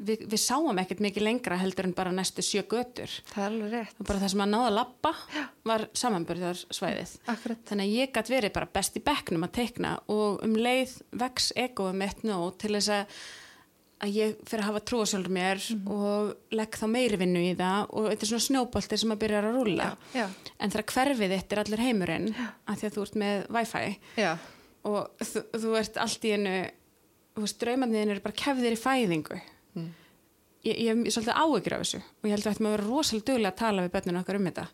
Vi, 0.00 0.14
við 0.16 0.40
sáum 0.40 0.78
ekkert 0.80 1.02
mikið 1.04 1.22
lengra 1.26 1.58
heldur 1.60 1.84
en 1.84 1.92
bara 1.92 2.08
næstu 2.10 2.40
sjö 2.40 2.62
götur. 2.64 3.12
Það 3.34 3.42
er 3.42 3.50
alveg 3.50 3.72
rétt. 3.74 3.98
Bara 4.08 4.18
það 4.22 4.30
sem 4.32 4.40
að 4.40 4.48
náða 4.54 4.68
að 4.70 4.76
lappa 4.78 5.10
var 5.68 5.82
samanbörðarsvæðið 6.00 7.12
akkurat, 7.34 7.60
þannig 7.68 7.84
að 7.90 7.96
ég 7.98 8.12
gætt 8.16 8.30
verið 8.32 8.52
bara 8.56 8.68
best 8.78 8.96
í 8.96 9.02
bekknum 9.04 9.44
að 9.44 9.52
teikna 9.58 9.90
og 10.08 10.40
um 10.46 10.54
leið 10.56 10.94
vex 11.20 11.50
egoið 11.52 11.98
mitt 12.00 12.24
nú 12.24 12.38
til 12.56 12.72
þess 12.78 12.88
að 12.96 13.18
að 14.00 14.16
ég 14.16 14.36
fyrir 14.48 14.64
að 14.64 14.68
hafa 14.70 14.82
trú 14.88 15.02
á 15.04 15.10
sjálfur 15.10 15.34
mér 15.34 15.62
og 15.92 16.54
legg 16.56 16.76
þá 16.80 16.86
meiri 16.88 17.20
vinnu 17.20 17.42
í 17.50 17.52
það 17.58 17.92
og 17.92 18.08
þetta 18.08 18.26
er 18.26 18.30
svona 18.30 18.46
snjóbolti 18.46 18.98
sem 19.00 19.14
að 19.14 19.22
byrja 19.24 19.42
að 19.42 19.56
rúla 19.56 19.88
já, 20.16 20.24
en 20.56 20.72
þegar 20.72 20.86
hverfið 20.94 21.34
þitt 21.34 21.54
er 21.54 21.62
allir 21.64 21.84
heimurinn 21.84 22.28
að 22.40 22.80
því 22.80 22.88
að 22.88 22.96
þú 22.96 23.04
ert 23.04 23.18
með 23.22 23.46
wifi 23.56 23.86
já, 24.16 24.30
og 24.88 25.24
þú, 25.32 25.44
þú 25.52 25.74
ert 25.82 26.00
allt 26.04 26.28
í 26.28 26.34
einu 26.36 26.54
þú 27.34 27.44
veist, 27.44 27.60
draumarniðin 27.62 28.14
eru 28.14 28.24
bara 28.24 28.40
kefðir 28.40 28.74
í 28.76 28.80
fæðingu. 28.80 29.40
Mm. 29.78 29.90
ég, 30.66 30.80
ég 30.86 30.90
er 30.92 31.14
svolítið 31.14 31.36
áhyggjur 31.44 31.76
af 31.76 31.84
þessu 31.84 32.00
og 32.02 32.26
ég 32.26 32.34
held 32.34 32.42
að 32.44 32.50
þetta 32.50 32.66
maður 32.66 32.76
vera 32.78 32.90
rosalega 32.90 33.28
duglega 33.30 33.52
að 33.52 33.60
tala 33.60 33.84
við 33.84 33.92
börnunum 33.96 34.22
okkar 34.24 34.38
um 34.40 34.48
þetta 34.50 34.68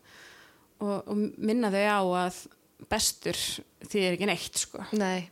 og, 0.77 0.95
og 0.97 1.19
minna 1.37 1.73
þau 1.73 1.83
á 1.85 2.01
að 2.23 2.39
bestur 2.87 3.41
því 3.83 4.03
er 4.03 4.15
ekki 4.15 4.29
neitt 4.29 4.61
sko. 4.63 4.87
nei 4.97 5.27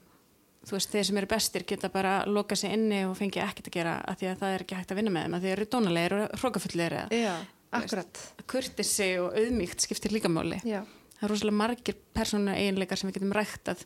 þú 0.65 0.75
veist, 0.77 0.89
þeir 0.91 1.05
sem 1.09 1.17
eru 1.21 1.27
bestir 1.29 1.63
geta 1.69 1.89
bara 1.93 2.13
loka 2.25 2.55
sig 2.57 2.73
inni 2.73 3.03
og 3.05 3.15
fengi 3.19 3.41
ekkert 3.43 3.67
að 3.69 3.75
gera 3.77 3.95
að 4.09 4.17
því 4.21 4.29
að 4.31 4.39
það 4.41 4.53
er 4.55 4.63
ekki 4.65 4.75
hægt 4.79 4.91
að 4.91 4.99
vinna 5.01 5.11
með 5.15 5.25
þeim 5.27 5.35
að 5.37 5.41
því 5.43 5.49
þeir 5.51 5.57
eru 5.59 5.69
dónalegir 5.75 6.15
og 6.17 6.35
hrókafullir 6.41 6.95
eða 6.99 7.19
já, 7.21 7.33
akkurat. 7.79 8.21
kurtisi 8.49 9.09
og 9.21 9.35
auðmíkt 9.37 9.85
skiptir 9.85 10.11
líka 10.15 10.31
máli. 10.31 10.57
Já, 10.65 10.81
það 11.19 11.27
er 11.27 11.31
rosalega 11.33 11.59
margir 11.61 11.97
persónu 12.17 12.55
eiginleikar 12.55 12.97
sem 12.97 13.09
við 13.11 13.19
getum 13.19 13.35
rægt 13.37 13.71
að 13.75 13.85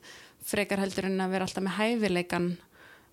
frekar 0.49 0.79
heldur 0.79 1.09
en 1.09 1.19
að 1.25 1.33
vera 1.35 1.47
alltaf 1.49 1.63
með 1.67 1.77
hæfileikan 1.81 2.47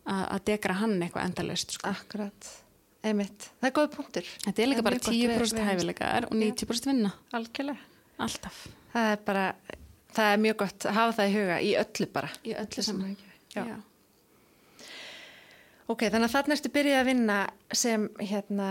að, 0.07 0.23
að 0.37 0.45
dekra 0.53 0.79
hann 0.83 0.97
eitthvað 1.03 1.27
endalaust 1.31 1.75
sko. 1.77 1.91
akkurat. 1.91 2.53
Einmitt, 3.07 3.51
það 3.61 3.69
er 3.69 3.75
góð 3.77 3.91
punktur 3.95 4.29
þetta 4.47 4.63
er 4.63 4.67
líka 4.71 4.83
bara 4.83 4.97
mjög 4.97 5.05
gott 5.05 5.15
við- 5.15 5.35
10% 5.37 5.59
við- 5.61 5.67
hæfileikar 5.69 6.25
og 6.27 6.33
90% 6.39 6.87
vinna. 6.91 7.13
Algjörlega, 7.39 7.79
alltaf. 8.19 8.63
Það 8.95 9.11
er 9.13 9.21
bara 9.27 9.45
það 10.17 10.31
er 10.33 10.41
Já. 13.57 13.65
Já. 13.67 13.79
Ok, 15.87 16.03
þannig 16.11 16.27
að 16.27 16.35
þarna 16.35 16.57
ertu 16.57 16.71
byrjuð 16.75 16.97
að 17.01 17.07
vinna 17.11 17.35
sem 17.79 18.07
hérna 18.19 18.69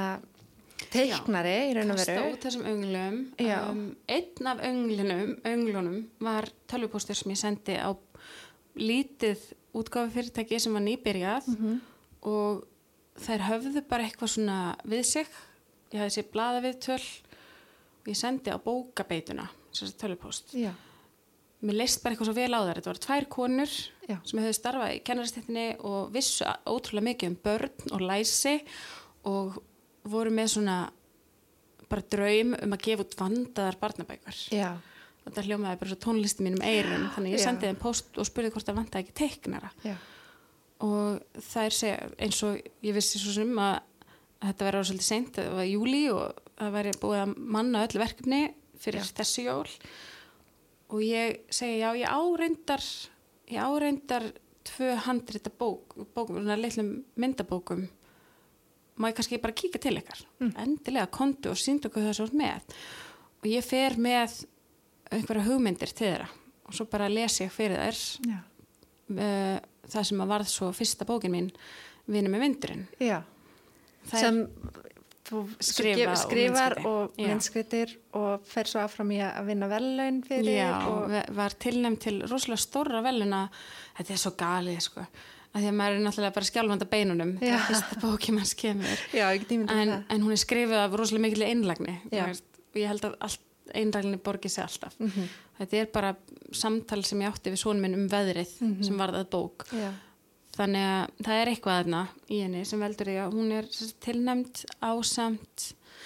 teiknari 0.91 1.53
í 1.69 1.75
raun 1.77 1.93
og 1.93 1.99
kasta 2.01 2.15
veru. 2.17 2.31
út 2.35 2.43
þessum 2.43 2.65
önglum 2.67 3.19
Já. 3.39 3.59
um, 3.71 3.83
einn 4.11 4.49
af 4.51 4.63
önglinum 4.67 5.29
önglunum 5.47 6.01
var 6.27 6.49
tölvupóstur 6.67 7.15
sem 7.15 7.31
ég 7.31 7.39
sendi 7.39 7.77
á 7.79 7.95
lítið 8.75 9.39
útgáfi 9.75 10.11
fyrirtæki 10.17 10.59
sem 10.59 10.73
var 10.75 10.83
nýbyrjað 10.83 11.47
Mhm. 11.47 11.79
og 12.27 12.65
þær 13.19 13.39
höfðu 13.47 13.87
bara 13.87 14.03
eitthvað 14.03 14.33
svona 14.35 14.75
við 14.83 15.03
sig 15.05 15.27
ég 15.93 15.99
hafði 16.03 16.15
sér 16.17 16.31
blaða 16.33 16.61
við 16.67 16.79
töl 16.83 16.99
og 16.99 18.07
ég 18.11 18.15
sendi 18.19 18.51
á 18.51 18.57
bókabeituna 18.59 19.47
þessi 19.71 19.95
tölvupóst 19.95 20.51
Já, 20.53 20.73
mér 21.65 21.79
leist 21.81 22.01
bara 22.03 22.15
eitthvað 22.15 22.29
svo 22.29 22.35
vel 22.37 22.53
á 22.53 22.61
þær 22.61 22.79
þetta 22.79 22.91
voru 22.91 23.03
tvær 23.05 23.27
konur 23.35 23.75
Já. 24.05 24.17
sem 24.21 24.41
hefðu 24.41 24.57
starfað 24.57 24.95
í 24.95 24.99
kennarastettinni 25.07 25.65
og 25.87 26.11
vissu 26.13 26.47
ótrúlega 26.69 27.09
mikið 27.09 27.31
um 27.31 27.37
börn 27.45 27.95
og 27.95 28.03
læsi 28.05 28.55
og 29.25 29.57
voru 30.05 30.33
með 30.33 30.51
svona 30.55 30.77
bara 31.89 32.05
draum 32.11 32.53
um 32.57 32.75
að 32.75 32.83
gefa 32.87 33.05
út 33.05 33.15
vandaðar 33.19 33.79
barnabækur 33.81 34.41
já, 34.53 34.71
og 35.25 35.33
það 35.33 35.49
hljómaði 35.49 35.81
bara 35.81 35.91
svo 35.91 35.99
tónlisti 36.05 36.45
mínum 36.45 36.63
eirum 36.65 37.07
þannig 37.15 37.35
ég 37.35 37.41
Já. 37.41 37.47
sendi 37.49 37.69
þeim 37.69 37.81
post 37.81 38.19
og 38.21 38.29
spurði 38.29 38.53
hvort 38.53 38.69
það 38.69 38.79
vandaði 38.81 39.05
ekki 39.05 39.17
teiknara 39.21 39.71
já, 39.85 39.95
og 40.85 41.43
það 41.49 41.69
er 41.69 41.77
segja 41.79 42.09
eins 42.25 42.41
og 42.47 42.57
ég 42.85 42.97
vissi 42.97 43.21
svo 43.21 43.35
sem 43.35 43.53
að, 43.61 43.77
þetta 44.45 44.67
verður 44.69 44.89
svolítið 44.89 45.09
seint, 45.09 45.37
það 45.37 45.55
var 45.59 45.69
júli 45.69 46.03
og 46.13 46.43
það 46.55 46.75
væri 46.77 46.97
búið 47.01 47.21
að 47.21 47.37
manna 47.57 47.85
öll 47.85 48.01
verkefni 48.01 48.41
fyrir 48.81 49.05
Já. 49.05 49.13
þessu 49.21 49.47
jól 49.47 49.69
og 50.93 51.03
ég 51.03 51.43
segi 51.53 51.79
já, 51.81 51.91
ég 51.97 52.09
áreindar 52.09 52.83
ég 53.51 53.61
áreindar 53.61 54.31
tvö 54.65 54.95
handrita 55.05 55.51
bók, 55.53 55.93
bókum, 56.15 56.39
svona 56.41 56.57
litlum 56.57 57.03
myndabókum. 57.15 57.85
Má 58.97 59.09
ég 59.11 59.17
kannski 59.17 59.41
bara 59.43 59.53
kíka 59.53 59.79
til 59.81 59.99
ykkar? 59.99 60.23
Endilega 60.61 61.09
kontu 61.11 61.51
og 61.51 61.59
síndu 61.59 61.91
hvað 61.91 62.07
það 62.07 62.11
er 62.13 62.17
svo 62.17 62.27
með. 62.39 62.75
Og 63.43 63.49
ég 63.51 63.65
fer 63.65 63.97
með 64.01 64.39
einhverja 65.13 65.45
hugmyndir 65.49 65.91
til 65.91 66.07
þeirra. 66.07 66.29
Og 66.65 66.73
svo 66.73 66.87
bara 66.89 67.11
les 67.11 67.35
ég 67.43 67.51
fyrir 67.53 67.77
þær 67.77 67.99
já, 68.31 68.39
uh, 69.13 69.57
það 69.91 70.07
sem 70.09 70.23
að 70.23 70.31
varð 70.33 70.49
svo 70.49 70.71
fyrsta 70.73 71.05
bókin 71.05 71.33
mín 71.35 71.51
vinur 72.09 72.33
með 72.33 72.45
vindurinn. 72.47 72.87
Já. 73.03 73.19
Það 74.09 74.23
Sem 74.23 74.41
þú 75.25 75.43
Skrifa 75.59 76.11
og 76.11 76.17
skrifar 76.21 76.75
og 76.85 77.15
myndskritir 77.17 77.95
og 78.13 78.43
fer 78.45 78.69
svo 78.69 78.83
áfram 78.85 79.11
í 79.15 79.21
að 79.25 79.47
vinna 79.47 79.69
vellaun 79.71 80.19
fyrir 80.27 80.57
Já, 80.59 80.73
og 80.89 81.15
var 81.35 81.55
tilnæmt 81.59 82.03
til 82.05 82.19
rosalega 82.29 82.61
stóra 82.61 83.01
veluna 83.05 83.47
þetta 83.97 84.13
er 84.13 84.21
svo 84.21 84.31
galið 84.37 84.79
sko. 84.85 85.05
Að 85.55 85.63
því 85.63 85.67
að 85.71 85.75
maður 85.79 85.95
er 85.97 86.03
náttúrulega 86.03 86.35
bara 86.35 86.49
skjálfanda 86.51 86.85
beinunum 86.91 87.33
Já. 87.39 87.39
þegar 87.55 87.65
fyrsta 87.69 87.99
bókin 88.03 88.35
mann 88.35 88.45
skemur 88.49 89.03
já, 89.15 89.25
en, 89.31 89.93
en 90.09 90.21
hún 90.25 90.31
er 90.35 90.41
skrifið 90.41 90.81
af 90.83 90.97
rosalega 90.99 91.23
mikil 91.29 91.45
einlagni 91.47 91.95
og 92.11 92.79
ég 92.81 92.89
held 92.91 93.05
að 93.07 93.15
allt, 93.23 93.41
einlagni 93.73 94.17
borgi 94.21 94.49
sig 94.51 94.63
alltaf. 94.65 94.93
Mhm. 94.99 95.29
þetta 95.57 95.77
er 95.79 95.85
bara 95.93 96.09
samtal 96.51 97.03
sem 97.07 97.21
ég 97.23 97.31
átti 97.31 97.49
við 97.53 97.61
sonum 97.63 97.81
minn 97.81 97.95
um 97.95 98.09
veðrið 98.11 98.51
Mhm. 98.61 98.83
sem 98.83 98.97
var 98.99 99.09
það 99.15 99.29
bók. 99.31 99.63
Já, 99.71 99.89
þannig 100.55 100.85
að 100.89 101.25
það 101.25 101.39
er 101.39 101.51
eitthvað 101.51 101.79
þarna 101.79 102.03
í 102.31 102.43
henni 102.43 102.61
sem 102.67 102.85
veldur 102.85 103.11
því 103.11 103.17
að 103.23 103.35
hún 103.35 103.51
er 103.55 103.67
tilnæmt 104.05 104.61
ásamt 104.79 105.65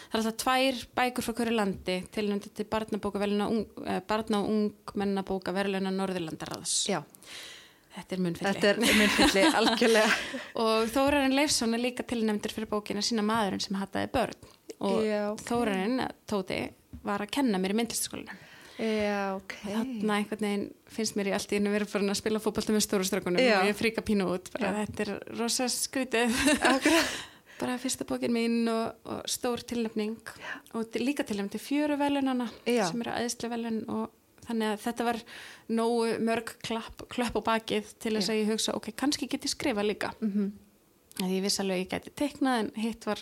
það 0.09 0.15
er 0.15 0.19
alltaf 0.21 0.39
tvær 0.43 0.81
bækur 0.99 1.25
frá 1.25 1.35
hverju 1.37 1.55
landi 1.55 1.97
tilnæmt 2.15 2.49
til 2.55 2.65
barnabókaveluna 2.71 3.47
eh, 3.85 4.01
barna 4.09 4.41
og 4.41 4.49
ungmennabókaveluna 4.55 5.93
Norðurlandaráðs. 5.93 6.75
Já, 6.89 6.99
þetta 7.97 8.17
er 8.17 8.23
er 9.43 9.57
algjörlega. 9.61 10.11
og 10.65 10.89
Þórarinn 10.95 11.37
Leifsson 11.37 11.77
er 11.77 11.83
líka 11.83 12.05
tilnæmtur 12.07 12.55
fyrir 12.55 12.71
bókina 12.71 13.05
sína 13.05 13.25
maðurinn 13.25 13.65
sem 13.65 13.79
hattaði 13.79 14.11
börn. 14.15 14.51
Og. 14.79 15.01
Þórarinn, 15.43 16.05
Tóti 16.29 16.61
var 17.03 17.25
að 17.25 17.33
kenna 17.35 17.59
mér 17.61 17.75
í 17.75 17.81
myndlistaskólinu 17.81 18.48
Já, 18.79 19.35
ok. 19.35 19.53
þannig 19.65 20.11
einhvern 20.15 20.39
veginn 20.45 20.67
finnst 20.87 21.15
mér 21.19 21.27
í 21.27 21.33
allt 21.35 21.51
í 21.51 21.57
einu 21.59 21.71
verið 21.73 21.89
farin 21.91 22.09
að 22.13 22.19
spila 22.21 22.39
fótbolta 22.39 22.71
með 22.71 22.85
stóru 22.85 23.03
strökkunum 23.07 23.41
Já. 23.43 23.57
og 23.59 23.67
ég 23.67 23.75
fríka 23.75 24.01
pínu 24.07 24.27
út 24.31 24.47
bara 24.53 24.69
Já. 24.71 24.85
þetta 24.85 25.03
er 25.05 25.11
rosa 25.39 25.67
skrítið 25.67 26.31
bara 27.59 27.75
fyrsta 27.81 28.05
bókin 28.07 28.31
mín 28.31 28.69
og, 28.71 28.95
og 29.03 29.25
stór 29.27 29.59
tilnefning 29.67 30.15
og 30.73 30.87
til- 30.93 31.03
líka 31.03 31.25
tilnefning 31.27 31.51
til 31.57 31.59
fjöru 31.65 31.97
velunana 31.99 32.47
Já. 32.65 32.85
sem 32.87 33.01
eru 33.03 33.11
aðeinslega 33.17 33.51
velun 33.57 33.81
og 33.91 34.07
þannig 34.47 34.71
að 34.71 34.81
þetta 34.87 35.03
var 35.09 35.19
nógu 35.69 36.15
mörg 36.25 36.55
klapp, 36.63 37.03
klöpp 37.11 37.35
á 37.35 37.41
bakið 37.51 37.91
til 37.99 38.15
þess 38.15 38.29
Já. 38.29 38.33
að 38.33 38.39
ég 38.45 38.51
hugsa 38.53 38.75
ok, 38.79 38.91
kannski 38.95 39.27
get 39.27 39.43
ég 39.43 39.51
skrifa 39.51 39.83
líka 39.83 40.13
Mm 40.21 40.31
-hmm. 40.31 40.51
að 41.25 41.31
ég 41.35 41.41
viss 41.43 41.59
alveg 41.59 41.75
að 41.75 41.83
ég 41.83 41.89
gæti 41.91 42.15
teiknað 42.15 42.59
en 42.59 42.71
hitt 42.75 43.05
var 43.05 43.19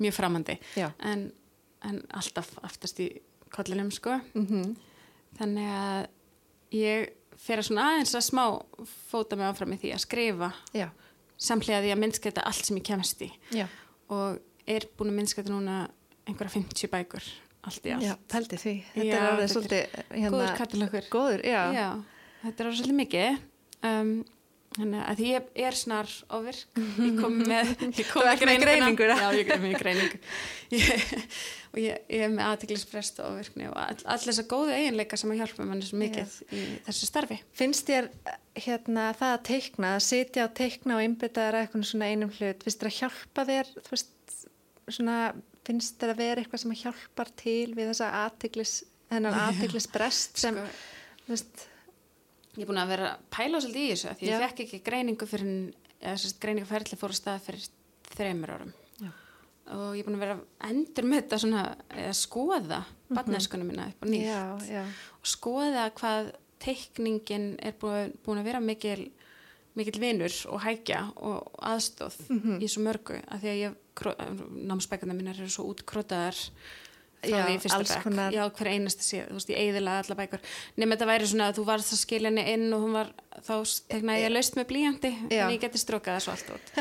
mjög 0.00 0.12
framandi 0.14 0.58
Já. 0.76 0.90
en, 0.98 1.30
en 1.84 2.02
alltaf 2.10 2.50
aftast 2.62 2.98
í 3.00 3.20
kollinum 3.54 3.92
sko. 3.94 4.18
Mm 4.38 4.72
þannig 5.38 5.68
að 5.72 6.02
ég 6.76 7.12
fer 7.42 7.60
að 7.60 7.68
svona 7.68 7.86
aðeins 7.90 8.14
að 8.18 8.26
smá 8.26 8.42
fóta 9.10 9.38
mig 9.38 9.48
áfram 9.48 9.72
í 9.74 9.78
því 9.80 9.94
að 9.96 10.02
skrifa. 10.04 10.50
Já, 10.76 10.88
samlega 11.40 11.82
því 11.84 11.94
að 11.94 12.02
minnskreita 12.02 12.44
allt 12.48 12.68
sem 12.68 12.78
ég 12.78 12.86
kemst 12.86 13.24
í. 13.24 13.30
Já, 13.56 13.64
og 14.12 14.42
er 14.68 14.86
búin 14.98 15.12
að 15.12 15.18
minnskreita 15.20 15.52
núna 15.52 15.78
einhverja 16.28 16.54
50 16.58 16.92
bækur 16.92 17.30
allt 17.66 17.88
í 17.88 17.94
allt. 17.96 18.06
Já, 18.06 18.14
pældi 18.30 18.60
því. 18.60 18.74
Þetta 18.92 19.08
Já, 19.08 19.16
er 19.16 19.30
alveg 19.30 19.50
svolítið, 19.54 19.96
hérna, 20.12 20.34
góður 20.36 20.54
katalókur 20.60 21.08
góður, 21.16 21.46
já. 21.46 21.62
Já, 21.72 21.88
þetta 22.44 22.54
er 22.54 22.70
alveg 22.70 22.80
svolítið 22.82 23.00
mikið. 23.02 23.42
Um, 23.88 24.14
Þannig 24.72 25.02
að 25.04 25.18
ég 25.20 25.48
er 25.66 25.74
snar 25.76 26.08
ofirk, 26.32 26.78
ég 26.96 27.16
kom 27.18 27.34
með, 27.44 27.74
ég 28.00 28.06
kom 28.08 28.24
með 28.24 28.62
greininguna. 28.62 29.16
Já, 29.20 29.26
ég 29.36 29.50
kom 29.50 29.60
með 29.66 29.74
greiningu. 29.82 30.20
Ég, 30.72 31.02
og 31.72 31.78
ég, 31.80 32.02
ég 32.12 32.24
er 32.26 32.32
með 32.32 32.48
aðtiklisprest 32.50 33.20
og 33.22 33.38
ofirkni 33.38 33.68
og 33.70 33.76
all, 33.80 33.96
all 34.12 34.20
þessa 34.20 34.44
góðu 34.50 34.74
eiginleika 34.76 35.18
sem 35.20 35.32
að 35.32 35.40
hjálpa 35.40 35.66
manni 35.68 35.86
svo 35.88 36.00
mikið 36.02 36.34
í 36.52 36.62
þessu 36.86 37.08
starfi. 37.08 37.38
Finnst 37.56 37.88
þér 37.88 38.10
hérna, 38.58 39.06
það 39.16 39.32
að 39.36 39.44
teikna, 39.48 39.94
að 39.96 40.04
sitja 40.06 40.46
og 40.48 40.54
teikna 40.58 40.98
og 40.98 41.04
einbytta 41.06 41.46
þér 41.46 41.58
að 41.58 41.66
eitthvað 41.66 41.86
svona 41.88 42.10
einum 42.12 42.32
hlut, 42.36 42.66
finnst 42.66 42.82
þér 42.82 42.90
að 42.90 42.98
hjálpa 42.98 43.46
þér, 43.48 43.72
þú 43.78 43.94
veist, 43.94 44.36
svona, 44.98 45.18
finnst 45.68 45.96
þér 46.02 46.14
að 46.14 46.22
vera 46.22 46.44
eitthvað 46.44 46.64
sem 46.64 46.74
að 46.74 46.82
hjálpar 46.82 47.32
til 47.40 47.68
við 47.78 47.92
þessa 47.92 48.10
aðtiklis, 48.20 48.74
hennan 49.12 49.38
aðtiklisbrest 49.46 50.42
sem, 50.44 50.60
Sko, 50.60 51.16
þú 51.24 51.36
veist, 51.36 51.66
ég 52.58 52.66
er 52.66 52.68
búin 52.68 52.82
að 52.82 52.92
vera 52.92 53.10
að 53.14 53.24
pæla 53.32 53.64
svolítið 53.64 53.86
í 53.86 53.90
þessu 53.94 54.14
því 54.18 54.28
ég 54.28 54.36
Já. 54.36 54.44
fekk 54.44 54.62
ekki 54.66 54.84
greiningu 54.84 55.28
fyrir, 55.30 55.58
eða 56.02 56.16
þess 56.18 56.34
að 56.34 56.44
greiningaferðli 56.44 57.00
fór 57.00 57.14
að 57.14 57.20
stað 57.22 57.44
fyrir 57.48 57.68
þreymur 58.12 58.56
árum. 58.58 58.72
Og 59.70 59.94
ég 59.94 60.02
er 60.02 60.08
búin 60.08 60.18
að 60.18 60.24
vera 60.24 60.36
að 60.36 60.70
endur 60.72 61.06
með 61.06 61.20
þetta 61.22 61.38
svona, 61.44 61.64
eða 61.94 62.14
skoða 62.18 62.80
mm 62.82 63.12
barneskunum 63.12 63.68
minna 63.68 63.90
upp 63.90 64.02
á 64.02 64.06
nýtt. 64.08 64.24
já, 64.24 64.42
já, 64.64 64.82
og 65.20 65.28
skoða 65.28 65.82
hvað 65.98 66.30
teikningin 66.64 67.58
er 67.60 67.74
búin, 67.76 68.14
að 68.38 68.46
vera 68.46 68.60
mikil, 68.64 69.10
mikil 69.76 70.00
vinur 70.00 70.32
og 70.48 70.62
hækja 70.64 71.02
og 71.20 71.50
aðstóð 71.60 72.16
í 72.64 72.70
svo 72.72 72.84
mörgu. 72.86 73.18
Af 73.28 73.42
því 73.42 73.52
að 73.52 73.60
ég, 73.60 73.76
námsbækana 74.70 75.16
mínar 75.18 75.38
eru 75.38 75.52
svo 75.52 75.68
útkrótaðar 75.74 76.38
frá 76.40 76.91
Já, 77.22 77.44
alls 77.46 77.88
bekk, 77.92 78.02
konar. 78.02 78.32
já 78.34 78.42
hver 78.50 78.68
einasta 78.72 79.04
síð 79.06 79.28
þú 79.28 79.36
veist 79.38 79.50
ég 79.52 79.60
eiðilega 79.62 80.00
alla 80.02 80.16
bækur 80.18 80.40
nema 80.80 80.96
þetta 80.96 81.06
væri 81.12 81.28
svona 81.30 81.48
að 81.52 81.58
þú 81.60 81.64
varst 81.68 81.92
að 81.94 82.00
skilja 82.00 82.30
henni 82.32 82.44
inn 82.50 82.64
og 82.74 82.82
hún 82.82 82.96
var, 82.96 83.12
þá 83.46 83.52
teknaði 83.92 84.24
ég 84.24 84.32
laust 84.32 84.56
með 84.58 84.66
blíjandi 84.72 85.10
Já. 85.30 85.44
en 85.46 85.52
ég 85.54 85.60
geti 85.62 85.78
strókað 85.78 86.16
það 86.18 86.24
svo 86.24 86.32
allt 86.34 86.50
út 86.56 86.72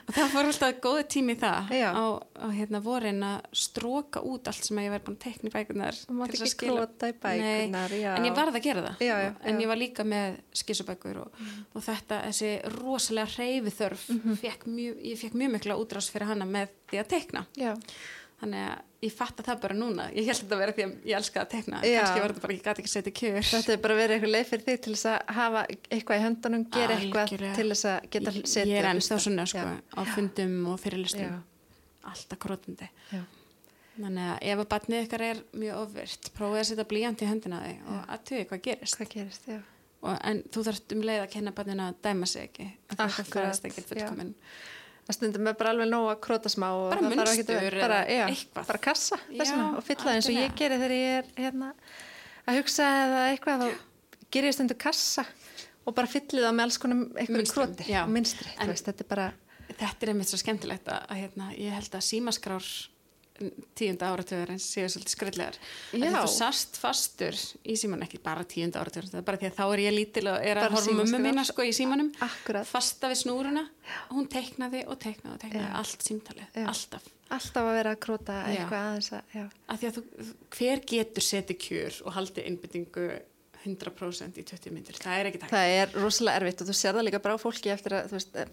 og 0.00 0.14
það 0.16 0.32
fór 0.32 0.48
alltaf 0.50 0.78
góði 0.86 1.04
tími 1.14 1.36
í 1.36 1.40
það 1.42 1.74
Já. 1.76 1.90
á, 1.92 2.04
á 2.16 2.46
hérna 2.56 2.80
vorin 2.84 3.20
að 3.28 3.60
stróka 3.64 4.22
út 4.24 4.48
allt 4.50 4.68
sem 4.70 4.80
ég 4.80 4.94
væri 4.94 5.04
búin 5.04 5.18
að 5.18 5.24
tekna 5.26 5.52
í 5.52 5.54
bækunar 5.58 6.00
þú 6.00 6.16
mátt 6.16 6.36
ekki 6.38 6.54
króta 6.64 7.10
í 7.12 7.16
bækunar, 7.20 7.94
já. 8.00 8.10
en 8.16 8.28
ég 8.30 8.38
varð 8.40 8.56
að 8.56 8.64
gera 8.70 8.86
það 8.88 9.04
Já, 9.04 9.14
já, 9.26 9.30
en 9.44 9.58
já. 9.58 9.60
ég 9.66 9.70
var 9.74 9.80
líka 9.84 10.06
með 10.08 10.40
skissubækur 10.62 11.20
og, 11.26 11.44
og 11.76 11.84
þetta, 11.84 12.22
þessi 12.30 12.54
rosalega 12.78 13.36
reyfi 13.36 13.74
þörf 13.76 14.08
fekk 14.40 14.66
mjög, 14.70 15.04
ég 15.12 15.20
fekk 15.20 15.36
mjög 15.44 15.54
mikla 15.58 15.76
útrás 15.80 16.08
fyrir 16.12 16.32
hana 16.32 16.48
með 16.48 16.72
því 16.90 17.02
að 17.04 17.12
teikna 17.14 17.44
Já, 17.60 17.74
þannig 18.40 18.64
að 18.66 19.04
ég 19.06 19.14
fatta 19.16 19.44
það 19.44 19.60
bara 19.62 19.76
núna. 19.76 20.06
Ég 20.12 20.28
held 20.28 20.40
þetta 20.42 20.56
að 20.56 20.62
vera 20.62 20.74
því 20.76 20.84
að 20.84 21.08
ég 21.08 21.18
elska 21.20 21.42
að 21.42 21.50
teikna. 21.54 21.80
Já. 21.84 21.98
kannski 22.00 22.22
var 22.22 22.34
þetta 22.34 22.44
bara, 22.44 22.56
ég 22.56 22.62
gæti 22.66 22.82
ekki 22.82 22.92
setja 22.92 23.12
kjör 23.20 23.48
þetta 23.50 23.74
er 23.74 23.82
bara 23.84 23.96
verið 23.98 24.16
eitthvað 24.16 24.34
leið 24.34 24.48
fyrir 24.50 24.66
þig 24.68 24.80
til 24.84 24.94
þess 24.94 25.10
að 25.10 25.34
hafa 25.40 25.64
eitthvað 25.70 26.20
í 26.20 26.24
höndunum, 26.26 26.64
gera 26.76 26.96
eitthvað 26.96 27.34
til 27.56 27.66
þess 27.72 27.88
að 27.90 28.08
geta 28.16 28.34
setið 28.38 28.72
ég 28.72 28.80
er 28.80 28.88
ennþá 28.90 29.00
hlusta. 29.00 29.20
svona 29.26 29.46
sko, 29.50 29.66
á 29.96 30.00
fundum 30.14 30.56
og 30.72 30.80
fyrirlistum 30.82 31.36
alltaf 32.10 32.40
krótandi 32.40 32.88
þannig 34.00 34.30
að 34.30 34.46
ef 34.52 34.62
að 34.62 34.70
batnið 34.72 35.04
ykkar 35.04 35.24
er 35.26 35.42
mjög 35.52 35.82
ofvirt 35.84 36.30
prófið 36.36 36.60
að 36.62 36.68
setja 36.70 36.86
blíjant 36.92 37.20
í 37.24 37.28
höndina 37.28 37.60
á 37.60 37.64
því 37.64 37.74
og 37.84 38.00
að 38.14 38.24
tuði 38.30 38.44
hvað 38.48 38.62
gerist. 38.66 38.96
Hvað 38.96 39.10
gerist, 39.14 39.48
og, 40.00 40.14
en 40.30 40.42
þú 40.48 40.64
þarft 40.68 40.94
um 40.96 41.02
leið 41.04 41.24
að 41.24 41.32
kenna 41.34 41.54
batninu 41.56 41.86
að 41.86 41.98
dæma 42.06 42.28
sig 42.30 42.48
ekki 42.48 42.66
því 43.90 44.30
að 45.10 45.16
stundum 45.18 45.50
er 45.50 45.58
bara 45.58 45.74
alveg 45.74 45.90
nóg 45.90 46.08
að 46.12 46.20
króta 46.24 46.52
smá 46.52 46.68
Bara 46.92 47.04
munstur 47.10 47.76
bara, 47.80 48.00
já, 48.08 48.24
bara 48.56 48.80
kassa 48.82 49.18
Já, 49.28 49.52
og 49.74 49.82
fylla 49.86 50.14
eins 50.16 50.28
og 50.30 50.34
ég 50.36 50.46
algjörlega. 50.46 50.58
geri 50.62 50.80
þegar 50.80 50.96
ég 50.96 51.18
er 51.18 51.30
hérna, 51.44 51.70
að 52.46 52.60
hugsa 52.60 52.88
eða 53.04 53.22
eitthvað 53.34 53.64
þá 53.64 53.68
gerir 54.30 54.50
ég 54.50 54.56
stundu 54.58 54.78
kassa 54.80 55.26
og 55.84 55.96
bara 55.96 56.10
fyllið 56.10 56.46
það 56.46 56.56
með 56.56 56.66
alls 56.68 56.80
konar 56.82 57.04
eitthvað 57.18 57.52
króti 57.54 57.88
og 58.02 58.12
minstri, 58.14 58.52
þetta 58.60 58.94
er 58.94 59.10
bara 59.10 59.28
þetta 59.70 60.06
er 60.06 60.12
einmitt 60.12 60.30
svo 60.30 60.40
skemmtilegt 60.40 60.88
að, 60.90 61.04
að 61.10 61.22
hérna, 61.24 61.50
ég 61.58 61.74
held 61.74 61.94
að 61.96 62.06
símaskrár 62.06 62.66
tíunda 63.78 64.10
áratöður 64.12 64.52
en 64.54 64.60
séu 64.60 64.88
svolítið 64.90 65.14
skröllegar 65.14 65.56
Já. 65.96 66.10
þú 66.12 66.24
sast 66.32 66.76
fastur 66.80 67.36
í 67.64 67.76
síman 67.80 68.04
ekki 68.04 68.20
bara 68.22 68.44
tíunda 68.48 68.82
áratöður 68.82 69.24
bara 69.26 69.40
því 69.40 69.48
að 69.50 69.56
þá 69.56 69.64
er 69.66 69.82
ég 69.86 69.96
lítil 69.96 70.26
og 70.28 70.44
er 70.44 70.60
að 70.60 70.68
horfa 70.74 70.82
símaskrár. 70.88 71.24
mína 71.24 71.44
sko 71.48 71.64
í 71.64 71.72
símanum. 71.76 72.10
Akkurat, 72.26 72.68
fasta 72.68 73.10
við 73.12 73.22
snúruna 73.22 73.64
hún 74.10 74.28
teiknaði 74.30 74.84
og 74.86 75.00
teiknaði 75.00 75.34
og 75.34 75.40
teiknaði 75.44 75.66
Já. 75.66 75.72
allt 75.80 76.06
símtalið, 76.06 76.52
Já. 76.52 76.66
alltaf. 76.74 77.08
Alltaf 77.30 77.66
að 77.70 77.76
vera 77.78 77.90
að 77.94 78.00
króta 78.02 78.36
eitthvað 78.50 78.86
aðeins 78.90 79.10
að, 79.14 79.50
að 79.70 79.84
þú, 79.96 80.04
hver 80.56 80.80
getur 80.92 81.22
setið 81.22 81.60
kjör 81.62 82.00
og 82.04 82.16
haldið 82.16 82.48
innbyttingu 82.50 83.04
100% 83.60 84.40
í 84.40 84.44
20 84.48 84.72
myndir, 84.74 84.98
það 84.98 85.18
er 85.20 85.28
ekki 85.28 85.40
tækt 85.42 85.52
það 85.52 85.74
er 85.76 85.94
rosalega 86.00 86.40
erfitt 86.40 86.62
og 86.64 86.70
þú 86.70 86.76
sér 86.78 86.96
það 86.96 87.06
líka 87.06 87.20
bara 87.22 87.36
á 87.36 87.44
fólki 87.44 87.72
eftir 87.72 87.96
að, 87.98 88.14
þú 88.14 88.46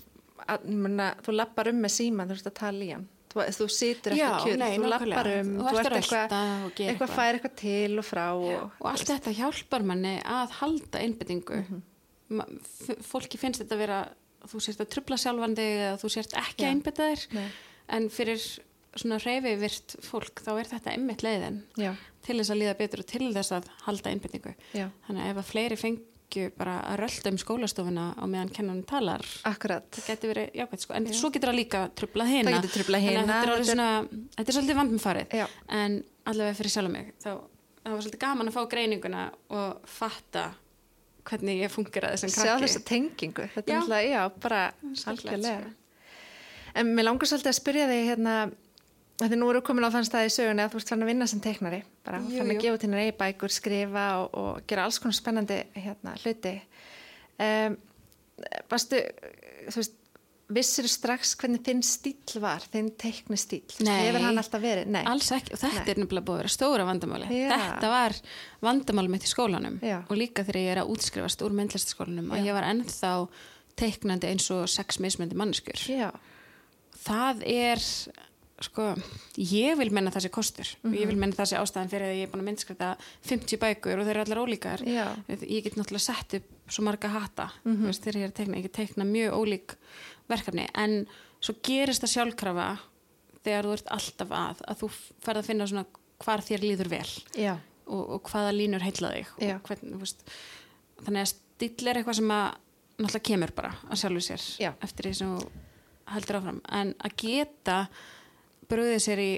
þú 1.23 1.35
lappar 1.35 1.71
um 1.71 1.79
með 1.81 1.93
síman, 1.95 2.27
þú 2.27 2.37
veist 2.37 2.49
að 2.51 2.57
tala 2.59 2.83
í 2.85 2.91
hann 2.91 3.07
þú, 3.37 3.45
þú 3.57 3.67
situr 3.77 4.15
Já, 4.17 4.27
ekki 4.33 4.49
kjör, 4.51 4.57
nei, 4.61 4.77
þú 4.77 4.89
lappar 4.91 5.29
um 5.37 5.51
Þú 5.57 5.67
ert 5.67 5.77
ert 5.79 5.87
að 5.91 5.97
eitthvað, 6.01 6.37
eitthvað 6.37 6.89
eitthvað. 6.91 7.13
fær 7.17 7.37
eitthvað 7.39 7.55
til 7.61 7.99
og 8.01 8.07
frá 8.07 8.25
og, 8.33 8.71
og 8.81 8.89
allt 8.91 9.11
þetta 9.13 9.35
hjálpar 9.39 9.85
manni 9.93 10.15
að 10.23 10.57
halda 10.61 11.03
einbyttingu 11.05 11.61
Mhm. 11.67 11.83
fólki 13.07 13.39
finnst 13.39 13.61
þetta 13.63 13.75
að 13.77 13.81
vera 13.85 13.99
þú 14.47 14.59
sért 14.63 14.81
að 14.83 14.89
trubla 14.91 15.17
sjálfandi 15.19 15.63
eða 15.77 15.93
þú 16.01 16.09
sért 16.11 16.33
ekki 16.39 16.63
Já. 16.63 16.67
að 16.67 16.73
einbytta 16.75 17.07
þér 17.07 17.47
en 17.97 18.09
fyrir 18.11 18.43
svona 18.97 19.19
reyfi 19.23 19.53
virt 19.61 19.95
fólk 20.03 20.41
þá 20.43 20.51
er 20.59 20.69
þetta 20.73 20.93
einmitt 20.95 21.23
leiðin 21.25 21.61
já, 21.79 21.93
til 22.25 22.37
þess 22.39 22.51
að 22.51 22.59
líða 22.61 22.75
betur 22.81 23.03
og 23.03 23.07
til 23.13 23.29
þess 23.35 23.53
að 23.55 23.69
halda 23.85 24.11
einbyttingu 24.11 24.53
já, 24.75 24.87
þannig 25.07 25.23
að 25.23 25.31
ef 25.31 25.41
að 25.43 25.49
fleiri 25.53 25.79
fengju 26.27 26.51
bara 26.57 26.73
að 26.91 26.97
rölda 27.01 27.31
um 27.31 27.37
skólastofuna 27.39 28.05
á 28.19 28.23
meðan 28.27 28.49
kennan 28.51 28.83
talar. 28.83 29.21
Akkurat. 29.47 29.87
Það 29.95 30.07
getur 30.11 30.31
verið 30.33 30.49
jákvæmt 30.59 30.81
sko. 30.83 30.93
En 30.93 31.05
Já. 31.07 31.13
svo 31.15 31.29
getur 31.31 31.49
það 31.51 31.55
líka 31.57 31.81
trublað 31.95 32.27
hina. 32.27 32.51
Það 32.51 32.57
getur 32.61 32.73
truflað 32.81 33.01
hina, 33.05 33.21
þetta 33.23 33.43
er, 33.43 33.51
er- 33.59 33.63
svona, 33.65 33.87
þetta 34.35 34.47
er 34.51 34.57
svolítið 34.57 34.79
vandmfarið 34.81 35.33
já, 35.37 35.47
en 35.69 36.03
allavega 36.27 36.57
fyrir 36.59 36.71
sjálf 36.73 36.91
mig 36.91 37.13
þá 37.23 37.29
var 37.87 38.01
svolítið 38.03 38.19
gaman 38.19 38.47
að 38.51 38.53
fá 38.57 38.61
greininguna 38.69 39.25
og 39.49 39.81
fatta 39.87 40.45
hvernig 41.27 41.61
ég 41.63 41.71
fungeraði 41.71 42.17
sem 42.19 42.29
sjá 42.29 42.43
krakki 42.57 42.65
þessa 42.67 42.83
tengingu. 42.87 43.47
Þetta 43.55 43.67
Já. 43.67 43.75
er 43.75 43.81
náttúrulega, 43.81 44.09
já, 44.11 44.29
bara 44.43 44.61
algjörlega. 45.07 45.59
sko. 45.59 45.73
en 46.75 46.93
mér 46.95 47.03
langar 47.07 47.27
svolítið 47.27 47.51
að 47.53 47.59
spyrja 47.61 47.87
þig 47.87 48.05
hérna 48.11 48.51
Þetta 49.17 49.37
nú 49.39 49.47
eru 49.49 49.63
komin 49.65 49.87
á 49.87 49.89
þann 49.89 50.05
stað 50.05 50.27
í 50.27 50.33
sögunni 50.35 50.61
að 50.61 50.73
þú 50.75 50.79
ert 50.81 50.91
fann 50.93 51.01
að 51.05 51.09
vinna 51.09 51.27
sem 51.27 51.39
teiknari, 51.41 51.79
bara 52.05 52.19
Jú, 52.21 52.37
fann 52.37 52.51
að 52.51 52.57
jú. 52.59 52.63
gefa 52.67 52.77
til 52.81 52.87
hennar 52.87 53.01
eigi 53.01 53.15
bækur, 53.17 53.53
skrifa 53.55 54.03
og, 54.21 54.35
og 54.37 54.65
gera 54.69 54.83
alls 54.85 54.99
konar 55.01 55.17
spennandi 55.17 55.57
hérna, 55.73 56.13
hluti. 56.21 56.51
Um, 57.41 57.77
varstu, 58.69 58.99
þú 59.71 59.81
veist, 59.81 59.95
vissir 60.53 60.85
strax 60.87 61.33
hvernig 61.41 61.63
þinn 61.65 61.81
stíl 61.83 62.39
var, 62.39 62.63
þinn 62.71 62.91
teikni 62.95 63.35
stíl? 63.41 63.65
Hefur 63.83 64.23
hann 64.23 64.39
alltaf 64.39 64.61
verið? 64.63 64.87
Nei. 64.95 65.01
alls 65.09 65.27
ekki 65.35 65.57
og 65.57 65.59
þetta 65.59 65.81
Nei. 65.81 65.89
er 65.91 65.99
nefnilega 65.99 66.23
búið 66.29 66.37
að 66.37 66.39
vera 66.43 66.51
stóra 66.53 66.85
vandamáli 66.87 67.27
Já. 67.35 67.49
þetta 67.51 67.89
var 67.91 68.15
vandamáli 68.63 69.11
mitt 69.11 69.27
í 69.27 69.31
skólanum 69.33 69.75
Já. 69.83 69.97
og 70.05 70.15
líka 70.15 70.45
þegar 70.47 70.61
ég 70.61 70.71
er 70.77 70.81
að 70.85 70.93
útskrifast 70.93 71.43
úr 71.43 71.57
myndlistaskólanum 71.57 72.31
og 72.31 72.47
ég 72.47 72.55
var 72.55 72.69
ennþá 72.69 73.11
teiknandi 73.77 74.31
eins 74.31 74.47
og 74.55 74.63
sex 74.71 75.01
mismöndi 75.03 75.35
manneskjur 75.35 75.83
Já, 75.91 76.07
það 77.03 77.43
er 77.57 77.83
sko, 78.61 78.95
ég 79.37 79.77
vil 79.77 79.91
menna 79.93 80.09
það 80.11 80.23
sé 80.25 80.29
kostur. 80.33 80.69
Og 80.83 80.91
ég 80.91 81.01
Mhm. 81.05 81.07
vil 81.11 81.17
menna 81.17 81.35
það 81.35 81.45
sé 81.51 81.57
ástæðan 81.61 81.89
fyrir 81.91 82.07
að 82.09 82.15
ég 82.17 82.23
er 82.23 82.31
búin 82.31 82.41
að 82.41 82.49
myndskrita 82.49 82.97
50 83.21 83.57
bækur 83.61 83.99
og 83.99 84.05
þeir 84.07 84.15
eru 84.17 84.21
allar 84.21 84.41
ólíkar. 84.47 84.81
Já, 84.85 85.15
ég 85.29 85.63
get 85.63 85.75
náttúrulega 85.75 85.99
sett 85.99 86.33
upp 86.33 86.43
svo 86.69 86.83
marga 86.83 87.07
hata 87.09 87.51
Mhm. 87.65 87.75
þú 87.83 87.85
veist, 87.87 88.01
þegar 88.03 88.15
ég 88.15 88.23
er 88.23 88.29
að 88.31 88.33
teikna, 88.33 88.57
ég 88.57 88.63
get 88.63 88.73
teikna 88.73 89.03
mjög 89.05 89.31
ólík 89.33 89.75
verkefni, 90.29 90.67
en 90.75 91.07
svo 91.41 91.53
gerist 91.63 92.01
það 92.01 92.13
sjálfkrafa 92.15 92.79
þegar 93.43 93.63
þú 93.65 93.73
ert 93.73 93.87
alltaf 93.91 94.29
að, 94.29 94.61
að 94.67 94.77
þú 94.81 94.89
ferð 95.21 95.37
að 95.37 95.45
finna 95.45 95.67
svona 95.67 95.85
hvar 96.19 96.39
þér 96.41 96.59
líður 96.65 96.89
vel 96.89 97.09
og, 97.87 98.09
og 98.09 98.23
hvaða 98.23 98.51
línur 98.57 98.81
heilla 98.81 99.11
þig. 99.13 99.27
Hvern, 99.63 99.99
veist, 99.99 100.23
þannig 101.05 101.21
að 101.21 101.33
stíl 101.33 101.87
er 101.87 101.95
eitthvað 102.01 102.15
sem 102.15 102.27
að 102.31 102.55
náttúrulega 102.97 103.23
kemur 103.23 103.51
bara 103.55 103.75
að 103.91 103.97
sjálfu 104.01 104.21
sér 104.25 104.41
Já. 104.59 104.73
eftir 104.81 105.05
því 105.05 105.13
sem 105.15 105.37
þú 105.37 105.47
heldur 106.07 106.35
áfram. 106.41 106.61
En 106.71 106.93
að 107.05 107.15
geta 107.17 107.87
bröðið 108.69 108.99
sér 109.03 109.19
í, 109.23 109.31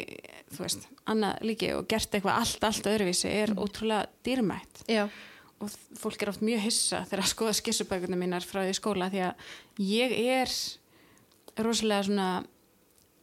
þú 0.56 0.64
veist, 0.66 0.88
annað 1.06 1.42
líki 1.46 1.74
og 1.78 1.88
gert 1.92 2.12
eitthvað 2.18 2.40
allt, 2.42 2.64
allt 2.64 2.88
öðruvísi 2.90 3.30
er 3.30 3.50
Mhm. 3.54 3.60
ótrúlega 3.64 4.08
dýrmætt 4.26 4.84
já, 4.88 5.10
og 5.62 5.70
fólk 6.00 6.22
er 6.24 6.30
oft 6.30 6.42
mjög 6.42 6.60
hissa 6.64 7.06
þegar 7.06 7.24
að 7.24 7.34
skoða 7.34 7.54
skissubækuna 7.60 8.16
mínar 8.18 8.42
frá 8.48 8.64
því 8.66 8.74
skóla 8.80 9.10
því 9.12 9.22
að 9.28 9.36
ég 9.80 10.12
er 10.42 10.50
rosalega 11.64 12.04
svona 12.08 12.30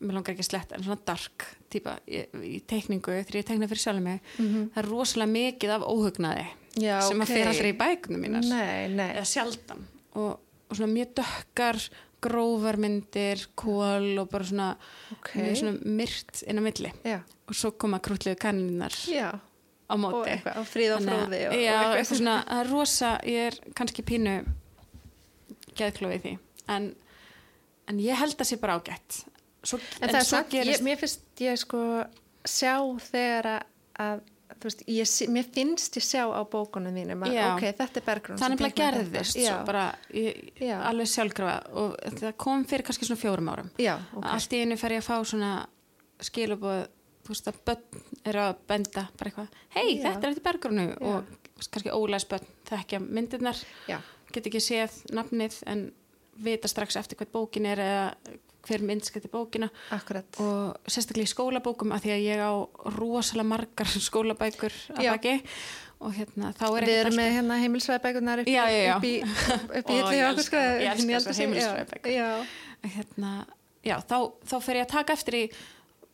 mér 0.04 0.12
langar 0.12 0.34
ekki 0.34 0.44
að 0.44 0.50
sletta, 0.50 0.76
en 0.76 0.84
svona 0.84 1.00
dark 1.08 1.46
típa 1.72 1.94
í, 2.06 2.18
í 2.44 2.58
teikningu, 2.68 3.14
þegar 3.24 3.38
ég 3.40 3.46
teikna 3.48 3.68
fyrir 3.70 3.80
sjálf 3.80 4.02
mig 4.02 4.20
Mhm. 4.38 4.70
það 4.74 4.82
er 4.82 4.88
rosalega 4.90 5.32
mikið 5.32 5.70
af 5.70 5.82
óhugnaði 5.88 6.46
já, 6.76 7.00
sem 7.02 7.20
ok. 7.20 7.24
að 7.24 7.32
fer 7.32 7.46
alltaf 7.48 7.70
í 7.72 7.78
bækunum 7.80 8.20
mínar 8.20 8.44
Nei, 8.44 8.88
nei, 8.88 9.14
eða 9.16 9.24
sjaldan 9.24 9.86
og, 10.14 10.38
og 10.70 10.76
svona 10.76 10.92
mjög 10.92 11.14
dökkar 11.14 11.88
grófar 12.26 12.78
myndir, 12.82 13.46
kól 13.58 14.12
og 14.22 14.30
bara 14.32 14.46
svona, 14.50 14.68
ok, 15.16 15.32
mjög 15.40 15.58
svona 15.62 15.96
myrt 16.02 16.42
inn 16.46 16.60
á 16.60 16.62
milli. 16.66 16.92
Já, 17.06 17.18
og 17.46 17.54
svo 17.58 17.72
koma 17.78 18.00
krútluðu 18.02 18.38
kanninar 18.42 18.94
á 19.06 19.38
og 19.86 20.00
móti 20.02 20.32
eitthvað, 20.34 20.56
og 20.58 20.66
fríð 20.66 20.92
og 20.96 21.04
fróði 21.06 21.40
og, 21.46 21.56
já, 21.62 21.74
og 21.78 21.96
eitthvað. 22.00 22.12
svona, 22.18 22.36
það 22.48 22.62
er 22.62 22.70
rosa, 22.72 23.10
ég 23.30 23.50
er 23.52 23.58
kannski 23.78 24.04
pínu 24.06 24.36
geðklófi 25.78 26.18
í 26.18 26.22
því. 26.24 26.34
En, 26.74 26.88
en 27.86 28.00
ég 28.02 28.18
held 28.18 28.34
að 28.40 28.50
sé 28.50 28.58
bara 28.62 28.78
ágætt. 28.80 29.20
Svo, 29.66 29.78
En, 30.00 30.10
það 30.10 30.18
er 30.20 30.26
svo 30.26 30.40
samt, 30.40 30.56
ég, 30.58 30.82
mér 30.86 30.98
finnst 31.00 31.42
ég 31.42 31.60
sko 31.60 31.82
sjá 32.46 32.74
þegar 33.06 33.48
að, 34.02 34.24
veist, 34.62 34.82
ég, 34.90 35.12
mér 35.32 35.46
finnst 35.54 35.96
ég 35.98 36.04
sjá 36.06 36.22
á 36.26 36.40
bókunum 36.50 36.94
þínum 36.96 37.24
að 37.26 37.38
ok, 37.44 37.64
þetta 37.80 38.00
er 38.00 38.20
er 38.20 38.28
nefnilega 38.32 38.74
teiknaði 38.74 39.04
þetta. 39.04 39.14
gerðist 39.14 39.66
bara 39.68 39.84
ég, 40.14 40.52
alveg 40.76 41.10
sjálfkrafa 41.12 41.56
og 41.82 41.96
það 42.20 42.36
kom 42.44 42.66
fyrir 42.68 42.86
kannski 42.86 43.08
svona 43.08 43.22
fjórum 43.22 43.50
árum. 43.52 43.72
Já, 43.82 43.94
ok. 44.14 44.28
Allt 44.32 44.56
í 44.56 44.62
einu 44.62 44.78
fer 44.80 44.96
ég 44.96 45.04
að 45.04 45.08
fá 45.08 45.16
svona 45.32 45.52
skilabóð 46.24 46.86
þú 47.26 47.34
veist 47.34 47.50
að 47.50 47.60
börn 47.66 48.04
eru 48.30 48.42
að 48.44 48.54
benda 48.70 49.06
bara 49.18 49.30
eitthvað, 49.30 49.60
hei 49.74 49.98
þetta 50.02 50.22
er 50.22 50.30
eftir 50.30 50.46
bergrunu 50.46 50.86
og 51.10 51.30
kannski 51.58 51.94
ólæs 51.94 52.26
börn 52.30 52.50
þekkja 52.70 53.00
myndirnar, 53.02 53.62
get 54.32 54.46
ekki 54.46 54.62
séð 54.62 55.00
nafnið 55.16 55.58
en 55.66 55.88
vita 56.46 56.68
strax 56.70 56.98
eftir 57.00 57.18
hvert 57.18 57.32
bókin 57.32 57.66
er 57.68 57.82
eða 57.82 58.06
hver 58.66 58.84
mynd 58.86 59.06
skætti 59.06 59.30
bókina. 59.32 59.68
Akkurat. 59.94 60.38
Og 60.42 60.90
sérstaklega 60.90 61.28
í 61.28 61.32
skólabókum 61.32 61.94
af 61.96 62.04
því 62.04 62.14
að 62.16 62.24
ég 62.26 62.42
á 62.44 62.52
rosalega 62.98 63.48
margar 63.54 63.92
skólabækur 64.08 64.74
að 64.96 65.10
baki. 65.12 65.36
Og 66.04 66.12
hérna 66.12 66.50
þá 66.52 66.64
er 66.66 66.74
Við 66.84 66.90
ekkert 66.92 66.98
erum 67.06 67.16
með 67.16 67.30
hérna 67.38 67.56
heimilsvæðbækunar 67.62 68.42
upp, 68.42 68.50
upp 68.50 69.06
í, 69.08 69.14
upp 69.80 69.88
í 69.88 70.00
okkur 70.02 70.26
elska- 70.26 70.66
sko 71.24 71.38
heimilisfræðibækur. 71.40 72.12
Já, 72.12 72.28
hérna, 72.96 73.30
já, 73.86 73.96
þá, 74.04 74.18
þá 74.44 74.54
fer 74.66 74.82
ég 74.82 74.84
að 74.84 74.92
taka 74.92 75.16
eftir 75.16 75.38
í 75.38 75.42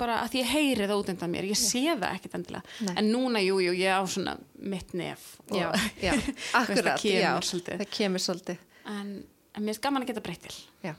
bara 0.03 0.21
að 0.25 0.37
ég 0.39 0.49
heyri 0.51 0.87
það 0.89 1.01
út 1.03 1.11
undan 1.13 1.31
mér, 1.35 1.47
ég 1.51 1.59
sé 1.59 1.83
það 1.91 2.07
ekkit 2.17 2.37
endilega. 2.39 2.63
Nei. 2.87 2.95
en 3.03 3.11
núna, 3.13 3.43
jú, 3.45 3.59
jú, 3.63 3.75
ég 3.77 3.91
á 3.99 4.03
svona 4.09 4.37
mitt 4.59 4.95
nef 4.99 5.27
og 5.51 5.59
já, 5.59 5.69
já, 6.03 6.15
akkurat, 6.63 6.89
það 6.89 7.03
kemur 7.03 7.51
það 7.83 7.85
kemur 7.99 8.25
svolítið. 8.25 8.63
En, 8.95 9.13
en 9.53 9.67
mér 9.67 9.77
er 9.77 9.83
gaman 9.85 10.07
að 10.07 10.13
geta 10.13 10.25
breytt 10.25 10.47
til. 10.47 10.57
Já. 10.87 10.95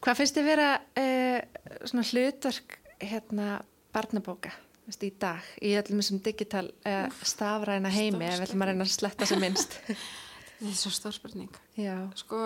Hvað 0.00 0.18
finnst 0.20 0.38
þið 0.38 0.48
vera 0.48 0.70
uh, 0.78 1.38
svona 1.84 2.06
hlutverk 2.10 2.78
hérna 3.00 3.52
barnabóka 3.94 4.52
veist, 4.86 5.04
í 5.06 5.12
dag 5.20 5.52
í 5.62 5.74
öllum 5.78 6.02
þessum 6.02 6.22
digital 6.24 6.66
uh, 6.88 7.06
stafræna 7.26 7.92
heimi 7.94 8.26
ef 8.26 8.40
við 8.40 8.48
ætlum 8.48 8.66
að 8.66 8.72
reyna 8.72 8.88
að 8.88 8.96
sletta 8.96 9.28
sem 9.28 9.42
minnst? 9.42 9.78
Þetta 10.60 10.68
er 10.68 10.76
svo 10.76 10.90
stór 10.92 11.14
spurning. 11.16 11.54
Já, 11.80 11.94
sko 12.20 12.40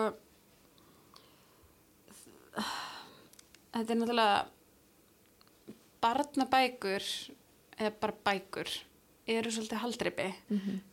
þetta 2.55 3.91
er 3.91 3.99
náttúrulega 3.99 4.37
barnabækur 6.03 7.07
eða 7.75 7.91
bara 7.99 8.15
bækur 8.29 8.71
eru 9.35 9.51
svolítið 9.51 9.81
haldreipi 9.81 10.29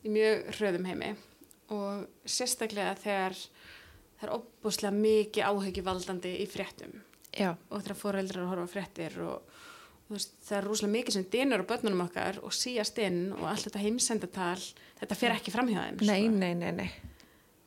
í 0.03 0.13
mjög 0.13 0.49
hröðum 0.57 0.89
heimi. 0.89 1.13
Og 1.73 2.09
sérstaklega 2.29 2.97
þegar 3.01 3.39
það 4.23 4.29
er 4.29 4.35
óbúslega 4.39 4.95
mikið 4.97 5.51
áhyggjuvaldandi 5.51 6.33
í 6.39 6.49
fréttum. 6.51 6.97
Já, 7.33 7.53
og 7.73 7.83
þegar 7.83 7.99
foreldrar 7.99 8.51
horfa 8.51 8.69
fréttir 8.71 9.17
og 9.25 9.55
þú 10.07 10.17
veist, 10.17 10.35
það 10.47 10.59
er 10.59 10.69
rúslega 10.69 10.95
mikið 10.97 11.17
sem 11.17 11.31
dynur 11.33 11.65
á 11.65 11.71
börnunum 11.71 12.05
okkar 12.07 12.43
og 12.45 12.53
síast 12.57 12.99
inn 13.01 13.23
og 13.35 13.47
allt 13.49 13.67
þetta 13.69 13.83
heimsendatal 13.83 14.61
þetta 15.01 15.19
fer 15.19 15.35
ekki 15.39 15.55
fram 15.55 15.71
hjá 15.73 15.81
þeim 15.81 16.03
nei, 16.05 16.21
sko. 16.27 16.37
nei, 16.43 16.53
nei, 16.61 16.73
nei. 16.77 16.91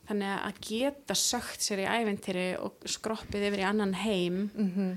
Þannig 0.06 0.32
að 0.36 0.60
geta 0.62 1.16
sögt 1.18 1.64
sér 1.66 1.82
í 1.82 1.88
æventýri 1.90 2.46
og 2.62 2.84
skroppið 2.86 3.48
yfir 3.48 3.64
í 3.64 3.66
annan 3.66 3.96
heim, 3.98 4.46
mm 4.54 4.94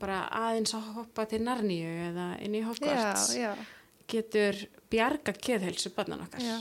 bara 0.00 0.24
aðeins 0.34 0.74
að 0.76 0.86
hoppa 0.96 1.26
til 1.30 1.42
Narníu 1.46 1.90
eða 2.08 2.30
inn 2.42 2.56
í 2.56 2.62
Já, 2.62 2.66
Hogwarts, 2.66 3.26
já, 3.36 3.52
getur 4.10 4.58
bjarga 4.90 5.34
geðhelsu 5.38 5.92
börnan 5.94 6.24
okkar. 6.26 6.42
Já. 6.42 6.56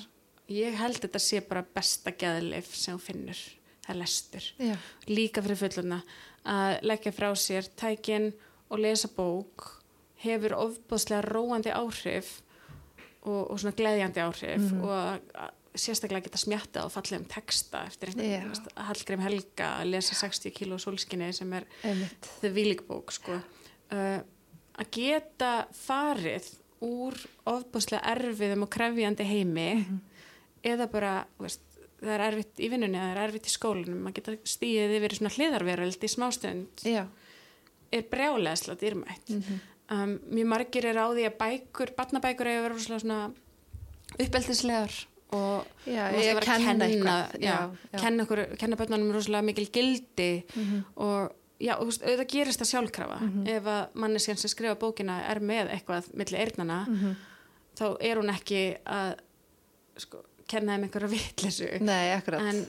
Ég 0.53 0.77
held 0.77 0.99
þetta 1.01 1.21
sé 1.21 1.41
bara 1.45 1.65
besta 1.65 2.13
geðlif 2.13 2.69
sem 2.77 2.93
hún 2.93 3.01
finnur, 3.01 3.39
það 3.85 3.89
er 3.95 3.99
lestur. 4.01 4.47
já, 4.59 4.75
Líka 5.07 5.41
fyrir 5.45 5.57
fulluna 5.61 6.01
að 6.45 6.79
leggja 6.83 7.11
frá 7.15 7.29
sér 7.35 7.67
tækin 7.75 8.33
og 8.69 8.79
lesa 8.79 9.07
bók 9.15 9.81
hefur 10.25 10.53
ofbóðslega 10.57 11.21
róandi 11.25 11.71
áhrif 11.73 12.41
og, 13.25 13.51
og 13.51 13.59
svona 13.59 13.75
gleðjandi 13.77 14.21
áhrif 14.21 14.61
Mhm. 14.71 14.81
og 14.81 14.89
að, 14.89 15.19
að 15.35 15.51
sérstaklega 15.75 16.23
geta 16.23 16.37
smjatta 16.39 16.85
og 16.85 16.91
fallið 16.93 17.17
um 17.19 17.25
texta 17.25 17.81
eftir 17.85 18.09
einhvern 18.13 18.49
veist, 18.49 18.69
Hallgrim 18.77 19.19
Helga 19.19 19.71
að 19.81 19.89
lesa 19.91 20.15
60 20.15 20.53
kíló 20.55 20.77
sólskinni 20.79 21.33
sem 21.35 21.51
er 21.53 21.65
þau 22.41 22.49
vílikbók 22.55 23.11
sko. 23.11 23.41
uh, 23.91 24.19
að 24.79 24.91
geta 24.91 25.67
farið 25.73 26.47
úr 26.81 27.15
ofbúslega 27.45 28.03
erfiðum 28.15 28.63
og 28.63 28.69
krefjandi 28.69 29.23
heimi 29.27 29.69
Mhm. 29.75 29.99
eða 30.63 30.87
bara 30.91 31.25
veist, 31.39 31.59
það 32.01 32.13
er 32.15 32.23
erfitt 32.27 32.59
í 32.59 32.69
vinnunni 32.69 32.97
það 32.99 33.11
er 33.15 33.21
erfitt 33.27 33.47
í 33.47 33.53
skólanum 33.55 34.07
að 34.09 34.13
geta 34.19 34.35
stíðið 34.43 34.97
yfir 34.99 35.15
svona 35.17 35.33
hliðarveröld 35.35 36.03
í 36.03 36.09
smástund 36.11 36.83
Já, 36.85 37.05
er 37.91 38.03
brjáleðslega 38.11 38.79
dýrmætt 38.81 39.29
Mhm. 39.29 39.59
um, 39.91 40.19
mjög 40.31 40.47
margir 40.47 40.85
er 40.85 40.97
á 40.97 41.07
því 41.13 41.25
að 41.29 41.37
bækur 41.39 41.95
að 42.57 42.61
vera 42.63 42.73
rosalega 42.75 42.99
svona 42.99 43.33
uppeldislegar 44.19 44.91
og 45.35 45.65
já, 45.89 46.03
ég 46.13 46.39
kenna 46.45 46.85
eitthvað 46.85 47.39
já, 47.41 47.55
já, 47.91 47.99
kenna, 47.99 48.23
okkur, 48.23 48.43
kenna 48.59 48.77
börnunum 48.79 49.11
rosalega 49.15 49.43
mikil 49.47 49.67
gildi 49.73 50.43
Mhm. 50.55 50.83
og 50.95 51.31
já, 51.59 51.73
og 51.79 51.87
auðvitað 51.89 52.27
gerist 52.31 52.59
það 52.61 52.71
sjálfkrafa 52.71 53.19
Mhm. 53.21 53.47
ef 53.47 53.63
að 53.63 53.87
manneskjan 53.95 54.37
sem 54.37 54.49
skrifa 54.49 54.75
bókina 54.75 55.21
er 55.29 55.39
með 55.39 55.71
eitthvað 55.71 56.13
milli 56.13 56.37
eirnana 56.37 56.85
Mhm. 56.87 57.15
þá 57.75 57.97
er 58.01 58.15
hún 58.17 58.29
ekki 58.33 58.77
að 58.85 59.15
sko, 59.97 60.17
kenna 60.51 60.75
þeim 60.75 60.87
einhverja 60.87 61.11
akkurat. 62.19 62.49
En, 62.51 62.63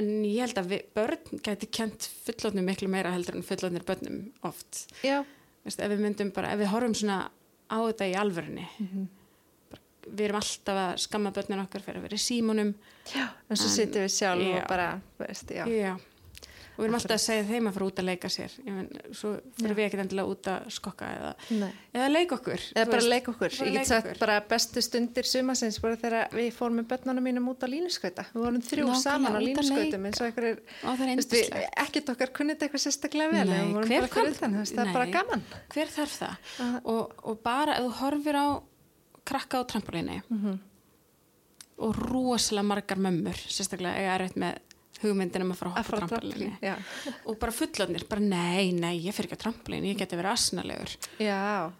en 0.00 0.10
ég 0.26 0.40
held 0.44 0.60
að 0.60 0.70
við, 0.72 0.84
börn 0.96 1.42
gæti 1.44 1.70
kent 1.70 2.08
fullotnum 2.26 2.66
miklu 2.68 2.90
meira 2.92 3.14
heldur 3.14 3.38
en 3.38 3.46
fullotnir 3.46 3.86
börnum 3.86 4.20
oft. 4.46 4.86
Já, 5.06 5.22
Veist, 5.64 5.80
ef 5.80 5.88
við 5.88 6.02
myndum 6.04 6.30
bara, 6.36 6.50
ef 6.52 6.60
við 6.60 6.68
horfum 6.74 6.94
svona 6.98 7.18
á 7.72 7.78
þetta 7.80 8.08
í 8.10 8.16
alvörunni. 8.20 8.66
Mhm. 8.84 9.04
bara, 9.70 9.80
við 10.10 10.24
erum 10.26 10.40
alltaf 10.40 10.80
að 10.82 10.98
skamma 11.00 11.32
börnin 11.32 11.62
okkar 11.62 11.84
fyrir 11.84 12.00
að 12.00 12.08
vera 12.08 12.18
í 12.18 12.24
símunum 12.24 12.74
já, 13.08 13.28
en 13.48 13.56
svo 13.56 13.70
sittum 13.72 14.04
við 14.04 14.12
sjálf 14.12 14.44
já. 14.44 14.58
og 14.58 14.68
bara, 14.68 14.88
veist, 15.18 15.50
já. 15.50 15.64
Já. 15.72 15.94
Og 16.74 16.80
við 16.80 16.84
erum 16.88 16.94
alltaf 16.98 17.14
að 17.14 17.22
segja 17.24 17.44
þeim 17.48 17.68
að 17.70 17.74
fara 17.76 17.86
út 17.86 18.00
að 18.02 18.06
leika 18.08 18.28
sér 18.34 18.54
menn, 18.66 18.88
svo 19.14 19.30
fyrir 19.58 19.70
Já. 19.70 19.76
við 19.78 19.84
ekkert 19.86 20.02
endilega 20.04 20.32
út 20.34 20.48
að 20.50 20.64
skokka 20.74 21.10
eða, 21.14 21.30
eða 21.94 22.08
leika 22.10 22.34
okkur 22.38 22.64
Eða 22.74 22.90
bara 22.90 23.04
leika 23.14 23.30
okkur. 23.34 23.52
bara 23.58 23.68
Ég 23.70 23.76
get 23.78 23.86
sagt 23.86 24.06
okkur. 24.08 24.18
bara 24.24 24.38
bestu 24.50 24.82
stundir 24.82 25.28
sumasins 25.30 25.78
bara 25.84 25.96
þegar 26.02 26.34
við 26.34 26.50
fórum 26.58 26.80
með 26.80 26.88
börnunum 26.94 27.24
mínum 27.28 27.48
út 27.54 27.62
á 27.62 27.68
línuskauta. 27.70 28.26
Við 28.34 28.42
vorum 28.44 28.60
þrjú 28.60 28.84
Nákvæmlega, 28.84 29.02
saman 29.04 29.36
á 29.36 29.40
línuskautum 29.46 30.06
eins 30.10 30.20
og 30.20 30.26
einhverjir, 30.28 30.60
er 31.54 31.70
ekkert 31.86 32.12
okkar 32.14 32.34
kunnið 32.40 32.66
eitthvað 32.66 32.84
sérstaklega 32.88 33.30
vel. 33.30 33.48
Nei, 33.48 33.88
hver 33.88 34.08
þú 34.10 34.26
veist, 34.58 34.74
það 34.74 34.86
er 34.88 34.92
bara 34.98 35.06
gaman. 35.14 35.42
hver 35.74 35.88
þarf 35.98 36.18
það 36.20 36.36
Uh, 36.54 36.76
og, 36.84 37.12
og 37.24 37.38
bara 37.42 37.74
ef 37.78 37.84
þú 37.86 37.90
horfir 38.00 38.36
á 38.38 38.46
krakka 39.26 39.58
á 39.58 39.62
trampolíni 39.66 40.20
Mhm. 40.30 40.58
og 41.78 41.96
rosalega 42.10 42.62
margar 42.68 42.98
mömmur 43.02 43.34
sérstaklega 43.50 43.98
eiga 43.98 44.14
erfitt 44.18 44.36
með 44.38 44.58
hugmyndin 45.02 45.42
um 45.44 45.50
að 45.54 45.58
fara 45.60 45.70
að 45.72 45.78
Að 45.80 45.88
hoppa 45.88 45.98
trampolíni 46.18 46.74
og 47.28 47.38
bara 47.42 47.52
fullotnir, 47.52 48.04
bara 48.08 48.20
nei, 48.24 48.72
nei, 48.72 48.94
ég 49.06 49.16
fyrir 49.16 49.28
ekki 49.32 49.40
á 49.40 49.44
trampolíni 49.44 49.90
ég 49.92 49.98
geti 50.04 50.16
verið 50.20 50.32
asnalegur 50.36 50.94
Já. 51.20 51.72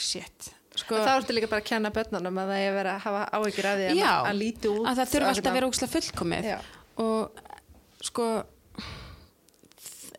shit 0.00 0.50
sko, 0.80 0.96
Þá 1.02 1.12
ertu 1.18 1.34
líka 1.36 1.50
bara 1.50 1.60
að 1.64 1.68
kenna 1.72 1.90
börnunum 1.94 2.38
að 2.40 2.52
það 2.54 2.64
er 2.66 2.74
verið 2.78 2.92
að 2.94 3.04
hafa 3.04 3.22
áhyggjur 3.36 3.68
af 3.72 3.78
því 3.80 3.86
að, 3.90 3.98
Já, 4.00 4.12
að 4.30 4.38
líti 4.40 4.70
út. 4.72 4.86
að 4.88 5.00
það 5.02 5.10
þurfa 5.14 5.30
alltaf 5.34 5.50
að 5.50 5.58
vera 5.58 5.70
ógslag 5.70 5.92
fullkomið 5.96 6.48
Já. 6.50 6.58
og 7.04 7.42
sko 8.10 8.26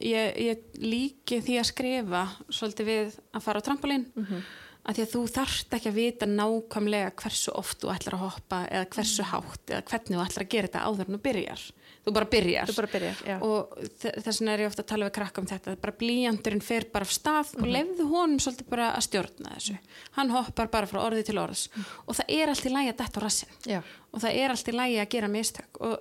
ég, 0.01 0.37
ég 0.41 0.65
líki 0.81 1.39
því 1.45 1.55
að 1.61 1.69
skrifa 1.71 2.23
svolítið 2.49 2.89
við 2.91 3.15
að 3.37 3.45
fara 3.47 3.61
á 3.61 3.65
trampolín 3.67 4.05
Mhm. 4.15 4.43
Að 4.81 4.95
því 4.97 5.03
að 5.05 5.11
þú 5.13 5.21
þarft 5.35 5.75
ekki 5.77 5.89
að 5.91 5.97
vita 5.99 6.25
nákvæmlega 6.25 7.11
hversu 7.21 7.51
oft 7.59 7.81
þú 7.83 7.91
ætlar 7.93 8.15
að 8.17 8.23
hoppa 8.25 8.61
eða 8.71 8.87
hversu 8.95 9.23
hátt 9.29 9.69
eða 9.75 9.83
hvernig 9.91 10.17
þú 10.17 10.23
ætlar 10.25 10.45
að 10.45 10.51
gera 10.55 10.67
þetta 10.71 10.85
áður 10.87 11.07
en 11.07 11.15
þú 11.17 11.21
byrjar. 11.27 11.61
Þú 12.01 12.11
bara 12.15 12.25
byrjar. 12.25 12.65
Þú 12.71 12.75
bara 12.79 12.89
byrjar, 12.89 13.43
og 13.45 13.75
þe- 14.01 14.13
þess 14.25 14.39
vegna 14.41 14.53
er 14.55 14.59
ég 14.63 14.69
ofta 14.71 14.81
að 14.81 14.87
tala 14.89 15.05
við 15.05 15.13
krakka 15.19 15.41
um 15.43 15.47
þetta 15.51 15.75
bara 15.83 15.93
blíjandurinn 16.01 16.63
fer 16.65 16.85
bara 16.91 17.05
af 17.05 17.11
stað 17.13 17.51
Mhm. 17.53 17.61
og 17.61 17.67
lefðu 17.75 18.07
honum 18.09 18.39
svolítið 18.41 18.69
bara 18.69 18.87
að 18.97 19.05
stjórna 19.05 19.53
þessu. 19.53 19.77
Hann 20.17 20.29
hoppar 20.33 20.67
bara 20.71 20.87
frá 20.87 20.99
orði 21.05 21.23
til 21.25 21.37
orðs. 21.37 21.67
Og 22.07 22.15
það 22.15 22.25
er 22.41 22.47
allt 22.49 22.65
í 22.65 22.73
lægi 22.73 22.89
að 22.89 22.97
detta 22.97 23.19
á 23.19 23.23
rassin 23.23 23.49
Já. 23.69 23.83
og 24.13 24.19
það 24.19 24.35
er 24.35 24.49
allt 24.49 24.67
í 24.67 24.71
lægi 24.73 24.97
að 25.05 25.09
gera 25.09 25.27
mistök. 25.27 25.71
Og 25.79 25.99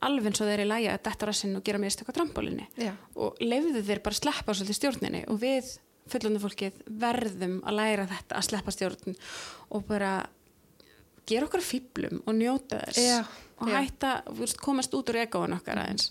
alveg 0.00 0.26
eins 0.26 0.40
og 0.40 0.46
þeir 0.48 0.58
eru 0.58 0.64
í 0.64 0.72
lægi 0.72 0.88
að 0.88 1.02
detta 1.02 1.20
á 1.20 1.28
rassin 1.28 1.56
og 1.56 1.64
gera 1.64 1.78
mistök 1.78 2.08
á 2.08 2.12
trampolínni 2.16 2.66
Já. 2.78 2.92
og 3.14 3.36
lefðu 3.38 3.82
þeir 3.84 4.02
bara 4.02 4.14
sleppa 4.14 4.52
svolítið 4.56 4.80
stjórninni. 4.80 5.28
Og 5.28 5.38
við 5.38 5.78
fullundu 6.10 6.40
fólkið 6.42 6.80
verðum 7.00 7.60
að 7.66 7.76
læra 7.78 8.06
þetta 8.10 8.36
að 8.38 8.46
sleppa 8.48 8.74
stjórn 8.74 9.14
og 9.70 9.84
bara 9.86 10.12
gera 11.26 11.46
okkar 11.46 11.62
fýblum 11.62 12.22
og 12.26 12.34
njóta 12.34 12.80
þess 12.86 12.98
Já, 12.98 13.20
og 13.62 13.68
já. 13.70 13.76
hætta, 13.78 14.10
veist, 14.34 14.58
komast 14.60 14.94
út 14.98 15.12
úr 15.12 15.20
egoan 15.22 15.54
okkar 15.54 15.78
aðeins 15.84 16.08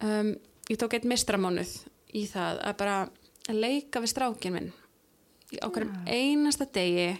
um, 0.00 0.32
ég 0.70 0.78
tók 0.80 0.96
eitt 0.96 1.04
mistramánuð 1.10 1.74
í 2.16 2.24
það 2.30 2.62
að 2.64 2.76
bara 2.80 2.96
leika 3.52 4.00
við 4.00 4.14
strákin 4.14 4.54
minn 4.56 4.70
í 5.52 5.60
okkur 5.62 5.84
einasta 6.08 6.64
degi 6.72 7.10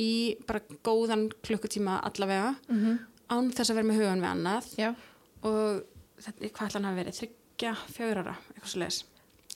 í 0.00 0.10
bara 0.48 0.62
góðan 0.86 1.26
klukkutíma 1.44 1.98
allavega 2.06 2.54
Mhm. 2.70 2.98
án 3.32 3.50
þess 3.52 3.70
að 3.72 3.74
vera 3.80 3.88
með 3.90 3.98
hugan 4.00 4.22
við 4.22 4.30
annað 4.30 4.70
Já. 4.78 4.94
og 5.42 5.82
þetta, 6.22 6.48
hvað 6.52 6.66
ætla 6.68 6.78
hann 6.80 6.88
að 6.92 6.98
verið 7.02 7.18
þryggja, 7.18 7.74
fjögur 7.96 8.20
ára, 8.22 8.36
eitthvað 8.54 8.70
svo 8.72 8.80
leis 8.80 9.02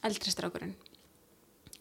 eldri 0.02 0.30
strákurinn 0.34 0.74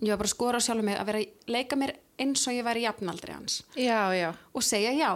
ég 0.01 0.11
var 0.11 0.17
bara 0.19 0.27
að 0.29 0.33
skora 0.35 0.59
á 0.59 0.65
sjálfum 0.65 0.85
mig 0.89 0.97
að 0.99 1.07
vera 1.11 1.21
að 1.23 1.53
leika 1.55 1.77
mér 1.79 1.93
eins 2.19 2.43
og 2.47 2.55
ég 2.55 2.65
væri 2.67 2.83
jafnaldri 2.85 3.33
hans 3.35 3.61
Já, 3.75 4.11
já. 4.15 4.29
og 4.55 4.63
segja 4.63 4.91
já 4.95 5.11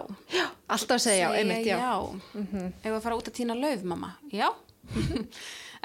Alltaf 0.70 0.98
að 1.00 1.04
segja 1.06 1.30
já, 1.30 1.36
einmitt 1.40 1.68
já. 1.68 1.78
já. 1.80 2.72
ef 2.84 2.92
að 2.94 3.04
fara 3.06 3.18
út 3.20 3.28
að 3.32 3.38
týna 3.40 3.56
lauf 3.60 3.84
mamma 3.88 4.14
já 4.32 4.50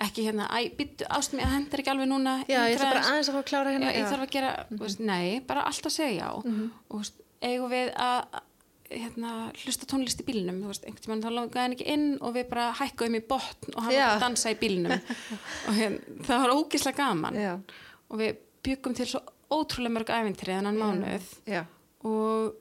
ekki 0.05 0.25
hérna, 0.27 0.49
æ, 0.51 0.73
byttu 0.75 1.07
ást 1.13 1.35
mér 1.39 1.51
hendur 1.53 1.79
ekki 1.83 1.93
alveg 1.93 2.09
núna 2.11 2.39
Já, 2.49 2.65
ég 2.67 2.75
yngra 2.75 2.89
bara 2.91 3.03
aðeins. 3.13 3.29
að 3.31 3.37
fá 3.37 3.41
að 3.43 3.47
klára 3.51 3.71
já, 3.71 3.77
hérna. 3.77 3.93
ég 3.95 4.09
þarf 4.11 4.25
að 4.25 4.33
gera, 4.35 4.51
mm 4.71 4.81
veist, 4.81 5.03
nei, 5.07 5.29
bara 5.47 5.67
alltaf 5.69 5.95
segja 5.95 6.25
já 6.25 6.31
og 6.35 6.97
veist, 6.99 7.21
eigum 7.45 7.71
við 7.71 7.93
að 7.95 8.41
hérna, 8.95 9.35
hlusta 9.63 9.87
tónlist 9.91 10.21
í 10.23 10.27
bílnum 10.27 10.59
þú 10.65 10.73
veist, 10.73 10.89
einhvern 10.89 11.05
tímann 11.07 11.23
þá 11.25 11.31
langaði 11.37 11.63
hann 11.63 11.77
ekki 11.77 11.87
inn 11.95 12.09
og 12.21 12.35
við 12.37 12.49
bara 12.51 12.67
hækkuðum 12.81 13.19
í 13.21 13.23
botn 13.31 13.77
og 13.77 13.87
hann 13.87 13.95
Já. 13.95 14.03
var 14.09 14.17
að 14.17 14.25
dansa 14.27 14.53
í 14.55 14.59
bílnum 14.65 14.97
og 15.69 15.79
hérna, 15.79 16.19
það 16.27 16.43
var 16.45 16.55
ógislega 16.59 16.99
gaman 17.05 17.39
Já, 17.39 17.53
og 18.11 18.21
við 18.25 18.35
byggum 18.65 18.95
til 18.97 19.07
svo 19.07 19.21
ótrúlega 19.53 19.93
mörg 19.99 20.11
æfintri 20.11 20.53
þennan 20.55 20.79
mánuð 20.81 21.27
já. 21.47 21.65
og 22.05 22.55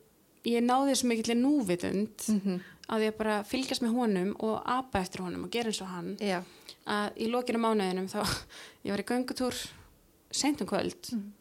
ég 0.45 0.61
náði 0.63 0.95
svo 0.99 1.07
mikill 1.09 1.35
núvitund 1.39 2.27
Mhm. 2.27 2.59
að 2.89 3.05
ég 3.07 3.17
bara 3.17 3.43
fylgjast 3.43 3.81
með 3.81 3.93
honum 3.95 4.35
og 4.39 4.61
apa 4.65 4.99
eftir 4.99 5.23
honum 5.23 5.45
og 5.45 5.51
gera 5.51 5.69
eins 5.71 5.81
og 5.81 5.87
hann 5.87 6.17
Já, 6.19 6.43
að 6.85 7.15
í 7.17 7.29
lokinu 7.31 7.59
mánuðinum 7.63 8.09
þá 8.11 8.21
ég 8.85 8.91
var 8.91 8.99
í 8.99 9.07
göngutúr 9.07 9.55
seint 10.31 10.61
um 10.61 10.67
kvöld 10.67 11.11
Mhm. 11.13 11.31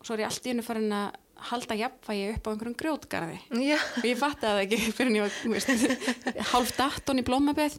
og 0.00 0.06
svo 0.06 0.14
er 0.14 0.20
ég 0.20 0.26
allt 0.26 0.44
í 0.46 0.50
hennu 0.52 0.62
farin 0.62 0.92
að 0.92 1.14
halda 1.40 1.74
jafnvægi 1.74 2.34
upp 2.36 2.44
á 2.46 2.50
einhverjum 2.52 2.76
grjótgarði 2.76 3.38
já, 3.64 3.78
og 3.96 4.04
ég 4.04 4.18
fatti 4.20 4.44
það 4.44 4.62
ekki 4.66 4.92
fyrir 4.96 5.08
en 5.08 5.16
ég 5.16 5.24
var 5.24 6.44
hálf 6.52 6.76
dattun 6.76 7.18
í 7.18 7.24
blómabeð 7.24 7.78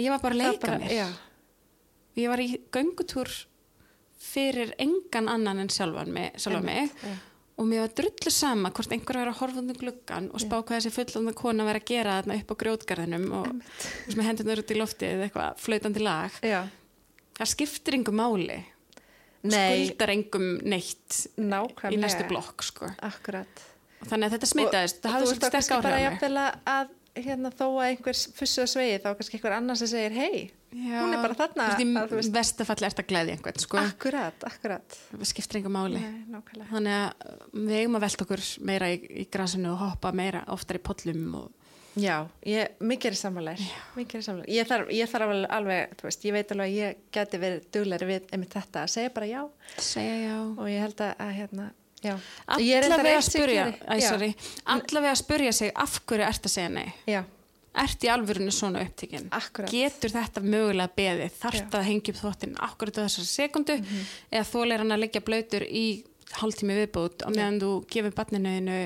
ég 0.00 0.08
var 0.08 0.18
bara 0.24 0.34
að 0.34 0.38
leika 0.40 0.66
bara- 0.66 0.78
mér 0.80 0.90
já. 0.96 1.08
ég 2.16 2.28
var 2.32 2.38
í 2.40 2.60
göngutúr 2.72 3.28
fyrir 4.20 4.74
engan 4.78 5.28
annan 5.32 5.62
en 5.62 5.72
sjálfan 5.72 6.12
mig, 6.12 6.32
sjálfan 6.36 6.66
mig 6.66 6.90
já. 7.02 7.14
og 7.56 7.68
mér 7.68 7.84
var 7.84 7.94
drullu 8.00 8.32
sama 8.32 8.70
hvort 8.76 8.92
einhver 8.92 9.20
var 9.20 9.30
að 9.32 9.38
horfa 9.40 9.62
um 9.62 9.70
gluggan 9.80 10.28
og 10.32 10.42
spá 10.42 10.58
hvað 10.58 10.76
þessi 10.76 10.92
fullanda 10.96 11.32
kona 11.36 11.64
var 11.68 11.80
að 11.80 11.88
gera 11.92 12.18
þarna 12.20 12.36
upp 12.40 12.52
á 12.52 12.60
grjótgarðinum 12.64 13.30
og 13.40 13.48
þú 14.10 14.18
með 14.18 14.28
hendurnar 14.28 14.62
út 14.62 14.74
í 14.74 14.78
loftið 14.80 15.14
eða 15.14 15.28
eitthvað 15.28 15.64
flöytandi 15.64 16.04
lag 16.04 16.36
Já. 16.44 16.60
það 17.40 17.52
skiptir 17.54 17.98
engum 18.00 18.20
máli 18.20 18.60
Nei, 19.40 19.86
skuldar 19.88 20.12
engum 20.12 20.48
neitt 20.68 21.20
nákvæmlega. 21.40 21.96
í 21.96 22.00
næstu 22.00 22.26
blokk 22.28 22.64
sko. 22.66 22.90
Akkurat. 23.00 23.62
Og 24.00 24.08
þannig 24.10 24.28
að 24.28 24.34
þetta 24.34 24.48
smitaðist, 24.50 24.98
það 25.00 25.14
hafði 25.14 25.24
þú 25.24 25.30
svo 25.30 25.32
veist 25.32 25.40
þá 25.40 25.46
sterk 25.46 25.54
kannski 25.56 25.76
bara 25.76 25.80
áhrif 25.80 25.96
á 25.96 25.96
mig 25.96 26.04
jafnvel 26.10 26.42
að 26.74 26.90
hérna, 27.26 27.52
þó 27.54 27.66
að 27.68 27.84
einhver 27.88 28.18
fussu 28.38 28.64
að 28.64 28.72
svegi 28.74 28.96
þá 29.02 29.08
kannski 29.18 29.38
einhver 29.38 29.56
annar 29.56 29.78
sem 29.80 29.90
segir 29.90 30.16
hei, 30.16 30.42
hún 30.72 31.14
er 31.14 31.22
bara 31.22 31.38
þarna 31.38 31.68
í 31.74 31.86
að, 32.00 32.16
vestafalli 32.34 32.88
ert 32.88 33.02
að 33.02 33.08
glæði 33.12 33.36
einhvern 33.36 33.62
sko. 33.64 33.80
akkurat, 33.82 34.48
akkurat. 34.48 34.98
Skiptir 35.30 35.60
engum 35.60 35.76
máli. 35.78 36.02
Nei, 36.02 36.42
þannig 36.72 36.98
að 36.98 37.32
við 37.54 37.78
eigum 37.78 37.98
að 37.98 38.04
velta 38.06 38.26
okkur 38.26 38.44
meira 38.70 38.92
í, 38.92 39.00
í 39.22 39.26
grasinu 39.32 39.72
og 39.74 39.82
hoppa 39.86 40.14
meira 40.16 40.44
oftar 40.54 40.80
í 40.80 40.84
pollum 40.90 41.32
og 41.44 41.48
Já, 41.98 42.28
ég, 42.46 42.76
mikið 42.86 43.10
er 43.10 43.16
sammálar, 43.18 43.62
ég 44.46 44.68
þarf, 44.68 44.90
ég 44.94 45.08
þarf 45.10 45.32
alveg, 45.50 45.96
veist, 46.04 46.22
ég 46.22 46.36
veit 46.36 46.52
alveg 46.54 46.68
að 46.68 46.76
ég 46.76 47.00
geti 47.16 47.40
verið 47.42 47.64
dugleiri 47.74 48.06
við 48.12 48.28
þetta, 48.52 48.84
að 48.84 48.92
segja 48.92 49.12
bara 49.16 49.26
já. 49.26 49.40
Segja 49.82 50.14
já. 50.20 50.36
Og 50.54 50.70
ég 50.70 50.84
held 50.84 51.02
að, 51.02 51.10
að 51.24 51.32
hérna, 51.40 51.66
allavega 52.04 53.18
að 53.18 53.26
spurja 53.26 53.66
allavega 54.66 55.12
að 55.12 55.20
spurja 55.20 55.52
sig 55.52 55.72
af 55.74 56.00
hverju 56.06 56.26
ert 56.26 56.48
að 56.48 56.54
segja 56.54 56.72
nei? 56.72 56.88
Já, 57.06 57.22
ert 57.84 58.04
í 58.06 58.10
alvörinu 58.12 58.50
svona 58.54 58.82
upptíkin 58.86 59.28
Akkurat. 59.36 59.70
getur 59.70 60.10
þetta 60.14 60.42
mögulega 60.44 60.90
beðið? 60.96 61.32
Þarf 61.42 61.60
það 61.70 61.80
að 61.80 61.88
hengja 61.90 62.14
upp 62.14 62.20
þóttin 62.24 62.54
akkurat 62.68 62.98
á 62.98 63.02
þessar 63.06 63.28
sekundu 63.30 63.76
eða 64.32 64.44
þólir 64.50 64.78
hann 64.84 64.92
að 64.96 65.02
leggja 65.04 65.24
blöytur 65.26 65.66
í 65.68 65.86
hálftími 66.40 66.76
viðbútt 66.78 67.24
og 67.26 67.34
meðan 67.34 67.60
þú 67.62 67.72
gefur 67.90 68.14
barninuðinu 68.14 68.78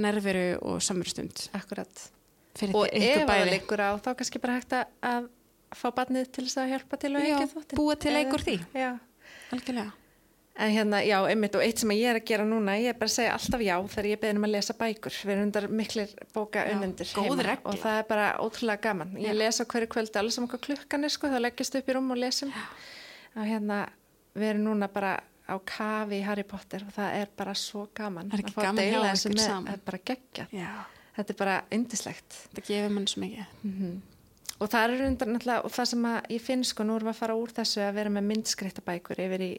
nerveru 0.00 0.46
og 0.64 0.80
samverstund 0.82 1.48
akkurat. 1.56 2.08
Fyrir 2.56 2.74
og 2.76 2.88
ef 2.92 3.26
það 3.28 3.50
liggur 3.50 3.80
á 3.84 3.90
þá 4.00 4.14
kannski 4.16 4.40
bara 4.42 4.56
hægt 4.58 4.72
að- 4.74 5.28
fá 5.70 5.86
barnið 5.94 6.32
til 6.32 6.44
þess 6.48 6.56
að 6.58 6.70
hjálpa 6.72 6.98
til 6.98 7.10
að 7.14 7.22
hengja 7.22 7.46
þvottin 7.52 7.76
búa 7.78 7.94
til 7.94 8.10
Eða- 8.10 8.40
því. 8.42 8.56
Já, 8.74 8.98
algjörlega 9.52 9.92
En 10.58 10.70
hérna, 10.74 10.98
já, 11.06 11.16
einmitt 11.30 11.54
og 11.56 11.62
eitt 11.64 11.78
sem 11.78 11.88
ég 11.94 12.10
er 12.10 12.18
að 12.18 12.24
gera 12.26 12.44
núna, 12.44 12.74
ég 12.76 12.90
er 12.92 12.96
bara 12.98 13.08
að 13.08 13.14
segja 13.14 13.32
alltaf 13.32 13.60
já 13.64 13.74
þegar 13.94 14.08
ég 14.10 14.20
beðin 14.20 14.36
um 14.40 14.44
að 14.44 14.50
lesa 14.56 14.74
bækur. 14.76 15.14
Við 15.24 15.32
erum 15.32 15.44
undar 15.46 15.66
miklir 15.68 16.10
bóka 16.34 16.64
unnendur 16.72 17.06
regla. 17.46 17.62
og 17.70 17.78
það 17.80 17.98
er 18.00 18.04
bara 18.10 18.26
ótrúlega 18.44 18.80
gaman. 18.82 19.14
Ég 19.16 19.30
Já. 19.32 19.38
lesa 19.38 19.64
hverju 19.64 19.88
kvöldi 19.94 20.18
alveg 20.20 20.32
saman 20.34 20.50
hvað 20.50 20.60
klukkan 20.66 21.04
er 21.04 21.08
sko, 21.14 21.28
þá 21.32 21.38
leggjast 21.40 21.78
upp 21.80 21.88
í 21.88 21.96
rúm 21.96 22.10
og 22.10 22.18
lesum. 22.20 22.52
Og 23.36 23.46
hérna, 23.46 23.78
við 24.34 24.50
erum 24.50 24.64
núna 24.66 24.88
bara 24.92 25.14
á 25.48 25.54
kafi 25.64 26.20
í 26.20 26.24
Harry 26.26 26.42
Potter 26.44 26.84
og 26.86 26.92
það 26.98 27.14
er 27.22 27.28
bara 27.36 27.54
svo 27.54 27.88
gaman. 27.94 28.28
Það 28.28 28.38
er 28.38 28.44
ekki 28.44 28.54
gaman 28.60 28.84
hjá 28.84 28.90
deila 28.92 29.10
þessu 29.14 29.28
ykkur 29.30 29.38
með- 29.40 29.46
saman. 29.46 29.66
Það 29.70 29.78
er 29.78 29.84
bara 29.86 29.98
geggja. 30.12 30.46
Já. 30.52 30.70
Þetta 31.16 31.30
er 31.30 31.36
bara 31.40 31.56
yndislegt. 31.72 32.36
þetta 32.50 32.66
gefur 32.68 32.90
mann 32.98 33.06
svo 33.06 33.22
mikið 33.22 33.46
Og 34.60 34.68
það 34.68 34.82
er 34.84 35.02
undan 35.06 35.30
náttúrulega, 35.34 35.64
og 35.64 35.72
það 35.72 35.86
sem 35.88 36.06
ég 36.34 36.42
finn 36.44 36.64
sko, 36.68 36.84
nú 36.84 36.96
erum 36.98 37.08
við 37.08 37.14
að 37.14 37.20
fara 37.22 37.36
úr 37.40 37.52
þessu 37.56 37.80
að 37.80 37.94
vera 37.96 38.10
með 38.12 38.26
myndskreittabækur 38.28 39.22
yfir 39.24 39.44
í 39.46 39.50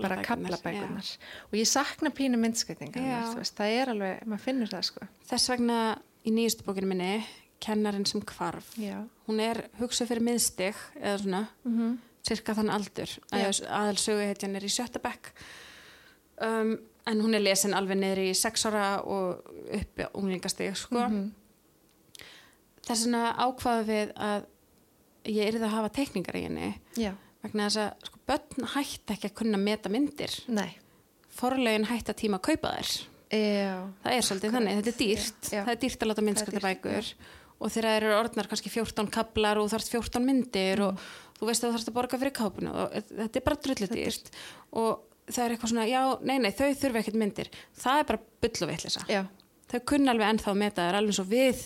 bara 0.00 0.16
kaplabækurnar. 0.24 1.10
Og 1.50 1.58
ég 1.60 1.68
sakna 1.68 2.12
pínu 2.16 2.40
myndskreitingar, 2.40 3.36
það 3.52 3.74
er 3.82 3.92
alveg, 3.92 4.22
maður 4.24 4.44
finnur 4.46 4.72
það 4.72 4.86
sko. 4.88 5.10
þess 5.28 5.52
vegna 5.52 5.80
í 6.24 6.32
nýjustu 6.32 6.64
bókinu 6.64 6.88
minni 6.88 7.12
kennarinn 7.60 8.08
sem 8.08 8.24
hvarf 8.24 8.74
Já. 8.80 8.98
hún 9.28 9.40
er 9.40 9.66
hugsuð 9.80 10.10
fyrir 10.10 10.24
miðstig 10.24 10.82
eða 11.00 11.20
svona, 11.22 11.46
Mm 11.64 11.96
cirka 12.26 12.56
þann 12.56 12.72
aldur 12.74 13.12
Já. 13.30 13.46
aðal 13.70 13.98
söguhetjan 14.02 14.58
er 14.58 14.66
í 14.66 14.72
sjötta 14.72 15.02
bekk 15.02 15.32
um, 16.42 16.72
en 17.06 17.22
hún 17.22 17.36
er 17.38 17.44
lesin 17.44 17.76
alveg 17.76 18.00
niður 18.00 18.22
í 18.24 18.30
sex 18.34 18.66
ára 18.66 18.86
og 19.06 19.44
upp 19.46 20.00
á 20.02 20.10
unglingastig 20.10 20.74
sko. 20.74 21.06
Mhm. 21.06 21.28
Þess 22.86 23.06
vegna 23.06 23.22
ákvaðu 23.46 23.86
við 23.90 24.12
að 24.28 24.46
ég 25.26 25.50
yrði 25.52 25.66
að 25.66 25.74
hafa 25.74 25.94
teikningar 25.98 26.38
í 26.38 26.44
henni 26.46 26.68
Já. 26.98 27.12
vegna 27.44 27.68
þess 27.68 27.82
að 27.82 28.08
sko, 28.08 28.22
börn 28.30 28.68
hætti 28.74 29.16
ekki 29.16 29.30
að 29.30 29.38
kunna 29.42 29.60
meta 29.60 29.92
myndir 29.92 30.36
Nei. 30.48 30.76
forlegin 31.34 31.88
hætti 31.90 32.14
að 32.14 32.20
tíma 32.22 32.40
að 32.40 32.46
kaupa 32.50 32.76
þær 32.76 32.92
Já. 33.36 33.74
það 34.04 34.12
er 34.12 34.28
svolítið 34.28 34.54
þannig, 34.56 34.78
þetta 34.78 34.92
er 34.92 35.00
dýrt 35.02 35.50
Já. 35.50 35.60
það 35.64 35.72
er 35.74 35.82
dýrt 35.82 36.04
að 36.04 36.12
láta 36.12 36.26
dýrt, 36.26 36.62
bækur 36.66 37.10
og 37.56 37.72
þegar 37.72 37.88
það 37.88 37.98
eru 37.98 38.14
orðnar 38.20 38.50
kannski 38.50 38.70
14 38.70 39.10
kablar 39.16 39.58
og 39.60 39.70
þarfst 39.72 39.92
14 39.94 40.26
myndir 40.26 40.82
og 40.84 41.04
þú 41.38 41.48
veist 41.48 41.64
að 41.64 41.70
þú 41.70 41.76
þarfst 41.76 41.90
að 41.90 41.96
borga 41.96 42.20
fyrir 42.20 42.34
kápunu 42.36 42.74
og 42.84 42.96
þetta 43.08 43.40
er 43.40 43.46
bara 43.46 43.60
drullu 43.64 43.88
dýrt 43.90 44.30
og 44.76 45.02
það 45.26 45.42
er 45.42 45.54
eitthvað 45.54 45.72
svona, 45.72 45.86
já, 45.90 46.02
nei, 46.22 46.36
nei, 46.44 46.52
þau 46.54 46.68
þurfa 46.82 47.02
ekkert 47.02 47.18
myndir 47.18 47.50
það 47.74 48.02
er 48.02 48.08
bara 48.12 48.22
bull 48.44 48.62
og 48.66 48.70
vittlisa 48.70 49.06
Já. 49.10 49.22
Þau 49.76 49.84
kunna 49.92 50.12
alveg 50.14 50.28
ennþá 50.34 50.50
að 50.52 50.60
meta 50.62 50.82
það 50.82 50.88
er 50.92 50.98
alveg 51.00 51.16
svo 51.18 51.24
við 51.30 51.64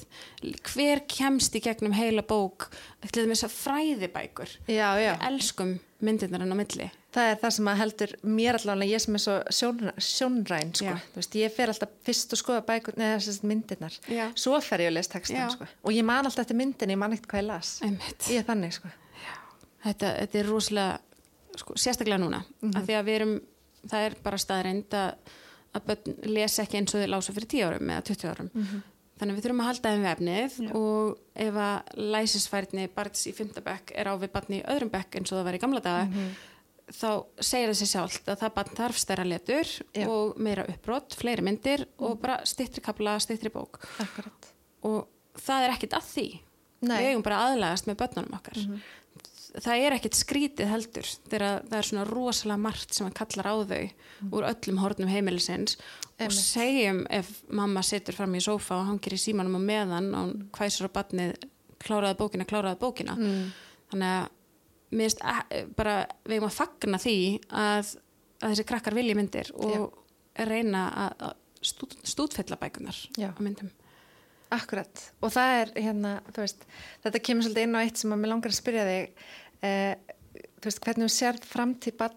hver 0.74 1.02
kemst 1.10 1.56
í 1.56 1.62
gegnum 1.64 1.92
heila 1.96 2.22
bók 2.26 2.68
ætlum 3.06 3.32
þess 3.34 3.46
að 3.48 3.58
fræðibækur 3.58 4.54
Já, 4.70 4.88
já. 5.00 5.12
elskum 5.28 5.78
myndirnar 6.00 6.42
enn 6.46 6.54
á 6.54 6.58
milli 6.60 6.90
Það 7.10 7.26
er 7.32 7.38
það 7.42 7.50
sem 7.56 7.68
að 7.72 7.78
heldur 7.80 8.10
mér 8.22 8.54
allavega, 8.60 8.86
ég 8.94 9.00
sem 9.02 9.16
er 9.18 9.22
svo 9.24 9.32
sjón, 9.50 9.80
sjónræn, 9.98 10.68
sko. 10.78 10.84
Já. 10.86 11.00
Þú 11.10 11.18
veist, 11.18 11.32
ég 11.40 11.54
fer 11.56 11.72
alltaf 11.72 11.90
fyrst 12.06 12.36
og 12.36 12.38
skoða 12.38 12.60
bækur, 12.68 12.94
neða 13.00 13.16
þessast 13.16 13.42
myndirnar. 13.50 13.96
Já. 14.06 14.28
Svo 14.38 14.60
fer 14.62 14.84
ég 14.84 14.92
að 14.92 14.94
lesa 14.94 15.10
textan, 15.16 15.40
Já. 15.40 15.48
sko. 15.56 15.66
Og 15.82 15.90
ég 15.90 16.06
man 16.06 16.22
alltaf 16.30 16.44
eftir 16.44 16.54
myndin, 16.60 16.92
ég 16.94 17.00
man 17.02 17.10
ekkert 17.16 17.32
hvað 17.32 17.42
ég 17.42 17.48
las. 17.48 17.72
Einmitt. 17.82 18.28
Ég 18.30 18.38
er 18.38 18.46
þannig, 18.46 18.76
sko. 18.78 18.92
þetta, 19.88 20.12
þetta 20.20 20.38
er 20.44 20.48
rosalega 20.52 21.00
sko, 21.64 21.74
sérstaklega 21.82 22.20
núna 22.22 22.44
Mhm. 22.62 22.76
af 22.78 22.86
því 22.86 22.94
að 23.00 23.04
við 23.10 23.18
erum, 23.18 23.34
það 23.90 24.06
er 24.06 24.14
bara 24.22 24.36
staðreind 24.38 24.90
að, 24.94 25.14
að 25.74 25.84
börn 25.86 26.16
lesa 26.34 26.62
ekki 26.64 26.78
eins 26.80 26.94
og 26.94 27.00
þau 27.04 27.10
lása 27.14 27.32
fyrir 27.36 27.48
10 27.48 27.66
árum 27.68 27.90
eða 27.94 28.04
20 28.10 28.28
árum 28.32 28.50
Mhm. 28.54 28.82
þannig 29.20 29.32
að 29.32 29.36
við 29.36 29.44
þurfum 29.44 29.60
að 29.60 29.68
halda 29.70 29.90
þeim 29.90 30.04
við 30.04 30.14
efnið 30.14 30.74
og 30.74 31.18
ef 31.36 31.54
að 31.54 31.82
læsisfærni 32.14 32.88
barns 32.94 33.26
í 33.26 33.32
fymtabekk 33.36 33.92
er 33.94 34.06
á 34.08 34.14
við 34.18 34.32
barni 34.32 34.60
í 34.62 34.64
öðrum 34.66 34.90
bekk 34.90 35.16
eins 35.20 35.32
og 35.32 35.38
það 35.38 35.44
var 35.44 35.54
í 35.54 35.60
gamla 35.60 35.80
daga 35.80 36.04
Mhm. 36.06 36.30
þá 36.90 37.24
segir 37.40 37.68
sér 37.70 37.90
sjálft 37.92 38.24
að 38.26 38.38
það 38.40 38.54
barn 38.54 38.74
þarf 38.74 38.96
stærra 38.98 39.24
letur 39.24 39.64
Já. 39.94 40.08
og 40.08 40.36
meira 40.38 40.64
uppbrott, 40.66 41.14
fleiri 41.14 41.42
myndir 41.42 41.86
og 42.00 42.20
bara 42.20 42.40
stittri 42.44 42.80
kapla, 42.82 43.18
stittri 43.20 43.48
bók 43.50 43.78
Akkurat. 44.00 44.46
og 44.82 45.06
það 45.36 45.68
er 45.68 45.70
ekkit 45.76 45.92
að 45.94 46.02
því 46.14 46.40
Nei. 46.82 46.96
við 47.02 47.08
eigum 47.12 47.22
bara 47.22 47.36
að 47.36 47.52
aðlagast 47.58 47.86
með 47.86 47.96
börnunum 47.96 48.34
okkar 48.40 48.80
það 49.56 49.82
er 49.86 49.96
ekkit 49.96 50.18
skrítið 50.18 50.68
heldur 50.70 51.08
þegar 51.30 51.62
það 51.68 51.78
er 51.80 51.88
svona 51.88 52.04
rosalega 52.08 52.62
margt 52.62 52.94
sem 52.94 53.08
að 53.08 53.16
kallar 53.20 53.48
á 53.50 53.54
þau 53.72 53.82
úr 54.36 54.46
öllum 54.50 54.78
hornum 54.82 55.10
heimilisins 55.10 55.76
og 55.80 56.26
Einmitt. 56.26 56.42
segjum 56.44 57.00
ef 57.10 57.30
mamma 57.48 57.82
situr 57.86 58.14
fram 58.18 58.34
í 58.36 58.42
sófa 58.44 58.76
og 58.80 58.86
hangir 58.90 59.16
í 59.16 59.20
símanum 59.20 59.56
á 59.56 59.62
meðan 59.64 60.10
og 60.14 60.26
hún 60.28 60.44
hvæsur 60.54 60.90
á 60.92 60.96
batnið 61.00 61.32
kláraði 61.80 62.18
bókina, 62.20 62.44
kláraði 62.44 62.78
bókina 62.82 63.16
Mm. 63.16 63.50
þannig 63.90 64.12
að 64.20 64.28
mér 64.90 65.06
finnst 65.08 65.24
eh, 65.50 65.66
bara 65.76 65.94
við 66.26 66.36
eigum 66.36 66.48
að 66.50 66.58
fagna 66.60 66.98
því 67.00 67.16
að, 67.50 67.94
að 68.42 68.50
þessi 68.52 68.66
krakkar 68.68 68.94
vilja 68.98 69.14
myndir 69.16 69.50
og 69.54 69.92
reyna 70.36 70.82
að, 71.06 71.14
að 71.30 71.36
stút, 71.62 71.96
stútfella 72.04 72.56
bækunar 72.60 72.96
Já. 73.18 73.30
á 73.32 73.40
myndum 73.40 73.70
akkurat. 74.54 75.02
Og 75.22 75.32
það 75.34 75.56
er 75.58 75.72
hérna, 75.76 76.14
þú 76.30 76.44
veist, 76.44 76.64
þetta 77.04 77.22
kemur 77.28 77.46
svolítið 77.46 77.68
inn 77.68 77.76
á 77.78 77.84
eitt 77.84 78.00
sem 78.00 78.14
að 78.14 78.22
mér 78.22 78.32
langar 78.32 78.52
að 78.52 78.58
spyrja 78.58 78.88
þig, 78.88 79.22
eh, 79.68 79.94
þú 80.60 80.68
veist, 80.68 80.82
hvernig 80.86 81.06
þú 81.06 81.14
sér 81.14 81.40
framtíð 81.50 81.96
bar, 82.00 82.16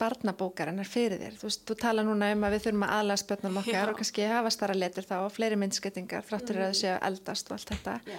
barnabókarinnar 0.00 0.88
fyrir 0.90 1.22
þér? 1.22 1.38
Þú 1.38 1.48
veist, 1.48 1.64
þú 1.68 1.78
tala 1.80 2.04
núna 2.06 2.32
um 2.34 2.46
að 2.46 2.56
við 2.56 2.64
þurfum 2.66 2.86
að 2.86 2.94
aðlaða 2.98 3.22
spötnum 3.22 3.58
okkar 3.62 3.78
Já. 3.78 3.88
og 3.90 4.00
kannski 4.00 4.28
hafa 4.32 4.54
starra 4.54 4.78
letur 4.78 5.06
þá 5.06 5.16
og 5.22 5.32
fleiri 5.32 5.58
myndskettingar 5.60 6.26
þráttur 6.26 6.58
mm. 6.58 6.62
að 6.62 6.72
þau 6.72 6.80
séu 6.82 6.92
að 6.96 7.04
eldast 7.10 7.50
og 7.50 7.58
allt 7.58 7.74
þetta. 7.74 7.98
Já. 8.10 8.18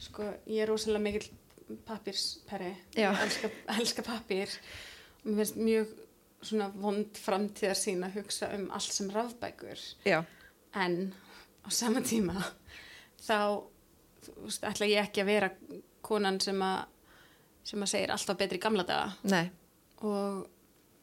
Sko, 0.00 0.28
ég 0.46 0.62
er 0.64 0.70
rosalega 0.70 1.04
mikill 1.04 1.30
pappirsperri. 1.86 2.70
Já. 2.94 3.10
Ég 3.10 3.24
elska, 3.26 3.50
elska 3.76 4.06
pappir. 4.06 4.54
Mér 5.24 5.42
finnst 5.42 5.58
mjög 5.60 5.90
svona 6.40 6.70
vond 6.80 7.18
framtíðar 7.20 7.76
sín 7.76 8.04
að 8.06 8.20
hugsa 8.20 8.48
um 8.56 8.70
allt 8.74 8.94
sem 8.94 9.10
rafbækur. 9.12 9.82
Já. 10.08 10.22
En 10.78 11.12
á 11.64 11.68
sama 11.74 12.02
tíma 12.04 12.36
þá 13.20 13.38
veist, 14.44 14.64
ætla 14.64 14.88
ég 14.90 15.04
ekki 15.04 15.22
að 15.24 15.30
vera 15.30 15.50
konan 16.04 16.40
sem 16.42 16.58
að 16.64 16.86
sem 17.70 17.82
að 17.84 17.92
segir 17.92 18.10
alltaf 18.10 18.38
betri 18.40 18.58
gamla 18.58 18.86
daga. 18.88 19.10
Nei, 19.28 19.50
og 20.00 20.46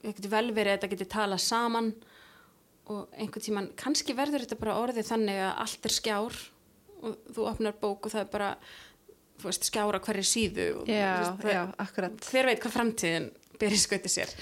ég 0.04 0.18
geti 0.18 0.32
vel 0.32 0.50
verið 0.52 0.74
að 0.74 0.78
þetta 0.80 0.90
geti 0.94 1.10
talað 1.14 1.44
saman 1.46 1.92
og 2.88 3.14
einhvern 3.20 3.44
tíman, 3.44 3.72
kannski 3.78 4.16
verður 4.18 4.46
þetta 4.46 4.60
bara 4.60 4.78
orðið 4.82 5.10
þannig 5.12 5.42
að 5.44 5.62
allt 5.64 5.88
er 5.88 5.96
skjár 5.96 6.38
og 6.98 7.18
þú 7.36 7.48
opnar 7.52 7.76
bók 7.78 8.08
og 8.08 8.14
það 8.14 8.24
er 8.24 8.30
bara 8.32 8.52
veist, 9.44 9.68
skjára 9.68 10.02
hverju 10.04 10.26
síðu 10.26 10.68
og, 10.82 10.90
já, 10.90 11.12
veist, 11.20 11.48
já, 11.54 11.62
akkurat. 11.84 12.30
hver 12.32 12.50
veit 12.50 12.64
hvað 12.64 12.76
framtíðin 12.78 13.28
byrja 13.62 13.82
skauti 13.84 14.12
sér. 14.12 14.34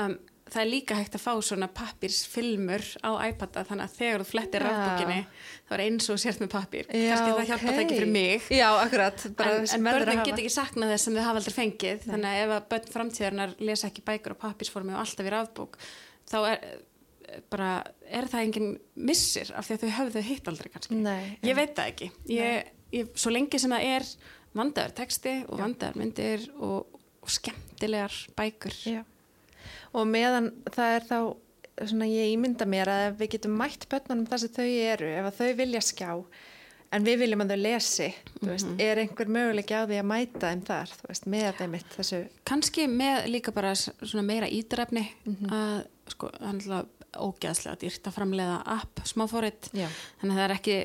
Um, 0.00 0.16
það 0.50 0.62
er 0.62 0.68
líka 0.70 0.98
hægt 0.98 1.16
að 1.16 1.22
fá 1.22 1.32
svona 1.46 1.68
pappirsfilmur 1.74 2.84
á 3.06 3.10
iPada 3.28 3.64
þannig 3.68 3.86
að 3.86 3.96
þegar 4.00 4.24
þú 4.24 4.28
flettir 4.30 4.64
rafbókinni 4.66 5.20
þá 5.68 5.72
er 5.76 5.84
eins 5.86 6.10
og 6.12 6.20
sért 6.22 6.42
með 6.42 6.52
pappir 6.56 6.90
kannski 6.90 7.32
það 7.38 7.50
hjálpa 7.52 7.70
það 7.70 7.80
ekki 7.84 7.98
fyrir 8.00 8.12
mig. 8.16 8.50
Já, 8.50 8.68
akkurat. 8.74 9.24
En, 9.30 9.64
en 9.64 9.88
börnin 9.88 10.20
hafa. 10.20 10.28
get 10.28 10.42
ekki 10.42 10.52
saknað 10.54 10.94
þess 10.94 11.08
sem 11.08 11.16
þau 11.16 11.24
hafa 11.28 11.42
aldrei 11.42 11.56
fengið. 11.56 12.04
Þannig 12.06 12.30
að 12.30 12.44
ef 12.44 12.54
að 12.56 12.68
börn 12.74 12.94
framtíðarnar 12.96 13.56
lesa 13.70 13.90
ekki 13.90 14.06
bækur 14.06 14.36
og 14.36 14.40
pappirsformi 14.44 14.96
og 14.96 15.02
alltaf 15.04 15.28
í 15.28 15.34
rafbók 15.34 15.80
þá 16.30 16.38
er 16.40 16.64
bara 17.50 17.70
er 18.10 18.26
það 18.30 18.46
engin 18.46 18.70
missir 18.98 19.52
af 19.54 19.68
því 19.68 19.76
að 19.76 19.84
þau 19.84 19.96
höfðu 20.00 20.24
hitt 20.26 20.50
aldrei 20.50 20.70
kannski. 20.72 20.98
Nei, 20.98 21.38
ég 21.46 21.58
veit 21.58 21.74
það 21.76 21.92
ekki. 21.92 22.10
Ég, 22.34 22.72
ég, 22.96 23.12
svo 23.14 23.32
lengi 23.34 23.60
sem 23.62 23.74
það 23.74 23.86
er 23.94 24.08
vandaður 24.58 24.96
texti 24.98 25.36
og 25.46 25.60
vandaður 25.62 26.00
myndir 26.00 26.46
og, 26.58 26.98
og 27.22 27.30
skemmtilegar 27.30 28.16
bækur. 28.38 28.76
Já. 28.88 29.02
Og 29.92 30.06
meðan 30.06 30.50
það 30.70 30.94
er 30.96 31.06
þá 31.08 31.18
svona 31.88 32.06
ég 32.10 32.34
ímynda 32.34 32.66
mér 32.68 32.90
að 32.92 33.18
við 33.22 33.30
getum 33.36 33.54
mætt 33.56 33.86
börnunum 33.90 34.26
þar 34.28 34.38
sem 34.42 34.52
þau 34.54 34.66
eru, 34.68 35.08
ef 35.16 35.28
að 35.30 35.38
þau 35.40 35.54
vilja 35.62 35.80
skjá 35.80 36.10
en 36.92 37.04
við 37.06 37.20
viljum 37.22 37.42
að 37.44 37.52
þau 37.54 37.60
lesi 37.62 38.08
þú 38.40 38.48
veist, 38.50 38.66
Mhm. 38.66 38.80
er 38.82 38.96
einhver 38.98 39.28
möguleik 39.30 39.70
á 39.70 39.86
því 39.86 39.98
að 40.00 40.08
mæta 40.10 40.50
þeim 40.50 40.62
þar, 40.66 40.92
veist, 41.08 41.26
með 41.30 41.52
þeim 41.60 41.70
mitt 41.70 41.90
þessu, 41.96 42.18
kannski 42.44 42.86
með 42.90 43.28
líka 43.30 43.52
bara 43.54 43.72
svona 43.78 44.24
meira 44.26 44.48
ídrefni 44.50 45.04
að 45.48 45.86
sko, 46.10 46.30
það 46.34 46.48
er 46.48 46.54
náttúrulega 46.58 46.86
ógæðslega 47.20 47.78
dýrt 47.80 48.06
að 48.10 48.16
framleiða 48.18 48.58
app 48.66 49.00
smáfórit 49.04 49.70
já, 49.72 49.88
þannig 50.20 50.34
að 50.34 50.40
það 50.40 50.44
er 50.48 50.56
ekki 50.58 50.76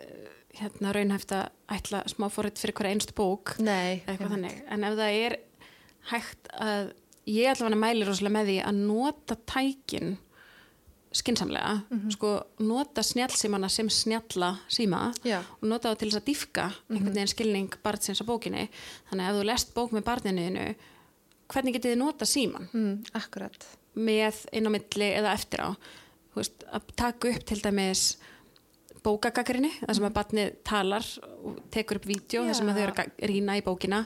uh, 0.00 0.32
hérna 0.62 0.92
raunhæft 0.96 1.32
að 1.36 1.46
ætla 1.76 2.02
smáfórit 2.08 2.58
fyrir 2.60 2.74
hverja 2.74 2.92
einstu 2.96 3.14
bók. 3.16 3.54
Nei 3.60 4.02
eða 4.02 4.16
eitthvað 4.16 4.34
þannig, 4.34 4.58
en 4.68 4.84
ef 4.84 4.98
það 4.98 5.20
er 5.26 5.36
hægt 6.12 6.50
að 6.58 6.92
ég 7.30 7.48
allavega 7.52 7.80
mæli 7.80 8.06
rosalega 8.06 8.36
með 8.38 8.50
því 8.50 8.58
að 8.66 8.82
nota 8.82 9.38
tækin 9.48 10.14
skinsamlega, 11.12 11.82
sko 12.14 12.30
nota 12.64 13.02
snjallsímana 13.04 13.68
sem 13.68 13.88
snjalla 13.92 14.54
síma 14.72 15.10
Já. 15.28 15.42
og 15.60 15.68
nota 15.68 15.90
það 15.90 15.98
til 16.00 16.08
þess 16.08 16.20
að 16.22 16.28
dýfka 16.30 16.64
einhvern 16.88 17.12
veginn 17.12 17.32
skilning 17.32 17.76
barnsins 17.84 18.22
á 18.24 18.28
bókinni. 18.28 18.68
Þannig 19.10 19.26
að 19.26 19.34
ef 19.34 19.38
þú 19.38 19.46
lest 19.50 19.74
bók 19.76 19.92
með 19.92 20.06
barninuðinu 20.08 20.66
hvernig 21.52 21.76
getið 21.76 21.92
þið 21.92 22.00
nota 22.00 22.28
síman 22.28 22.68
mm, 22.72 22.94
akkurat, 23.20 23.66
með 23.92 24.40
inn 24.56 24.68
á 24.68 24.70
milli 24.72 25.10
eða 25.12 25.34
eftir 25.36 25.64
á. 25.68 25.70
Veist, 26.32 26.64
að 26.72 26.94
taka 26.96 27.28
upp 27.28 27.44
til 27.44 27.60
dæmis 27.60 28.06
bókagagrinni, 29.04 29.72
þar 29.82 29.98
sem 29.98 30.08
að 30.08 30.16
barnið 30.16 30.52
talar 30.64 31.06
og 31.42 31.60
tekur 31.74 32.00
upp 32.00 32.08
vídeo 32.08 32.46
þar 32.46 32.56
sem 32.56 32.70
að 32.70 32.78
þau 32.78 32.84
eru 32.86 33.02
að 33.02 33.24
rýna 33.28 33.56
í 33.58 33.64
bókina 33.66 34.04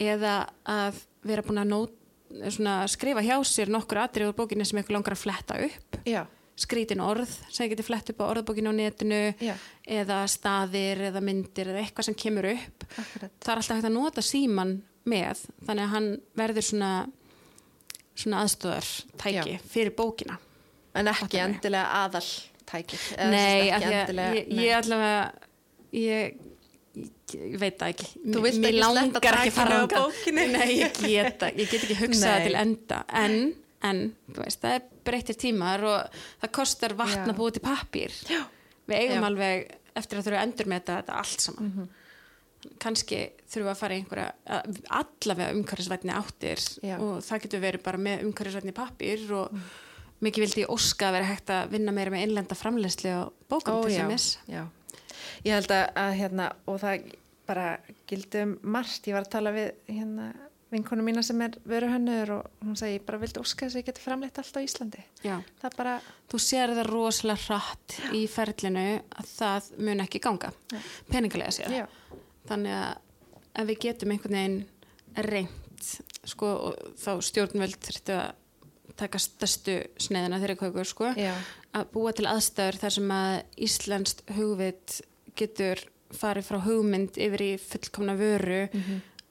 eða 0.00 0.36
að 0.66 1.02
vera 1.28 1.44
búin 1.46 1.62
að 1.62 1.70
nót, 1.70 1.98
svona, 2.50 2.76
skrifa 2.90 3.24
hjá 3.24 3.36
sér 3.46 3.72
nokkur 3.72 4.02
atrið 4.02 4.30
úr 4.30 4.38
bókinni 4.38 4.66
sem 4.68 4.80
eitthvað 4.80 4.98
langar 4.98 5.16
að 5.16 5.22
fletta 5.22 5.58
upp. 5.66 5.98
Já, 6.08 6.22
skrítin 6.62 7.00
orð 7.02 7.30
sem 7.48 7.70
getur 7.72 7.86
flett 7.88 8.12
upp 8.12 8.22
á 8.22 8.30
orðbókinu 8.30 8.70
á 8.70 8.74
netinu 8.76 9.20
Já. 9.40 9.54
eða 9.88 10.22
staðir 10.30 11.06
eða 11.08 11.22
myndir 11.24 11.72
eða 11.72 11.82
eitthvað 11.84 12.10
sem 12.10 12.18
kemur 12.18 12.50
upp. 12.52 12.86
Akkurat. 12.92 13.34
Það 13.40 13.52
er 13.54 13.62
alltaf 13.62 13.76
hægt 13.78 13.88
að 13.88 13.96
nota 13.96 14.24
síman 14.26 14.76
með 15.08 15.46
þannig 15.66 15.84
að 15.86 15.92
hann 15.96 16.08
verður 16.38 16.68
svona 16.68 16.92
svona 18.14 18.42
aðstöðar 18.44 18.88
tæki 19.20 19.56
Já. 19.56 19.60
fyrir 19.72 19.94
bókina. 19.96 20.38
En 20.94 21.08
ekki 21.08 21.40
endilega 21.40 22.02
aðal 22.04 22.26
tækið, 22.68 23.04
Nei, 23.32 23.70
ekki 23.72 23.92
endilega 23.96 24.34
ég, 24.36 24.50
ég 24.60 24.74
allavega 24.76 25.22
ég, 25.96 26.40
ég, 26.94 27.58
veit 27.60 27.78
það 27.80 27.92
ekki 27.94 28.08
Þú 28.34 28.42
vilt 28.44 28.66
ekki 28.68 28.82
sletta 28.82 29.20
að 29.20 29.26
takinu 29.26 29.78
á 29.80 29.86
bókinni. 29.92 30.46
Nei, 30.52 30.70
ég 30.78 30.98
get 31.00 31.42
ég 31.56 31.70
get 31.70 31.78
ekki 31.86 31.96
hugsað 32.02 32.26
það 32.28 32.38
Nei. 32.38 32.46
til 32.48 32.56
enda 32.62 32.98
en, 33.22 33.36
en 33.82 34.02
þú 34.32 34.44
veist, 34.44 34.60
það 34.62 34.76
er 34.78 34.84
breyttir 35.08 35.38
tímar 35.40 35.84
og 35.88 36.20
það 36.42 36.52
kostar 36.58 36.94
vatn 36.98 37.30
að 37.32 37.38
búa 37.40 37.54
til 37.56 37.64
pappír 37.64 38.12
Já. 38.28 38.42
við 38.90 38.98
eigum 39.00 39.22
Já. 39.24 39.26
alveg 39.30 39.72
eftir 39.96 40.18
að 40.20 40.26
þurfa 40.28 40.38
að 40.42 40.46
endur 40.48 40.70
með 40.72 40.84
þetta 40.90 41.18
allt 41.22 41.40
saman 41.48 41.72
Mhm. 41.72 41.88
kannski 42.78 43.16
þurfum 43.50 43.66
við 43.66 43.72
að 43.72 43.80
fara 43.80 43.94
einhverja 43.96 44.26
að- 44.46 44.76
allavega 45.00 45.54
umhverfisvætni 45.56 46.12
áttir 46.14 46.60
Já. 46.86 46.96
og 47.02 47.22
það 47.26 47.40
getur 47.42 47.60
verið 47.64 47.82
bara 47.82 47.98
með 47.98 48.22
umhverfisvætni 48.28 48.72
pappír 48.76 49.24
og 49.34 49.50
mikið 50.22 50.44
vildi 50.44 50.62
ég 50.62 50.70
óska 50.70 51.08
að 51.08 51.16
vera 51.16 51.24
hægt 51.32 51.50
að 51.50 51.70
vinna 51.74 51.90
meira 51.92 52.10
með 52.14 52.22
innlenda 52.28 52.54
framleysli 52.54 53.10
og 53.18 53.32
bókum 53.50 53.82
til 53.82 53.96
já, 53.96 54.04
dæmis 54.06 54.28
já. 54.46 54.62
Ég 55.46 55.56
held 55.58 55.74
að, 55.74 55.84
að 56.04 56.14
hérna, 56.20 56.48
og 56.70 56.80
það 56.82 57.10
bara 57.48 57.68
gildi 58.08 58.42
um 58.46 58.56
margt, 58.62 59.06
ég 59.10 59.16
var 59.16 59.26
að 59.26 59.32
tala 59.34 59.52
við 59.54 59.70
hérna 59.90 60.32
vinkonu 60.72 61.04
mína 61.04 61.20
sem 61.24 61.40
er 61.44 61.56
vöruhönnur 61.68 62.30
og 62.38 62.62
hún 62.64 62.76
segi, 62.80 62.96
ég 62.96 63.04
bara 63.04 63.18
vildi 63.20 63.40
óska 63.42 63.66
þess 63.66 63.76
að 63.76 63.82
ég 63.82 63.88
geti 63.90 64.04
framleitt 64.06 64.38
allt 64.40 64.56
á 64.56 64.60
Íslandi. 64.64 65.02
Já. 65.20 65.34
Það 65.60 65.76
bara, 65.76 65.96
Þú 66.32 66.40
sér 66.40 66.72
það 66.78 66.88
rosalega 66.88 67.42
hratt 67.44 67.96
í 68.16 68.22
ferlinu 68.32 68.84
að 69.20 69.32
það 69.34 69.68
mun 69.84 70.04
ekki 70.06 70.22
ganga 70.24 70.52
peningalega 71.10 71.52
sér. 71.58 71.74
já, 71.82 71.84
Þannig 72.48 72.78
að 72.78 73.60
ef 73.60 73.68
við 73.68 73.82
getum 73.84 74.14
einhvern 74.14 74.38
veginn 74.38 75.26
reynt 75.28 75.90
sko, 76.24 76.54
þá 77.02 77.10
stjórnvöld 77.26 77.76
þurftu 77.84 78.16
að 78.16 78.30
taka 78.96 79.20
stærstu 79.20 79.74
sneiðina 80.00 80.38
þeirra 80.40 80.56
kaukur 80.60 80.88
sko, 80.88 81.12
já, 81.20 81.32
að 81.76 81.92
búa 81.92 82.12
til 82.16 82.26
aðstæður 82.28 82.80
þar 82.80 82.94
sem 82.96 83.12
að 83.16 83.34
Íslenskt 83.68 84.24
hugvit 84.36 85.00
getur 85.36 85.80
farið 86.12 86.48
frá 86.50 86.58
hugmynd 86.66 87.16
yfir 87.16 87.44
í 87.46 87.50
fullkomna 87.60 88.14
vöru 88.18 88.66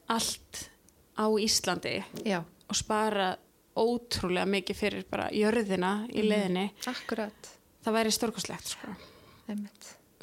allt 0.09 0.69
á 1.17 1.25
Íslandi 1.37 2.03
já, 2.25 2.41
og 2.41 2.75
spara 2.75 3.35
ótrúlega 3.77 4.45
mikið 4.49 4.75
fyrir 4.75 5.05
bara 5.09 5.29
jörðina 5.31 6.07
í 6.11 6.25
leiðinni. 6.27 6.71
Akkurat, 6.89 7.51
það 7.85 7.93
væri 7.93 8.11
stórkoslegt 8.11 8.73
sko. 8.73 8.95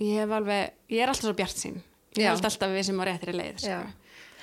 ég 0.00 0.18
hef 0.22 0.30
alveg, 0.30 0.74
ég 0.90 1.02
er 1.02 1.08
alltaf 1.08 1.28
svo 1.28 1.34
bjart 1.38 1.56
sín 1.56 1.78
ég 2.18 2.28
held 2.28 2.44
alltaf 2.44 2.72
við 2.72 2.86
sem 2.88 3.00
á 3.00 3.04
réttri 3.08 3.34
leið 3.36 3.62
sko. 3.62 3.80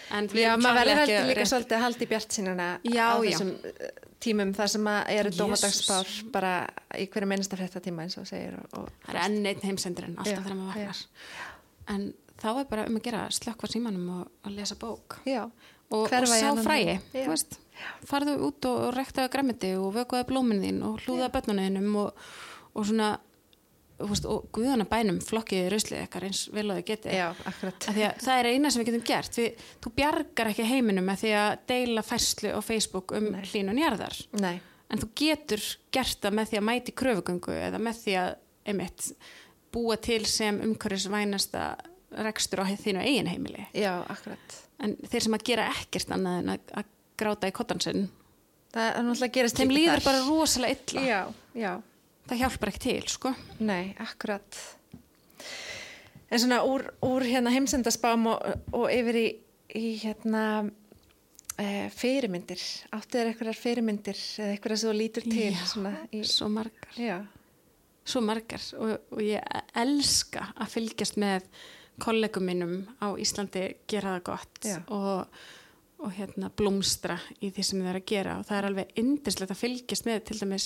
Já. 0.05 0.17
en 0.17 0.29
Já, 0.33 0.51
maður 0.61 0.79
verður 0.81 1.01
heldur 1.03 1.29
líka 1.31 1.47
svolítið 1.49 1.77
að 1.77 1.85
halda 1.85 2.05
í 2.05 2.09
bjart 2.11 2.37
sínana 2.37 2.67
Já, 2.83 3.05
á 3.09 3.15
já. 3.19 3.29
þessum 3.29 3.51
uh, 3.55 3.89
tímum 4.25 4.53
þar 4.57 4.71
sem 4.75 4.91
eru 5.15 5.33
dómadagsspár 5.35 6.13
bara 6.33 6.53
í 6.97 7.07
hverju 7.11 7.29
minnsta 7.29 7.59
frétta 7.59 7.81
tíma 7.83 8.05
eins 8.05 8.17
og 8.21 8.27
segir 8.29 8.57
og, 8.59 8.79
og 8.79 8.89
það 9.05 9.15
er 9.15 9.21
enn 9.25 9.49
einn 9.51 9.65
heimsendurinn 9.65 10.17
alltaf 10.17 10.33
Já, 10.33 10.41
þegar 10.43 10.59
maður 10.61 10.81
já. 10.81 10.87
vaknar 10.93 11.95
en 11.95 12.07
þá 12.41 12.49
er 12.53 12.67
bara 12.71 12.87
um 12.89 12.97
að 12.99 13.05
gera 13.07 13.27
slökkva 13.33 13.69
símanum 13.71 14.09
og 14.19 14.47
að 14.47 14.57
lesa 14.59 14.77
bók 14.79 15.19
já, 15.27 15.43
og, 15.45 16.01
og 16.01 16.09
sá. 16.29 16.51
Já. 16.81 17.27
veist, 17.29 17.59
farðu 18.07 18.35
út 18.49 18.67
og, 18.69 18.81
og 18.89 18.97
rektaðu 18.97 19.31
græmiti 19.33 19.71
og 19.79 19.93
vökuðu 19.95 20.27
blómin 20.31 20.63
þín 20.63 20.81
og 20.87 20.99
hlúðaðu 21.05 21.31
börnunniðinum 21.37 21.97
og, 22.01 22.27
og 22.73 22.89
svona 22.89 23.15
veist, 23.99 24.27
og 24.27 24.47
guðana 24.55 24.85
bænum 24.89 25.19
flokkiði 25.23 25.71
rauslið 25.73 26.03
ykkar 26.03 26.25
eins 26.27 26.45
vel 26.53 26.67
og 26.71 26.79
þau 26.79 26.87
getið. 26.89 27.15
Já, 27.15 27.27
að 27.47 27.99
það 28.23 28.39
er 28.39 28.49
eina 28.51 28.71
sem 28.71 28.81
við 28.81 28.89
getum 28.91 29.05
gert. 29.07 29.39
Við, 29.39 29.65
þú 29.83 29.91
bjargar 29.99 30.51
ekki 30.51 30.67
heiminum 30.69 31.07
með 31.07 31.21
því 31.23 31.33
að 31.39 31.51
deila 31.71 32.05
færslu 32.05 32.51
á 32.55 32.59
Facebook 32.65 33.15
um 33.15 33.29
hlínun 33.51 33.81
jarðar. 33.81 34.17
Nei, 34.41 34.57
en 34.91 35.01
þú 35.01 35.11
getur 35.21 35.63
gert 35.95 36.19
það 36.25 36.37
með 36.39 36.51
því 36.51 36.61
að 36.61 36.67
mæti 36.71 36.97
kröfugöngu 37.03 37.57
eða 37.69 37.81
með 37.81 38.01
því 38.03 38.17
að 38.23 38.35
einmitt, 38.65 39.07
búa 39.75 39.97
til 40.01 40.21
sem 40.29 40.59
umhverfisvænasta 40.65 41.69
rekstur 42.25 42.63
á 42.63 42.65
þínu 42.67 43.01
eigin 43.03 43.31
heimili. 43.31 43.65
Já, 43.75 43.97
en 44.83 44.99
þeir 45.07 45.25
sem 45.25 45.35
að 45.35 45.47
gera 45.47 45.71
ekkert 45.71 46.13
annað 46.15 46.43
en 46.43 46.53
að, 46.55 46.69
að 46.79 46.93
gráta 47.15 47.47
í 47.47 47.55
kottansinn 47.55 48.07
Það 48.75 48.87
er 48.89 49.05
náttúrulega 49.07 49.35
gerist 49.37 49.59
þeim 49.59 49.69
líka 49.71 49.91
líður 49.93 50.01
bara 50.03 50.23
rosalega 50.25 50.75
illa. 50.75 51.03
Já, 51.05 51.19
já, 51.55 51.69
það 52.29 52.41
hjálpar 52.41 52.71
ekki 52.71 52.83
til 52.87 53.11
sko. 53.11 53.33
Nei, 53.65 53.93
akkurat. 54.01 54.61
En 56.31 56.41
svona 56.41 56.63
úr, 56.65 56.87
úr 57.05 57.25
hérna 57.27 57.53
heimsendaspám 57.53 58.25
og, 58.31 58.41
og 58.73 58.89
yfir 58.91 59.19
í, 59.19 59.27
í 59.77 59.85
hérna 60.01 60.43
e, 61.61 61.87
fyrirmyndir, 61.95 62.61
áttu 62.95 63.19
þér 63.19 63.31
eitthvað 63.31 63.59
fyrirmyndir 63.61 64.19
eða 64.41 64.55
eitthvað 64.55 64.81
sem 64.81 64.89
þú 64.89 64.95
lítur 64.97 65.27
til 65.29 65.51
Já, 65.51 65.63
svona 65.69 65.93
í, 66.09 66.23
svo 66.27 66.49
margar. 66.51 66.97
Já, 66.99 67.17
svo 68.05 68.21
margar 68.25 68.65
og, 68.79 68.95
og 69.13 69.21
ég 69.25 69.61
elska 69.85 70.49
að 70.55 70.73
fylgjast 70.75 71.19
með 71.21 71.47
kollegum 72.01 72.49
mínum 72.49 72.73
á 72.99 73.15
Íslandi 73.21 73.69
gera 73.87 74.17
það 74.17 74.25
gott 74.31 74.67
Já. 74.67 74.79
og, 74.91 75.45
og 76.03 76.11
hérna 76.11 76.49
blómstra 76.51 77.15
í 77.39 77.49
því 77.55 77.63
sem 77.63 77.81
þau 77.81 77.89
eru 77.93 78.01
að 78.01 78.09
gera 78.11 78.33
og 78.41 78.47
það 78.47 78.57
er 78.57 78.67
alveg 78.69 78.97
indislegt 78.99 79.53
að 79.53 79.59
fylgjast 79.61 80.07
með 80.07 80.23
til 80.27 80.37
dæmis 80.41 80.65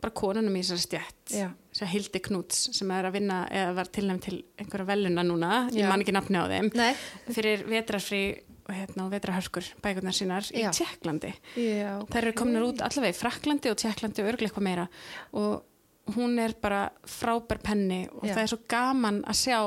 bara 0.00 0.14
konunum 0.16 0.56
í 0.56 0.62
þessari 0.64 0.84
stjætt 0.86 1.34
Já. 1.36 1.48
sem 1.76 1.90
Hildi 1.92 2.22
Knúts 2.24 2.62
sem 2.78 2.92
er 2.96 3.08
að 3.08 3.18
vinna 3.18 3.42
eða 3.52 3.74
var 3.76 3.90
tilnæm 3.92 4.22
til 4.24 4.38
einhverja 4.58 4.88
veluna 4.88 5.24
núna 5.26 5.50
ég 5.68 5.84
Já. 5.84 5.90
man 5.92 6.04
ekki 6.04 6.16
nafni 6.16 6.40
á 6.40 6.46
þeim 6.48 6.70
Nei. 6.80 6.92
fyrir 7.28 7.66
vetrarfrí 7.68 8.22
og, 8.40 8.72
hérna, 8.72 9.04
og 9.04 9.12
vetrarhörkur 9.12 9.68
bækurnar 9.84 10.16
sínar 10.16 10.48
í 10.54 10.64
Já. 10.64 10.70
Tjekklandi 10.80 11.34
já, 11.60 12.00
Þær 12.08 12.22
eru 12.24 12.34
komnar 12.40 12.66
út 12.70 12.84
allavega 12.86 13.12
í 13.12 13.20
Fraklandi 13.20 13.72
og 13.74 13.78
Tjekklandi 13.84 14.24
og 14.24 14.32
örglega 14.32 14.48
eitthvað 14.48 14.68
meira 14.70 14.88
og 15.36 16.14
hún 16.16 16.40
er 16.42 16.56
bara 16.58 16.88
frábær 17.06 17.60
penni 17.62 18.06
og 18.16 18.24
það 18.24 18.42
er 18.42 18.52
svo 18.54 18.62
gaman 18.70 19.20
að 19.28 19.40
sjá 19.44 19.58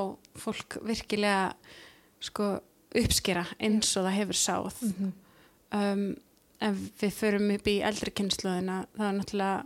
fólk 0.41 0.81
virkilega 0.83 1.53
sko 2.23 2.55
uppskera 3.01 3.45
eins 3.59 3.95
og 3.97 4.05
það 4.07 4.17
hefur 4.19 4.39
sáð 4.39 4.81
Mhm. 4.89 5.11
um, 5.73 6.05
ef 6.63 6.75
við 7.01 7.11
förum 7.17 7.49
upp 7.55 7.67
í 7.67 7.79
eldri 7.83 8.11
kynsluðina 8.15 8.85
það 8.97 9.07
er 9.09 9.17
náttúrulega 9.17 9.65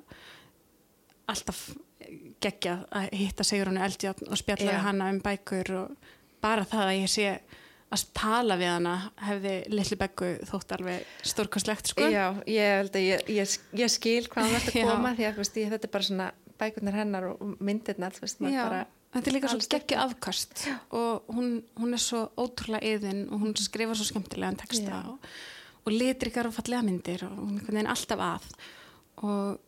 alltaf 1.28 1.62
geggjað 2.42 2.84
að 2.96 3.08
hitta 3.20 3.44
Sigrunu 3.48 3.82
Eldjátt 3.84 4.22
og 4.28 4.38
spjalla 4.40 4.72
við 4.72 4.84
hana 4.86 5.10
um 5.12 5.20
bækur 5.26 5.72
og 5.82 6.12
bara 6.42 6.64
það 6.70 6.86
að 6.92 7.00
ég 7.02 7.12
sé 7.12 7.28
að 7.92 8.04
tala 8.18 8.58
við 8.60 8.72
hana 8.72 8.94
hefði 9.24 9.54
litlu 9.72 9.98
beggu 10.00 10.30
þótt 10.50 10.74
alveg 10.76 11.06
stórkostlegt 11.24 11.88
sko. 11.94 12.08
Já, 12.12 12.26
ég 12.48 12.74
held 12.82 12.98
að 13.00 13.06
ég, 13.08 13.30
ég, 13.32 13.54
ég 13.80 13.92
skil 13.94 14.28
hvað 14.28 14.44
hann 14.50 14.58
ætti 14.60 14.74
Já. 14.80 14.84
að 14.86 14.92
koma 14.92 15.14
því 15.16 15.28
að 15.30 15.40
veist, 15.42 15.60
ég, 15.62 15.70
þetta 15.72 15.88
er 15.88 15.94
bara 15.96 16.08
svona 16.10 16.28
bækurnar 16.60 16.98
hennar 17.00 17.28
og 17.32 17.56
myndirnar, 17.64 18.18
veist, 18.22 18.40
bara 18.44 18.82
þetta 19.16 19.30
er 19.30 19.36
líka 19.36 19.52
svo 19.52 19.60
alls 19.60 19.70
geggju 19.72 20.00
afkast 20.04 20.66
og 20.96 21.30
hún, 21.34 21.62
hún 21.80 21.96
er 21.96 22.04
svo 22.04 22.26
ótrúlega 22.40 22.96
yðin 22.96 23.28
og 23.32 23.44
hún 23.44 23.56
skrifar 23.60 23.98
svo 23.98 24.08
skemmtilegan 24.10 24.60
texta 24.60 25.02
Já. 25.02 25.14
og, 25.14 25.30
og 25.86 25.94
litrikar 25.96 26.50
og 26.50 26.56
fallega 26.58 26.86
myndir 26.86 27.26
og 27.28 27.38
hún 27.40 27.82
er 27.82 27.92
alltaf 27.94 28.24
að 28.24 28.50
og 29.28 29.64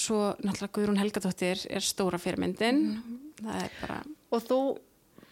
svo 0.00 0.20
náttúrulega 0.40 0.74
Guðrún 0.76 1.00
Helgadóttir 1.00 1.66
er 1.68 1.84
stóra 1.84 2.20
fyrirmyndin 2.22 2.86
það 3.42 3.66
er 3.66 3.74
bara 3.82 3.98
og 4.30 4.46
þú 4.46 4.60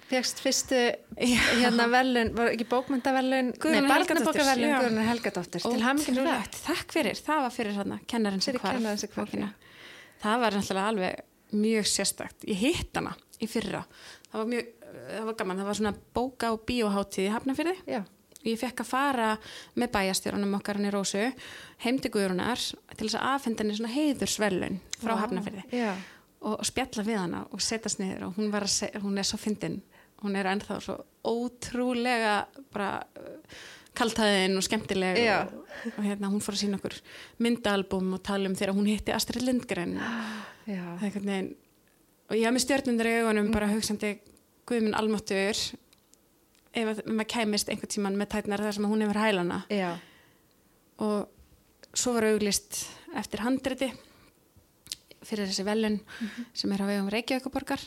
fegst 0.08 0.40
fyrstu 0.40 0.82
Já. 1.20 1.40
hérna 1.60 1.88
velun, 1.92 2.34
var 2.36 2.52
ekki 2.52 2.68
bókmyndavelun 2.68 3.54
Guðrún 3.60 3.90
Helgadóttir, 3.92 4.44
já. 4.44 4.76
Guðrún 4.80 5.08
Helgadóttir 5.08 5.64
til 5.64 5.82
hamingin 5.84 6.20
Ótrúlegt. 6.20 6.60
Takk 6.64 6.94
fyrir, 6.96 7.18
það 7.24 7.42
var 7.44 7.54
fyrir 7.54 7.76
hann 7.76 7.98
kennarinn 8.08 8.44
sem 8.44 8.56
bókina. 8.56 9.50
Það 10.22 10.40
var 10.44 10.56
náttúrulega 10.56 10.92
alveg 10.94 11.26
mjög 11.54 11.88
sérstakt. 11.88 12.44
Ég 12.48 12.60
hitt 12.60 12.98
hana 12.98 13.14
í 13.40 13.48
fyrra. 13.50 13.84
Það 14.28 14.42
var 14.42 14.52
mjög, 14.52 14.70
það 15.08 15.26
var 15.30 15.40
gaman, 15.40 15.60
það 15.62 15.70
var 15.70 15.80
svona 15.80 15.96
bóka 16.18 16.52
og 16.54 16.62
bíóháttíð 16.68 17.28
í 17.28 17.34
Hafnafyrði. 17.34 17.76
Ég 18.46 18.60
fekk 18.60 18.84
að 18.84 18.90
fara 18.92 19.30
með 19.78 19.90
bæjastjórunum 19.96 20.54
okkar 20.60 20.78
hann 20.78 20.86
í 20.86 20.92
Rósu, 20.94 21.24
heim 21.82 21.98
til 22.98 23.08
þess 23.08 23.18
að 23.18 23.26
afhenda 23.32 23.64
henni 23.64 23.76
svona 23.78 23.94
heiðursvelun 23.94 24.78
frá 24.98 25.12
Vá, 25.14 25.20
Hafnafyrði 25.24 25.64
já, 25.74 25.90
og 26.46 26.62
spjalla 26.66 27.04
við 27.06 27.18
hana 27.18 27.44
og 27.54 27.62
setjast 27.62 28.00
niður 28.02 28.28
og 28.28 28.38
hún, 28.38 28.52
seg, 28.70 28.94
hún 29.02 29.18
er 29.18 29.26
svo 29.26 29.40
fyndin 29.42 29.80
hún 30.22 30.38
er 30.38 30.48
ennþá 30.50 30.78
svo 30.82 30.96
ótrúlega 31.26 32.40
bara 32.74 32.98
uh, 33.18 33.58
kaltæðin 33.98 34.58
og 34.58 34.66
skemmtileg 34.66 35.18
og, 35.34 35.56
og 35.96 36.04
hérna 36.06 36.30
hún 36.30 36.42
fór 36.42 36.56
að 36.56 36.62
sína 36.64 36.78
okkur 36.78 36.98
myndaalbum 37.42 38.14
og 38.16 38.22
tala 38.26 38.50
um 38.50 38.56
þegar 38.58 38.76
hún 38.78 38.90
hitti 38.90 39.14
Astrid 39.14 39.46
Lindgren 39.46 39.98
einhvern 39.98 40.46
veginn 40.68 41.54
og 42.28 42.36
ég 42.36 42.44
haf 42.44 42.54
með 42.54 42.64
stjörnundur 42.66 43.08
í 43.08 43.14
augunum 43.22 43.52
bara 43.54 43.70
hugsandi 43.72 44.18
Guðminn 44.68 44.96
almáttur 44.98 45.56
ef 46.76 46.90
að 46.92 46.98
maður 47.08 47.30
kæmist 47.32 47.70
einhvern 47.72 47.92
tíman 47.94 48.18
með 48.20 48.34
tætnar 48.34 48.60
þar 48.60 48.76
sem 48.76 48.88
hún 48.90 49.00
hefur 49.00 49.20
hælana. 49.22 49.62
Já, 49.72 49.96
og 51.00 51.94
svo 51.96 52.12
var 52.18 52.28
auglist 52.28 52.82
eftir 53.16 53.40
handriti 53.46 53.88
fyrir 55.24 55.48
þessi 55.48 55.64
velun 55.66 55.98
sem 56.52 56.72
er 56.72 56.84
á 56.84 56.86
vegum 56.90 57.08
Reykjavíkuborgar 57.12 57.80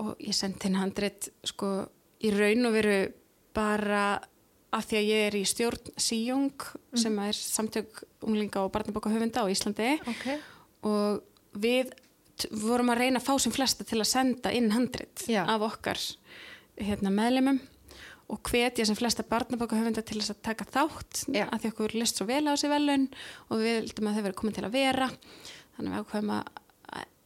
og 0.00 0.16
ég 0.24 0.34
sendi 0.36 0.64
henni 0.64 0.80
handrit 0.80 1.28
sko 1.46 1.70
í 2.24 2.32
raun 2.34 2.66
og 2.66 2.74
veru 2.74 2.98
bara 3.54 4.18
af 4.74 4.84
því 4.88 4.98
að 4.98 5.08
ég 5.08 5.26
er 5.28 5.36
í 5.38 5.44
stjórn 5.48 5.92
Síjung 5.96 6.66
sem 6.96 7.14
er 7.22 7.36
samtök 7.36 8.02
unglinga 8.24 8.64
og 8.64 8.72
barnabóka 8.72 9.12
höfunda 9.12 9.44
á 9.44 9.50
Íslandi. 9.52 9.96
Ok. 10.08 10.26
Og 10.88 11.22
við 11.56 11.94
vorum 12.50 12.92
að 12.92 13.02
reyna 13.02 13.22
að 13.22 13.26
fá 13.26 13.34
sem 13.42 13.54
flesta 13.54 13.86
til 13.86 13.98
að 13.98 14.10
senda 14.12 14.52
inn 14.54 14.70
handrit 14.74 15.24
Já. 15.26 15.42
af 15.48 15.64
okkar 15.66 15.98
hérna, 16.78 17.10
meðlemum 17.10 17.58
og 18.28 18.42
hvetja 18.44 18.84
sem 18.86 18.96
flesta 18.98 19.24
barnabóka 19.26 19.78
höfunda 19.78 20.04
til 20.04 20.20
þess 20.20 20.34
að 20.34 20.42
taka 20.50 20.66
þátt 20.68 21.22
Já. 21.32 21.46
að 21.48 21.62
því 21.62 21.72
okkur 21.72 21.96
list 21.96 22.20
svo 22.20 22.28
vel 22.28 22.44
á 22.44 22.52
þessi 22.52 22.70
velun 22.70 23.08
og 23.48 23.62
við 23.62 23.78
vildum 23.80 24.10
að 24.10 24.18
þau 24.18 24.24
verið 24.26 24.38
komin 24.40 24.56
til 24.58 24.66
að 24.68 24.76
vera. 24.76 25.08
Þannig 25.78 25.88
að 25.88 25.94
við 25.94 26.02
ákveðum 26.04 26.34
að 26.36 26.50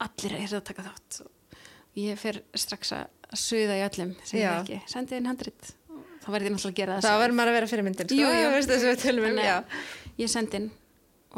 allir 0.07 0.37
er 0.39 0.55
að 0.57 0.65
taka 0.69 0.87
þátt. 0.87 1.21
Og 1.23 2.01
ég 2.01 2.21
fer 2.21 2.41
strax 2.63 2.95
að 2.97 3.37
suða 3.43 3.79
í 3.79 3.85
öllum 3.89 4.15
sem 4.23 4.41
ég 4.41 4.61
ekki, 4.63 4.79
sendi 4.91 5.19
inn 5.19 5.29
handrit. 5.31 5.75
Þá 6.23 6.29
verði 6.31 6.49
ég 6.49 6.55
náttúrulega 6.55 6.73
að 6.73 6.79
gera 6.79 6.97
það 6.97 7.09
þá 7.09 7.23
verður 7.23 7.37
maður 7.39 7.51
að 7.51 7.57
vera 7.59 7.69
fyrir 7.73 7.87
myndin 7.87 8.09
sko, 8.09 8.17
Jú, 8.21 8.27
um, 8.31 9.23
Þannig 9.27 9.47
já, 9.49 9.55
að 9.57 10.23
ég 10.23 10.31
sendi 10.31 10.59
inn 10.61 10.69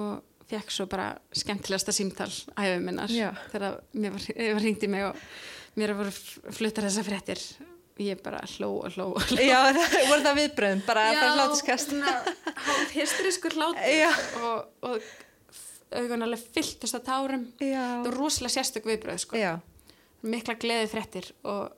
og 0.03 0.34
fekk 0.55 0.72
svo 0.74 0.86
bara 0.90 1.11
skemmtilegasta 1.34 1.94
símtal 1.94 2.30
æfum 2.30 2.88
minnar 2.88 3.12
þegar 3.52 3.78
mér 3.92 4.16
var, 4.16 4.26
var 4.38 4.64
hringt 4.64 4.86
í 4.86 4.90
mig 4.90 5.07
og 5.09 5.20
mér 5.78 5.94
voru 5.98 6.12
fluttar 6.55 6.86
þessa 6.88 7.05
fréttir. 7.07 7.42
Ég 8.02 8.18
bara 8.24 8.40
hló 8.57 8.72
og 8.82 8.96
hló 8.96 9.05
og 9.14 9.28
hló. 9.30 9.38
Já, 9.38 9.61
það 9.76 10.09
voru 10.11 10.24
það 10.24 10.40
viðbröðum 10.40 10.80
bara 10.86 11.05
að 11.07 11.20
það 11.20 11.36
hlátuskast 11.38 11.92
hálf 12.66 12.96
hysterískur 12.96 13.55
hlátur 13.55 13.86
Já. 13.86 14.09
og, 14.40 14.88
og 14.88 16.00
augun 16.00 16.26
alveg 16.26 16.42
fylltust 16.57 16.98
af 16.98 17.05
tárum. 17.07 17.46
Já, 17.62 17.78
það 17.78 18.09
var 18.09 18.18
rosalega 18.18 18.57
sérstök 18.57 18.90
viðbröð 18.90 19.22
sko. 19.22 19.44
mikla 20.24 20.57
gleði 20.59 20.90
fréttir 20.90 21.30
og 21.44 21.70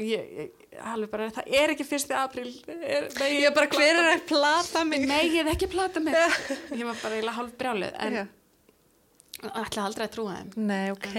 ég, 0.00 0.30
ég 0.38 0.78
alveg 0.82 1.10
bara, 1.12 1.28
það 1.34 1.50
er 1.60 1.72
ekki 1.74 1.86
fyrsti 1.86 2.16
apríl 2.18 2.48
er, 2.74 3.08
nei, 3.20 3.28
ég 3.44 3.54
bara 3.54 3.68
hver 3.70 4.00
er 4.00 4.08
að 4.14 4.24
plata 4.30 4.84
mig? 4.88 5.04
Nei, 5.06 5.20
ég 5.30 5.36
hef 5.44 5.52
ekki 5.54 5.68
plata 5.70 6.02
mig? 6.02 6.16
Ég 6.74 6.82
var 6.88 6.96
bara 7.02 7.18
eiginlega 7.18 7.36
hálf 7.38 7.52
brjálið 7.60 8.00
en 8.06 8.16
Já. 8.18 8.24
ætlaði 9.50 9.84
aldrei 9.84 10.06
að 10.08 10.14
trúa 10.16 10.38
þeim. 10.38 10.50
Nei, 10.70 10.86
ok, 10.94 11.18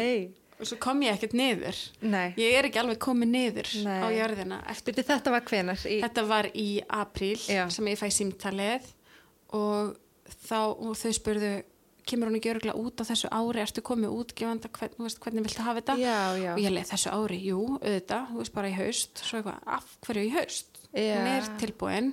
og 0.59 0.69
svo 0.69 0.79
kom 0.83 1.03
ég 1.05 1.15
ekkert 1.17 1.35
niður. 1.37 1.79
Nei. 2.01 2.27
Ég 2.39 2.57
er 2.59 2.67
ekki 2.69 2.81
alveg 2.81 2.99
komið 3.03 3.31
niður 3.35 3.71
Nei. 3.85 3.99
á 4.01 4.07
jörðina. 4.15 4.59
Eftir 4.71 4.95
Byrju, 4.95 5.07
þetta 5.11 5.35
var 5.35 5.45
hvenar 5.51 5.85
í, 5.87 5.99
þetta 6.03 6.25
var 6.31 6.49
í 6.55 6.67
apríl 6.99 7.39
Já. 7.47 7.65
sem 7.75 7.91
ég 7.91 7.99
fæ 8.01 8.07
símtalið 8.15 8.91
og 9.55 9.95
þá 10.47 10.59
og 10.73 10.93
þau 10.99 11.11
spurðu 11.15 11.53
kemur 12.05 12.29
hún 12.29 12.37
ekki 12.39 12.51
örgulega 12.53 12.77
út 12.77 13.01
á 13.01 13.03
þessu 13.09 13.29
ári 13.33 13.61
ertu 13.63 13.81
komið 13.85 14.13
útgefanda, 14.13 14.69
hvern, 14.77 14.95
veist, 15.01 15.19
hvernig 15.23 15.45
viltu 15.47 15.65
hafa 15.65 15.81
þetta? 15.81 15.97
Já, 16.01 16.19
já. 16.37 16.51
Og 16.53 16.61
ég 16.61 16.73
leið 16.75 16.89
þessu 16.91 17.13
ári, 17.17 17.41
jú, 17.49 17.59
auðvitað 17.81 18.31
þú 18.31 18.39
veist 18.41 18.55
bara 18.55 18.71
í 18.71 18.75
haust, 18.77 19.23
svo 19.25 19.41
eitthvað, 19.41 19.61
af 19.77 19.91
hverju 20.05 20.25
í 20.25 20.33
haust? 20.35 20.81
Já. 20.95 21.15
hún 21.17 21.27
er 21.27 21.47
tilbúin. 21.59 22.11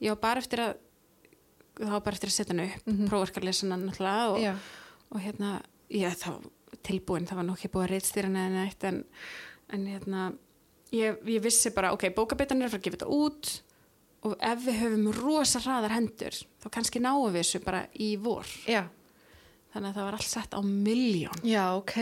Var 0.00 0.16
bara 0.22 0.42
eftir 0.42 0.62
að 0.64 0.72
þá 1.78 1.92
var 1.92 2.04
bara 2.06 2.18
eftir 2.18 2.32
að 2.32 2.34
setja 2.34 2.54
hann 2.54 2.64
upp, 2.64 2.86
mm 2.86 2.94
-hmm. 2.96 3.08
prófarkarlesan 3.12 3.70
náttúrulega 3.70 4.28
og, 4.32 4.40
já, 4.42 4.54
og 5.10 5.20
hérna, 5.20 5.62
ég 5.90 6.16
þá 6.18 6.30
tilbúin, 6.82 7.26
það 7.26 7.36
var 7.36 7.46
nokk 7.46 7.58
ekki 7.58 7.72
búið 7.72 7.84
að 7.84 7.92
reytstýra 7.92 8.28
neða 8.28 8.48
neitt 8.48 8.84
en, 8.84 9.04
en 9.68 9.86
hérna 9.86 10.32
ég, 10.92 11.18
ég 11.24 11.42
vissi 11.42 11.70
bara, 11.70 11.92
ok, 11.92 12.10
bókabitan 12.14 12.60
er 12.60 12.68
að 12.68 12.70
fara 12.70 12.80
að 12.80 12.84
gefa 12.84 12.96
þetta 12.96 13.14
út 13.14 13.62
og 14.26 14.36
ef 14.40 14.64
við 14.66 14.80
höfum 14.82 15.12
rosa 15.12 15.60
hraðar 15.62 15.94
hendur, 15.94 16.34
þá 16.58 16.68
kannski 16.74 17.00
náum 17.00 17.32
við 17.32 17.42
þessu 17.42 17.60
bara 17.64 17.86
í 17.94 18.16
vor. 18.16 18.46
Já, 18.66 18.88
þannig 19.74 19.90
að 19.90 19.96
það 19.98 20.08
var 20.08 20.18
allt 20.18 20.30
sett 20.30 20.56
á 20.56 20.60
miljón 20.64 21.46
já, 21.46 21.62
ok. 21.76 21.96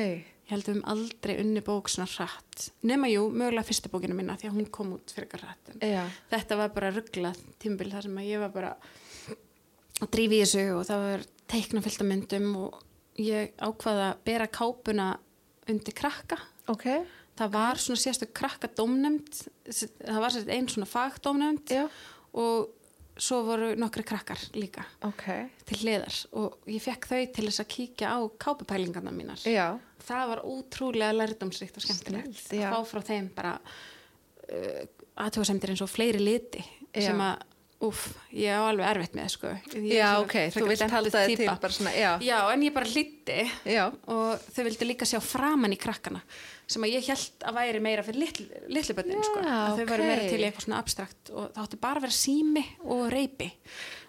Ég 0.47 0.53
held 0.55 0.69
höfum 0.71 0.85
aldrei 0.87 1.33
unni 1.43 1.61
bók 1.67 1.89
svona 1.91 2.07
hratt. 2.07 2.69
Nema 2.87 3.09
jú, 3.11 3.25
mögulega 3.35 3.67
fyrstu 3.67 3.91
bókina 3.91 4.15
minna 4.15 4.37
því 4.39 4.47
að 4.47 4.59
hún 4.61 4.69
kom 4.71 4.93
út 4.95 5.11
fyrir 5.11 5.43
já, 5.83 6.05
þetta 6.31 6.59
var 6.61 6.71
bara 6.77 6.93
rugglað 6.95 7.41
tímbil 7.59 7.91
þar 7.91 8.07
sem 8.07 8.21
að 8.23 8.29
ég 8.31 8.45
var 8.45 8.53
bara 8.55 8.71
að 9.99 10.13
drífi 10.15 10.39
í 10.39 10.45
þessu 10.45 10.65
og 10.77 10.85
það 10.87 11.05
var 11.09 11.27
teikna 11.51 11.83
fylgta 11.83 12.07
myndum 12.07 12.49
og 12.61 12.79
ég 13.19 13.59
ákvaða 13.59 14.07
að 14.13 14.23
bera 14.29 14.47
kápuna 14.47 15.09
undir 15.67 15.99
krakka. 15.99 16.39
Ok. 16.71 16.87
Það 17.37 17.53
var 17.59 17.83
svona 17.83 18.01
sérstu 18.01 18.31
krakka 18.31 18.71
dómnefnd 18.79 19.43
það 19.67 20.23
var 20.23 20.35
sérstu 20.37 20.55
einn 20.55 20.71
svona 20.71 20.89
fagdómnefnd 20.89 21.75
og 22.37 22.71
svo 23.17 23.41
voru 23.47 23.73
nokkri 23.79 24.05
krakkar 24.07 24.41
líka 24.57 24.85
ok, 25.07 25.25
til 25.69 25.79
hliðar 25.83 26.17
og 26.37 26.69
ég 26.71 26.83
fekk 26.85 27.09
þau 27.11 27.21
til 27.39 27.47
þess 27.49 27.63
að 27.65 27.71
kíkja 27.73 28.13
á 28.13 28.19
kápupælingarna 28.45 29.13
mínar. 29.15 29.41
Já, 29.49 29.79
það 30.05 30.31
var 30.33 30.45
ótrúlega 30.45 31.17
lærdomsrikt 31.17 31.79
og 31.81 31.87
skemmtilegt 31.87 32.31
Snilld, 32.31 32.63
já. 32.63 32.69
að 32.69 32.77
fá 32.77 32.91
frá 32.93 33.05
þeim 33.11 33.29
bara 33.37 33.55
uh, 33.57 34.81
aðtöðasemdir 35.27 35.73
eins 35.75 35.85
og 35.85 35.93
fleiri 35.93 36.21
liti 36.23 36.65
Já. 36.93 37.09
sem 37.11 37.21
að, 37.25 37.45
úff, 37.87 38.07
ég 38.33 38.57
á 38.57 38.63
alveg 38.65 38.89
erfitt 38.89 39.17
með 39.17 39.33
sko. 39.35 39.53
Ég 39.77 39.89
já, 39.99 40.11
ok, 40.21 40.37
þú 40.55 40.67
vilt 40.69 40.85
halda 40.93 41.25
þið 41.27 41.41
til 41.43 41.49
bara 41.49 41.77
svona, 41.77 41.93
já, 41.97 42.11
Já, 42.25 42.39
en 42.53 42.65
ég 42.65 42.77
bara 42.77 42.89
hlýtti 42.89 43.41
já, 43.69 43.83
og 44.13 44.47
þau 44.53 44.63
vildu 44.69 44.89
líka 44.89 45.09
sjá 45.09 45.21
framan 45.25 45.77
í 45.77 45.81
krakkana 45.81 46.23
sem 46.67 46.83
að 46.83 46.97
ég 46.97 47.11
held 47.13 47.45
að 47.47 47.59
væri 47.61 47.83
meira 47.85 48.03
fyrir 48.07 48.25
litl, 48.25 48.49
litlu 48.73 48.97
bönnin 48.99 49.23
sko. 49.23 49.43
Að 49.43 49.77
þau 49.79 49.85
væri 49.93 50.03
ok. 50.03 50.09
meira 50.11 50.25
til 50.31 50.41
eitthvað 50.41 50.67
svona 50.67 50.81
abstrakt 50.83 51.31
og 51.31 51.53
það 51.55 51.63
átti 51.63 51.79
bara 51.85 52.01
að 52.01 52.07
vera 52.09 52.19
sími 52.19 52.65
og 52.83 53.07
reypi 53.13 53.53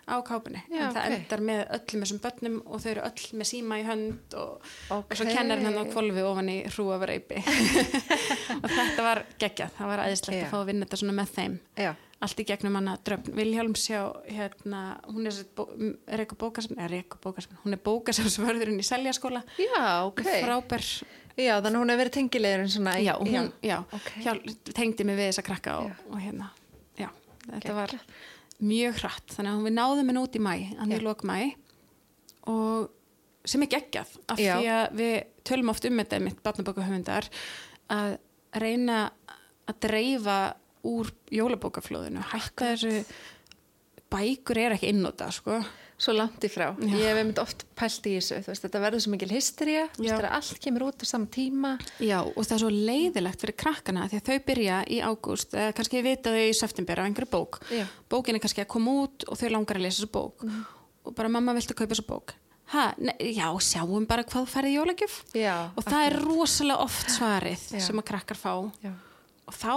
á 0.08 0.16
kápunni 0.24 0.62
en 0.72 0.94
það 0.96 1.02
ok. 1.02 1.14
endar 1.18 1.42
með 1.44 1.62
öllum 1.76 2.04
þessum 2.06 2.20
börnum 2.24 2.58
og 2.64 2.82
þau 2.84 2.90
eru 2.94 3.04
öll 3.10 3.26
með 3.40 3.50
síma 3.50 3.80
í 3.82 3.86
hönd 3.88 4.36
og, 4.40 4.70
Ok. 4.88 5.12
og 5.12 5.20
svo 5.20 5.28
kennar 5.28 5.64
hann 5.66 5.76
á 5.76 5.84
kvolfi 5.92 6.24
ofan 6.24 6.52
í 6.54 6.58
hrúaf 6.72 7.04
reypi 7.10 7.42
og 8.62 8.70
þetta 8.72 9.04
var 9.04 9.24
geggjað, 9.36 9.74
það 9.76 9.92
var 9.92 10.04
æðislegt 10.06 10.40
Já. 10.40 10.46
að 10.46 10.54
fá 10.54 10.58
að 10.62 10.68
vinna 10.72 10.88
þetta 10.88 11.02
svona 11.04 11.18
með 11.20 11.34
þeim 11.36 11.58
já, 11.84 11.92
allt 12.24 12.40
í 12.40 12.48
gegnum 12.48 12.80
hana 12.80 12.96
dröfn 13.10 13.36
Vilhjálms 13.38 13.86
hjá 13.92 14.02
hérna, 14.32 14.82
hún 15.12 15.28
er 15.28 15.42
Reykjavík 15.44 16.40
bókasafn, 16.40 16.80
eða 16.80 16.92
Reykjavík 16.96 17.22
bókasafn 17.28 17.62
hún 17.66 17.76
er 17.76 17.84
bókasafnsvörðurinn 17.92 18.80
í 18.80 18.88
Seljaskóla 18.88 19.44
já, 19.60 19.84
ok, 20.08 20.24
frábær, 20.24 20.88
já, 21.38 21.54
þannig 21.62 21.76
að 21.76 21.82
hún 21.82 21.94
hefur 21.94 22.02
verið 22.04 22.16
tengilegurinn 22.18 22.74
svona, 22.74 22.96
já, 23.04 23.14
hún 23.22 23.52
já, 23.66 23.78
ok. 23.86 24.10
hjál, 24.26 24.38
tengdi 24.74 25.08
mig 25.08 25.20
við 25.20 25.32
þessa 25.32 25.46
krakka 25.46 25.78
og, 25.84 26.04
og 26.12 26.20
hérna, 26.24 26.50
já 26.98 27.08
þetta 27.48 27.78
var 27.78 27.96
mjög 28.58 29.02
hratt. 29.04 29.34
Þannig 29.36 29.54
að 29.54 29.66
við 29.68 29.76
náðum 29.78 30.12
henn 30.12 30.22
út 30.24 30.38
í 30.38 30.42
mæ, 30.42 30.54
í 30.66 31.02
lok 31.04 31.26
mæ 31.28 31.40
og 32.48 32.94
sem 33.48 33.64
er 33.64 33.72
geggjað 33.72 34.14
af 34.28 34.42
Já. 34.42 34.54
því 34.58 34.70
að 34.74 34.86
við 35.00 35.16
tölum 35.48 35.72
oft 35.72 35.88
um 35.88 36.02
þetta 36.02 36.20
mitt 36.24 36.40
barnabókahöfundar 36.46 37.30
að 37.94 38.18
reyna 38.60 39.00
að 39.68 39.80
dreifa 39.88 40.38
úr 40.88 41.12
jólabókaflóðinu 41.34 42.24
hætta 42.32 42.74
þessu 42.74 43.04
bækur 44.12 44.60
er 44.62 44.76
ekki 44.78 44.92
innóta 44.92 45.30
sko 45.36 45.60
svo 45.98 46.14
langt 46.14 46.44
í 46.46 46.50
frá, 46.52 46.68
Já. 46.78 46.94
ég 46.94 47.08
hef 47.10 47.18
einmitt 47.18 47.40
oft 47.42 47.64
pælt 47.78 48.06
í 48.06 48.14
þessu, 48.20 48.38
veist, 48.46 48.64
þetta 48.68 48.82
verður 48.84 49.02
svo 49.02 49.14
mikil 49.16 49.32
Já. 49.34 49.84
þegar 49.98 50.30
allt 50.38 50.60
kemur 50.62 50.86
út 50.88 51.02
á 51.02 51.06
saman 51.10 51.28
tíma, 51.34 51.72
Já, 52.00 52.20
og 52.22 52.38
það 52.38 52.56
er 52.56 52.64
svo 52.64 52.72
leiðilegt 52.74 53.42
fyrir 53.42 53.58
krakkana 53.58 54.08
því 54.08 54.20
að 54.20 54.30
þau 54.30 54.40
byrja 54.52 54.80
í 54.94 55.00
ágúst 55.02 55.54
eða 55.58 55.74
kannski 55.74 56.04
vita 56.06 56.34
þau 56.36 56.46
í 56.46 56.54
september 56.54 57.02
á 57.02 57.06
einhverju 57.08 57.32
bók. 57.34 57.62
Já. 57.74 57.86
bókin 58.10 58.38
er 58.38 58.44
kannski 58.46 58.62
að 58.62 58.74
koma 58.76 58.98
út 59.08 59.26
og 59.28 59.40
þau 59.42 59.50
langar 59.56 59.80
að 59.80 59.88
lesa 59.88 60.04
þessu 60.04 60.12
bók. 60.14 60.46
Og 61.08 61.16
bara 61.16 61.32
mamma 61.32 61.56
viltu 61.58 61.74
kaupa 61.74 61.96
þessu 61.96 62.06
bók? 62.06 62.36
Ha, 62.74 62.92
já, 63.24 63.48
sjáum 63.64 64.06
bara 64.10 64.26
hvað 64.28 64.50
færði 64.52 64.74
jólagjöf. 64.76 65.22
Og 65.80 65.86
það 65.88 66.02
er 66.10 66.18
rosalega 66.20 66.84
oft 66.84 67.14
svarið 67.16 67.62
Já. 67.72 67.80
sem 67.86 68.02
að 68.02 68.10
krakkar 68.10 68.40
fá. 68.40 68.52
Já, 68.84 68.92
og 69.48 69.56
þá 69.56 69.74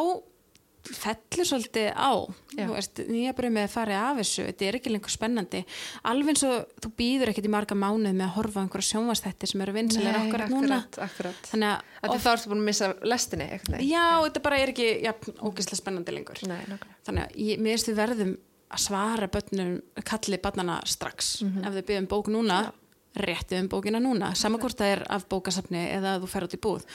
fellur 0.81 1.47
svolítið 1.47 1.91
á 1.93 2.11
Já. 2.57 2.65
þú 2.65 2.73
veist, 2.73 3.01
nýja 3.11 3.35
brömið 3.37 3.67
að 3.67 3.73
fara 3.75 3.99
af 4.09 4.21
þessu 4.21 4.47
þetta 4.49 4.67
er 4.67 4.79
ekki 4.79 4.93
lengur 4.95 5.13
spennandi 5.13 5.61
alveg 6.09 6.33
eins 6.33 6.45
og 6.49 6.73
þú 6.81 6.93
býður 6.97 7.33
ekkert 7.33 7.49
í 7.49 7.53
marga 7.53 7.77
mánuð 7.77 8.17
með 8.17 8.27
að 8.27 8.35
horfa 8.39 8.65
einhverja 8.65 8.89
sjónvastætti 8.89 9.51
sem 9.51 9.65
eru 9.65 9.77
vinsilega 9.77 10.17
Nei, 10.17 10.29
akkurat 10.31 10.55
núna 10.55 10.79
akkurat, 10.81 11.01
akkurat. 11.11 11.51
þannig 11.53 11.91
Af 12.01 12.09
að 12.09 12.15
því 12.15 12.21
þá 12.25 12.31
ertu 12.33 12.51
búin 12.51 12.63
að 12.63 12.69
missa 12.71 12.87
lestinni, 13.05 13.47
eitthvað. 13.53 13.83
Já, 13.85 14.05
þetta 14.25 14.43
bara 14.47 14.59
er 14.61 14.71
ekki 14.73 14.87
ja, 15.05 15.13
ógeðslega 15.45 15.79
spennandi 15.83 16.15
lengur. 16.17 16.39
Nei. 16.49 16.61
Þannig 17.05 17.27
að 17.27 17.35
ég, 17.45 17.61
mér 17.61 17.85
við 17.85 17.99
verðum 17.99 18.31
að 18.71 18.85
svara 18.87 19.29
bönnum, 19.35 19.75
kalli 20.09 20.39
bannana 20.41 20.79
strax. 20.89 21.43
Mhm. 21.45 21.67
Ef 21.67 21.77
þau 21.77 21.85
byrjum 21.91 22.09
bók 22.09 22.31
núna, 22.33 22.61
réttið 23.21 23.65
um 23.65 23.69
bókina 23.69 24.01
núna. 24.01 24.33
Sama 24.39 24.59
hvort 24.63 24.79
það 24.79 24.95
er 24.95 25.05
af 25.11 25.29
bókasafni 25.29 25.83
eða 25.91 26.17
að 26.17 26.25
þú 26.25 26.33
fer 26.33 26.47
út 26.47 26.57
í 26.57 26.63
búð. 26.63 26.89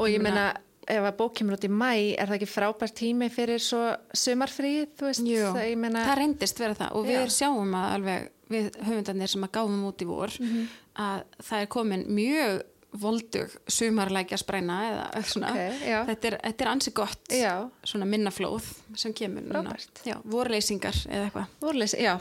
Og 0.00 0.08
ég 0.08 0.22
meina, 0.24 0.48
ef 0.90 1.06
að 1.10 1.16
bók 1.20 1.34
kemur 1.38 1.56
út 1.56 1.64
í 1.66 1.70
mæ, 1.72 1.90
er 2.18 2.26
það 2.30 2.36
ekki 2.40 2.50
frábært 2.50 2.96
tími 3.00 3.28
fyrir 3.32 3.62
svo 3.62 3.82
sumarfríð, 4.16 4.88
þú 4.98 5.08
veist, 5.10 5.24
það, 5.30 5.70
meina, 5.80 6.04
það 6.08 6.18
reyndist 6.22 6.58
vera 6.62 6.74
það 6.78 6.96
og 6.98 7.06
við 7.08 7.20
Já. 7.20 7.30
sjáum 7.38 7.74
að 7.78 7.94
alveg 7.94 8.28
við 8.50 8.68
höfundarnir 8.88 9.30
sem 9.30 9.44
að 9.46 9.52
gáfum 9.56 9.84
út 9.86 10.02
í 10.02 10.06
vor 10.10 10.32
Mhm. 10.40 10.68
að 10.98 11.24
það 11.48 11.60
er 11.62 11.66
komin 11.70 12.04
mjög 12.10 12.62
voldug 13.00 13.52
sumarlækja 13.70 14.36
spræna 14.40 14.76
eða 14.90 15.20
svona. 15.22 15.50
Ok, 15.54 15.82
já. 15.86 15.98
þetta, 16.08 16.24
er, 16.26 16.36
þetta 16.42 16.64
er 16.64 16.70
ansi 16.72 16.90
gott 16.90 17.28
já, 17.30 17.52
svona 17.86 18.04
minnaflóð 18.10 18.66
sem 18.98 19.12
kemur 19.14 19.42
núna. 19.46 19.76
Já, 20.04 20.16
vorleysingar 20.24 20.98
eða 21.06 21.28
eitthvað. 21.30 21.46
vorleys, 21.62 21.94
já, 21.94 22.16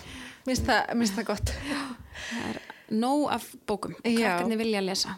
minnst 0.45 0.67
það, 0.69 0.93
minnst 0.99 1.15
það 1.17 1.25
gott. 1.31 1.53
Það 2.29 2.51
er 2.51 2.59
nóg 2.91 3.31
af 3.33 3.49
bókum. 3.65 3.95
Krakkarnir 4.03 4.57
vilja 4.61 4.81
lesa. 4.85 5.17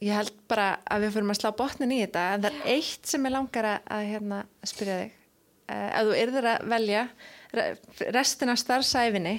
Ég 0.00 0.14
held 0.16 0.32
bara 0.48 0.68
að 0.88 1.02
við 1.04 1.10
fyrir 1.18 1.30
að 1.34 1.38
slá 1.42 1.50
botnin 1.58 1.90
í 1.92 1.98
þetta, 2.00 2.20
en 2.34 2.44
það 2.46 2.54
er 2.54 2.68
eitt 2.72 3.10
sem 3.10 3.26
ég 3.28 3.34
langar 3.34 3.66
að, 3.68 3.80
að 3.96 4.06
hérna, 4.14 4.38
spyrja 4.64 4.94
þig. 5.02 5.16
Uh, 5.70 5.88
ef 6.00 6.06
þú 6.08 6.14
yrðir 6.22 6.46
að 6.50 6.62
velja 6.72 7.02
re- 7.54 7.66
restina 8.16 8.54
starfsæfinni, 8.58 9.34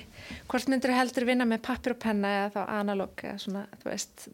hvort 0.52 0.70
myndir 0.72 0.94
þú 0.94 1.00
heldur 1.00 1.26
vinna 1.28 1.48
með 1.50 1.64
pappir 1.66 1.96
og 1.96 2.00
penna 2.04 2.30
eða 2.44 2.52
þá 2.54 2.62
analóg, 2.78 3.24
eða 3.26 3.40
svona, 3.42 3.64
þú 3.82 3.90
veist, 3.90 4.28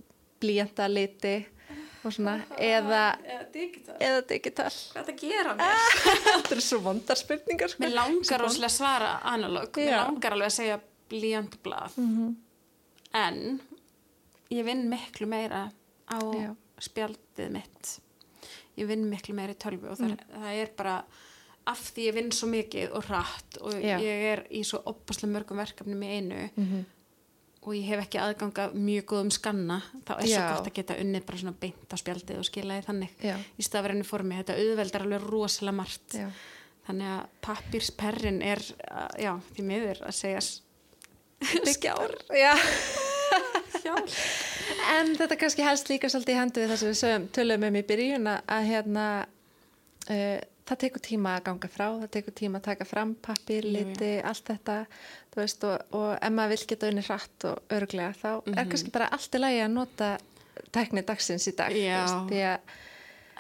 blíjanda 0.44 0.90
liti 0.92 1.32
og 2.06 2.14
svona, 2.14 2.36
eða, 2.60 3.00
Eða 3.24 3.48
digital. 3.56 3.96
eða 4.10 4.20
digital. 4.30 4.68
Hvað 4.94 5.08
það 5.10 5.24
gera 5.24 5.56
mér? 5.58 5.88
Þetta 6.28 6.54
er 6.60 6.64
svo 6.68 6.82
vondar 6.86 7.20
spurningar. 7.24 7.72
sko. 7.74 7.82
Mér 7.86 7.96
langar 7.98 8.44
rosalega 8.44 8.70
að 8.70 8.76
svara 8.78 9.10
analóg. 9.32 9.72
Mér 9.80 9.96
langar 10.04 10.36
alveg 10.38 10.52
að 10.52 10.58
segja 10.60 10.78
blíjandblað. 11.12 11.98
En 13.18 13.42
ég 14.54 14.64
vinn 14.68 14.86
miklu 14.92 15.28
meira 15.32 15.66
á 16.08 16.20
Já. 16.36 16.52
spjaldið 16.80 17.52
mitt. 17.52 17.94
Ég 18.78 18.88
vinn 18.88 19.08
miklu 19.10 19.34
meira 19.36 19.54
í 19.56 19.58
tölvu 19.60 19.90
og 19.92 19.98
það, 19.98 20.18
það 20.34 20.60
er 20.62 20.70
bara 20.78 20.98
af 21.68 21.80
því 21.92 22.04
ég 22.08 22.14
vinn 22.16 22.30
svo 22.32 22.48
mikið 22.52 22.94
og 22.96 23.08
rætt 23.10 23.58
og 23.62 23.74
Já. 23.82 23.98
ég 24.00 24.28
er 24.34 24.44
í 24.56 24.62
svo 24.64 24.80
opaslega 24.88 25.34
mörgum 25.34 25.58
verkefnum 25.60 26.04
í 26.06 26.12
einu 26.20 26.50
Mhm. 26.56 26.86
og 27.68 27.74
ég 27.76 27.84
hef 27.90 28.00
ekki 28.06 28.20
aðganga 28.22 28.70
mjög 28.74 29.06
góðum 29.10 29.32
skanna 29.34 29.82
þá 30.06 30.12
er 30.22 30.28
svo 30.28 30.38
Já. 30.40 30.54
gott 30.56 30.68
að 30.70 30.74
geta 30.78 30.96
unnið 31.02 31.26
bara 31.26 31.38
svona 31.38 31.56
beint 31.60 31.92
á 31.92 31.96
spjaldið 32.00 32.38
og 32.40 32.46
skila 32.46 32.78
því 32.80 32.86
þannig 32.86 33.10
í 33.60 33.64
stafræðinu 33.68 34.06
formi, 34.06 34.38
þetta 34.38 34.56
auðveldar 34.62 35.02
alveg 35.02 35.26
rosalega 35.28 35.76
margt 35.76 36.16
þannig 36.88 37.08
að 37.18 37.26
pappirsperrin 37.42 38.42
er 38.42 38.62
já, 39.20 39.34
því 39.52 39.64
miður 39.68 40.00
að 40.08 40.16
segja 40.16 40.40
skjár 41.74 42.16
Já. 42.32 42.54
skjár 43.82 44.08
En 44.88 45.16
þetta 45.18 45.36
kannski 45.40 45.64
helst 45.66 45.90
líka 45.92 46.10
svolítið 46.12 46.34
í 46.36 46.38
hendu 46.40 46.62
við 46.64 46.70
það 46.72 46.78
sem 46.82 46.90
við 46.94 47.00
sögum, 47.02 47.26
tölum 47.36 47.66
um 47.68 47.76
í 47.76 47.82
byrjun 47.90 48.30
að- 48.32 48.44
að 48.58 48.68
hérna, 48.72 49.06
uh, 50.10 50.38
það 50.68 50.80
tekur 50.84 51.04
tíma 51.08 51.34
að 51.38 51.44
ganga 51.48 51.70
frá, 51.72 51.86
það 52.02 52.10
tekur 52.16 52.36
tíma 52.40 52.60
að 52.62 52.64
taka 52.70 52.86
fram 52.86 53.14
pappir, 53.16 53.64
liti, 53.64 54.12
allt 54.24 54.46
þetta, 54.52 54.78
þú 55.34 55.42
veist, 55.42 55.64
og, 55.64 55.82
og 55.96 56.10
ef 56.22 56.32
maður 56.36 56.50
vil 56.56 56.68
geta 56.74 56.90
unni 56.92 57.02
hratt 57.08 57.46
og 57.52 57.62
örglega, 57.78 58.14
þá 58.22 58.30
er 58.36 58.52
Mhm. 58.66 58.70
kannski 58.72 58.92
bara 58.92 59.10
allt 59.12 59.32
í 59.36 59.40
lagi 59.40 59.60
að 59.64 59.72
nota 59.72 60.18
tekni 60.72 61.02
dagsins 61.06 61.48
í 61.48 61.56
dag, 61.56 61.72
veist, 61.72 62.32
því 62.32 62.42
að, 62.52 62.60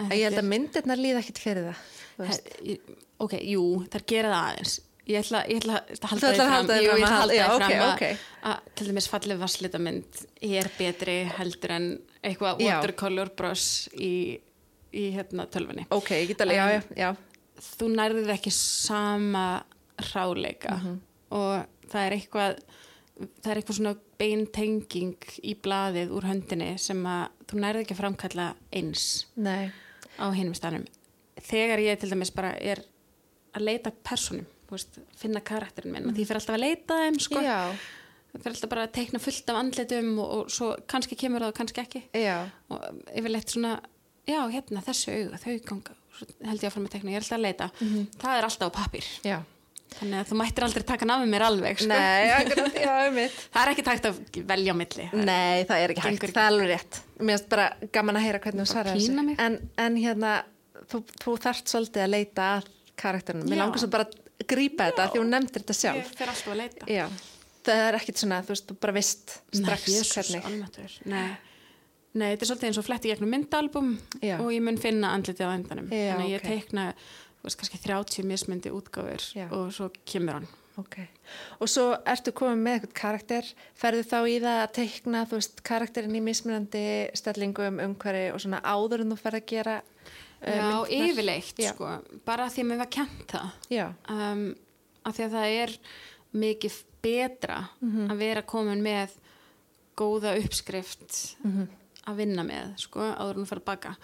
að 0.07 0.11
ég 0.17 0.23
held 0.29 0.37
að 0.43 0.49
myndirnar 0.53 0.97
líða 1.01 1.19
ekkit 1.23 1.39
fyrir 1.43 1.63
það, 1.71 1.77
veist. 2.17 2.51
ok, 3.19 3.33
jú, 3.43 3.63
þær 3.89 4.05
gera 4.07 4.31
það 4.33 4.51
aðeins 4.51 4.79
ég 5.07 5.19
ætla, 5.21 5.41
ég 5.47 5.61
ætla 5.63 5.77
að 5.95 6.51
halda 6.51 6.79
jú, 6.81 6.89
fram 6.91 6.97
ég 6.97 7.03
ætla 7.03 7.07
að 7.07 7.21
halda 7.21 7.45
ok, 7.47 7.61
fram 7.61 7.77
að, 7.77 7.93
ok. 7.93 8.25
að 8.51 8.73
til 8.79 8.87
dæmis 8.89 9.07
fallið 9.11 9.39
vasslítamynd 9.43 10.21
er 10.49 10.69
betri 10.77 11.15
heldur 11.37 11.73
en 11.77 11.87
eitthvað 12.23 12.63
watercolor 12.65 13.31
brush 13.39 13.87
í, 13.95 14.11
í 14.91 15.05
hérna 15.15 15.47
tölfunni 15.51 15.87
Ok, 15.95 16.11
ég 16.17 16.27
get 16.33 16.43
alveg, 16.43 16.57
já, 16.59 16.67
já, 16.73 16.81
já, 16.97 17.61
þú 17.77 17.91
nærðið 17.95 18.33
ekki 18.35 18.53
sama 18.57 19.45
ráleika 20.13 20.75
Mhm. 20.77 20.99
og 21.31 21.65
það 21.89 22.03
er 22.05 22.17
eitthvað 22.17 22.59
það 23.41 23.49
er 23.51 23.57
eitthvað 23.61 23.77
svona 23.79 23.95
beintenging 24.21 25.15
í 25.43 25.55
blaðið 25.65 26.11
úr 26.13 26.27
höndinni 26.29 26.67
sem 26.81 26.99
að 27.09 27.29
þú 27.49 27.61
nærðið 27.63 27.85
ekki 27.85 27.95
að 27.95 28.01
framkalla 28.03 28.45
eins 28.77 29.05
nei, 29.35 29.71
á 30.21 30.25
hinum 30.35 30.53
stanum 30.57 30.85
þegar 31.47 31.81
ég 31.81 31.97
til 32.01 32.09
dæmis 32.11 32.31
bara 32.35 32.51
er 32.59 32.83
að 33.57 33.65
leita 33.65 33.91
personum, 34.05 34.45
veist, 34.75 34.99
finna 35.19 35.43
karakterin 35.45 35.93
minn 35.95 36.09
og 36.09 36.17
því 36.17 36.25
fyrir 36.27 36.41
alltaf 36.41 36.57
að 36.57 36.63
leita 36.65 36.97
þeim 37.03 37.19
sko. 37.23 37.43
það 37.43 38.41
fyrir 38.43 38.55
alltaf 38.55 38.71
bara 38.73 38.87
að 38.87 38.95
teikna 38.97 39.21
fullt 39.23 39.51
af 39.53 39.59
andlitum 39.61 40.09
og, 40.23 40.33
og 40.37 40.51
svo 40.53 40.71
kannski 40.89 41.17
kemur 41.19 41.45
það 41.45 41.53
og 41.53 41.59
kannski 41.61 41.83
ekki 41.83 42.03
já, 42.17 42.37
og 42.73 43.03
yfirleitt 43.13 43.53
svona 43.53 43.77
já, 44.27 44.41
hérna, 44.51 44.83
þessu 44.85 45.13
auga, 45.15 45.39
þau 45.43 45.53
ganga 45.71 45.95
held 46.47 46.65
ég 46.65 46.73
að 46.73 46.89
teikna, 46.91 47.13
ég 47.13 47.19
er 47.19 47.23
alltaf 47.23 47.37
að 47.37 47.45
leita 47.45 47.69
það 47.77 48.33
er 48.33 48.47
alltaf 48.49 48.73
á 48.73 48.77
pappir 48.77 49.07
já. 49.25 49.37
þannig 49.97 50.19
að 50.19 50.31
þú 50.31 50.39
mættir 50.41 50.65
aldrei 50.67 50.85
taka 50.91 51.07
með 51.07 51.25
mér 51.31 51.45
alveg 51.47 51.81
sko. 51.83 51.89
Nei, 51.93 52.31
akkurat, 52.39 52.79
já, 52.83 52.93
um 53.07 53.17
mitt. 53.17 53.39
það 53.53 53.61
er 53.63 53.73
ekki 53.73 53.87
takt 53.87 54.09
að 54.09 54.21
velja 54.51 54.75
á 54.75 54.79
milli 54.81 55.07
Nei, 55.13 55.65
það 55.69 55.83
er 55.83 55.93
ekki 55.93 56.05
hægt, 56.07 56.19
ekki. 56.19 56.33
það 56.35 56.43
er 56.43 56.53
alveg 56.53 56.71
rétt 56.73 57.01
Mér 57.17 57.33
finnst 57.33 57.49
bara 57.53 57.67
gaman 57.95 58.19
að 58.19 58.27
heyra 58.27 58.41
hvernig 58.43 58.65
þú 58.65 58.71
svarar 58.73 59.01
mig. 59.29 59.39
en, 59.45 59.59
en 59.85 59.99
hérna, 60.01 60.33
þú, 60.91 61.03
þú 61.23 61.37
þarft 61.47 61.73
svolítið 61.73 62.05
að 62.07 62.13
leita 62.17 62.49
að 62.57 62.71
karakterinum 62.97 63.51
Mér 63.51 63.63
langar 63.63 63.81
svo 63.83 63.91
bara 63.93 64.09
grípa 64.53 64.87
þetta 64.91 65.09
því 65.13 65.21
hún 65.23 65.33
nefndir 65.35 65.63
þetta 65.65 65.77
sjálf 65.81 65.99
ég 66.01 66.15
fer 66.21 66.31
alltaf 66.33 66.53
að 66.53 66.61
leita 66.61 66.89
Já, 66.91 67.05
það 67.67 67.83
er 67.87 67.99
ekkit 67.99 68.21
svona, 68.23 68.39
þú 68.47 68.53
veist, 68.55 68.67
þú 68.71 68.77
bara 68.85 68.95
veist 68.97 69.35
strax 69.35 69.87
Nei, 69.87 69.95
Jesus, 69.97 70.31
hvernig. 70.31 70.97
Nei. 71.05 71.27
Nei, 72.17 72.29
þetta 72.33 72.45
er 72.45 72.49
svolítið 72.49 72.69
eins 72.71 72.79
og 72.81 72.85
fletti 72.87 73.11
gegnum 73.11 73.33
myndalbum 73.33 73.89
Já. 74.23 74.37
og 74.41 74.51
ég 74.55 74.63
mun 74.65 74.79
finna 74.81 75.11
andlitið 75.13 75.49
á 75.49 75.51
endanum. 75.53 75.89
Já, 75.91 76.13
Þannig 76.15 76.31
ég 76.31 76.41
ok. 76.41 76.47
teikna, 76.47 76.85
þú 77.41 77.49
veist, 77.49 77.59
kannski 77.61 77.81
30 77.83 78.25
mismyndi 78.31 78.71
útgáfur 78.73 79.27
og 79.53 79.67
svo 79.75 79.91
kemur 80.07 80.39
hann. 80.39 80.47
Ok, 80.77 80.99
og 81.57 81.69
svo 81.73 81.87
ertu 82.05 82.29
komið 82.37 82.59
með 82.61 82.75
eitthvað 82.77 82.91
karakter, 82.99 83.47
ferðu 83.73 84.03
þá 84.05 84.17
í 84.29 84.35
það 84.43 84.59
að 84.61 84.73
teikna, 84.77 85.21
veist, 85.31 85.61
karakterin 85.65 86.17
í 86.17 86.21
mismunandi 86.21 86.83
stellingum, 87.17 87.79
umhverfi 87.81 88.27
og 88.29 88.43
svona 88.43 88.59
áður 88.61 89.01
en 89.01 89.13
þú 89.15 89.17
ferð 89.23 89.39
að 89.39 89.47
gera 89.49 89.77
Já, 90.41 90.83
myndirnar? 90.83 91.09
yfirleitt, 91.09 91.57
Já. 91.57 91.71
sko, 91.73 92.19
bara 92.25 92.45
því 92.49 92.61
að 92.63 92.67
mér 92.71 92.77
var 92.77 92.91
kent 92.93 93.27
það. 93.27 93.49
Já, 93.73 93.87
Um, 94.09 94.55
af 95.05 95.15
því 95.17 95.23
að 95.25 95.31
það 95.31 95.63
er 95.63 95.77
mikið 96.35 96.83
betra 97.01 97.69
Mhm. 97.81 98.09
að 98.11 98.17
vera 98.17 98.41
komin 98.41 98.81
með 98.83 99.09
góða 99.97 100.35
uppskrift 100.43 101.35
Mhm. 101.43 101.67
að 102.07 102.15
vinna 102.15 102.43
með, 102.43 102.77
sko, 102.77 102.99
áður 102.99 103.29
en 103.35 103.45
hún 103.45 103.47
fyrir 103.49 103.61
að 103.61 103.65
baka. 103.65 103.95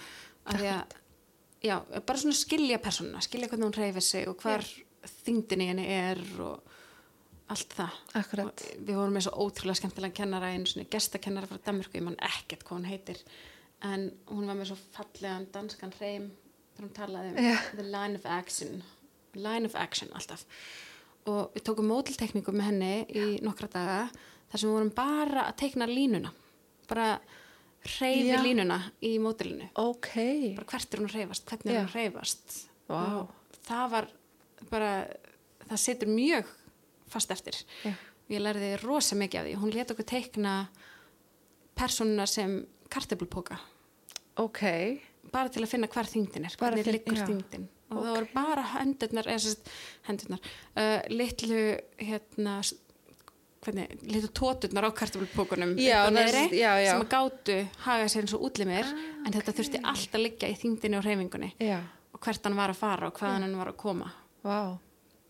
Af 0.46 0.56
því 0.56 0.70
að, 0.74 0.84
já, 1.64 1.80
bara 2.06 2.20
svona 2.20 2.34
skilja 2.34 2.78
persónuna, 2.80 3.22
skilja 3.22 3.48
hvernig 3.48 3.64
hún 3.70 3.78
reyfir 3.78 4.02
sig 4.02 4.28
og 4.28 4.38
hvar 4.42 4.64
þyngdin 5.26 5.62
í 5.62 5.68
henni 5.68 5.88
er 5.88 6.18
og 6.42 6.62
allt 7.50 7.70
það. 7.76 7.92
akkurat. 8.16 8.46
Og 8.48 8.86
við 8.86 8.96
vorum 8.96 9.14
með 9.14 9.28
svo 9.30 9.38
ótrúlega 9.52 9.76
skemmtilega 9.82 10.14
kennara 10.14 10.48
einu 10.54 10.66
svona 10.66 10.90
gestakennara 10.90 11.46
frá 11.48 11.60
Danmörku, 11.60 11.94
ég 12.00 12.02
man 12.04 12.16
ekkert 12.16 12.64
hvað 12.64 12.80
hún 12.80 12.86
heitir 12.90 13.18
en 13.84 14.10
hún 14.32 14.48
var 14.48 14.58
með 14.58 14.72
svo 14.72 14.80
fallegan 14.96 15.48
danskan 15.54 15.94
hreim 16.00 16.30
þegar 16.74 16.86
hún 16.88 16.94
talaði 16.98 17.32
um 17.34 17.48
Já. 17.50 17.56
the 17.76 17.86
line 17.86 18.16
of 18.20 18.26
action 18.26 18.84
line 19.36 19.66
of 19.66 19.76
action 19.76 20.12
alltaf. 20.14 20.46
Og 21.30 21.54
við 21.56 21.66
tókum 21.68 21.88
mótiltekningu 21.90 22.54
með 22.54 22.70
henni 22.70 22.94
í 23.16 23.26
nokkra 23.46 23.70
daga 23.72 24.00
þar 24.52 24.60
sem 24.60 24.68
við 24.68 24.76
vorum 24.76 24.94
bara 24.96 25.46
að 25.48 25.56
teikna 25.64 25.88
línuna. 25.90 26.34
Bara 26.90 27.08
hreyfi 27.84 28.30
Já. 28.30 28.42
línuna 28.44 28.80
í 29.04 29.16
mótilinu 29.24 29.70
Ok, 29.80 30.12
bara 30.58 30.68
hvert 30.72 30.94
er 30.94 31.02
hún 31.02 31.10
að 31.10 31.18
hreyfast, 31.18 31.48
hvernig 31.50 31.72
er 31.72 31.78
Já. 31.78 31.80
hún 31.82 31.90
að 31.90 31.96
hreyfast. 31.98 32.58
Vá. 32.88 33.00
og 33.24 33.60
það 33.64 33.86
var 33.96 34.10
bara 34.70 34.92
það 35.70 35.80
situr 35.80 36.12
mjög 36.12 36.50
fast 37.14 37.32
eftir. 37.32 37.58
Ég 38.32 38.42
lærði 38.42 38.74
rosa 38.82 39.16
mikið 39.20 39.40
af 39.40 39.48
því. 39.48 39.56
Hún 39.62 39.76
let 39.76 39.92
okkur 39.94 40.08
teikna 40.08 40.54
persónuna 41.76 42.26
sem 42.30 42.62
kartöflupóka 42.90 43.58
ok, 44.42 44.64
bara 45.34 45.52
til 45.54 45.64
að 45.64 45.72
finna 45.74 45.90
hvar 45.92 46.10
þyngdin 46.10 46.48
er 46.48 46.58
hvernig 46.60 46.90
liggur 46.90 47.20
já. 47.20 47.26
þyngdin. 47.30 47.68
Og 47.94 48.00
það 48.00 48.16
voru 48.16 48.30
bara 48.34 48.64
hendurnar 48.74 49.28
hendurnar 50.08 50.40
uh, 50.42 51.02
litlu 51.14 51.60
hérna 52.02 52.56
hvernig, 53.64 53.92
litlu 54.10 54.32
tóturnar 54.36 54.88
á 54.90 54.92
já. 56.82 56.90
sem 56.92 57.04
að 57.04 57.12
gátu 57.14 57.60
haga 57.86 58.08
sér 58.12 58.26
eins 58.26 58.36
og 58.38 58.48
útlimir 58.50 58.90
en 58.90 59.36
þetta 59.36 59.56
þurfti 59.60 59.84
allt 59.94 60.18
að 60.18 60.26
liggja 60.26 60.50
í 60.50 60.58
þyngdinni 60.64 61.00
og 61.00 61.06
hreyfingunni. 61.06 61.54
Já, 61.64 61.80
og 62.14 62.24
hvert 62.24 62.50
hann 62.50 62.58
var 62.60 62.74
að 62.74 62.82
fara 62.82 63.12
og 63.12 63.22
hvaðan 63.22 63.48
hann 63.48 63.62
var 63.62 63.72
að 63.72 63.80
koma. 63.86 64.10
Vá. 64.44 64.60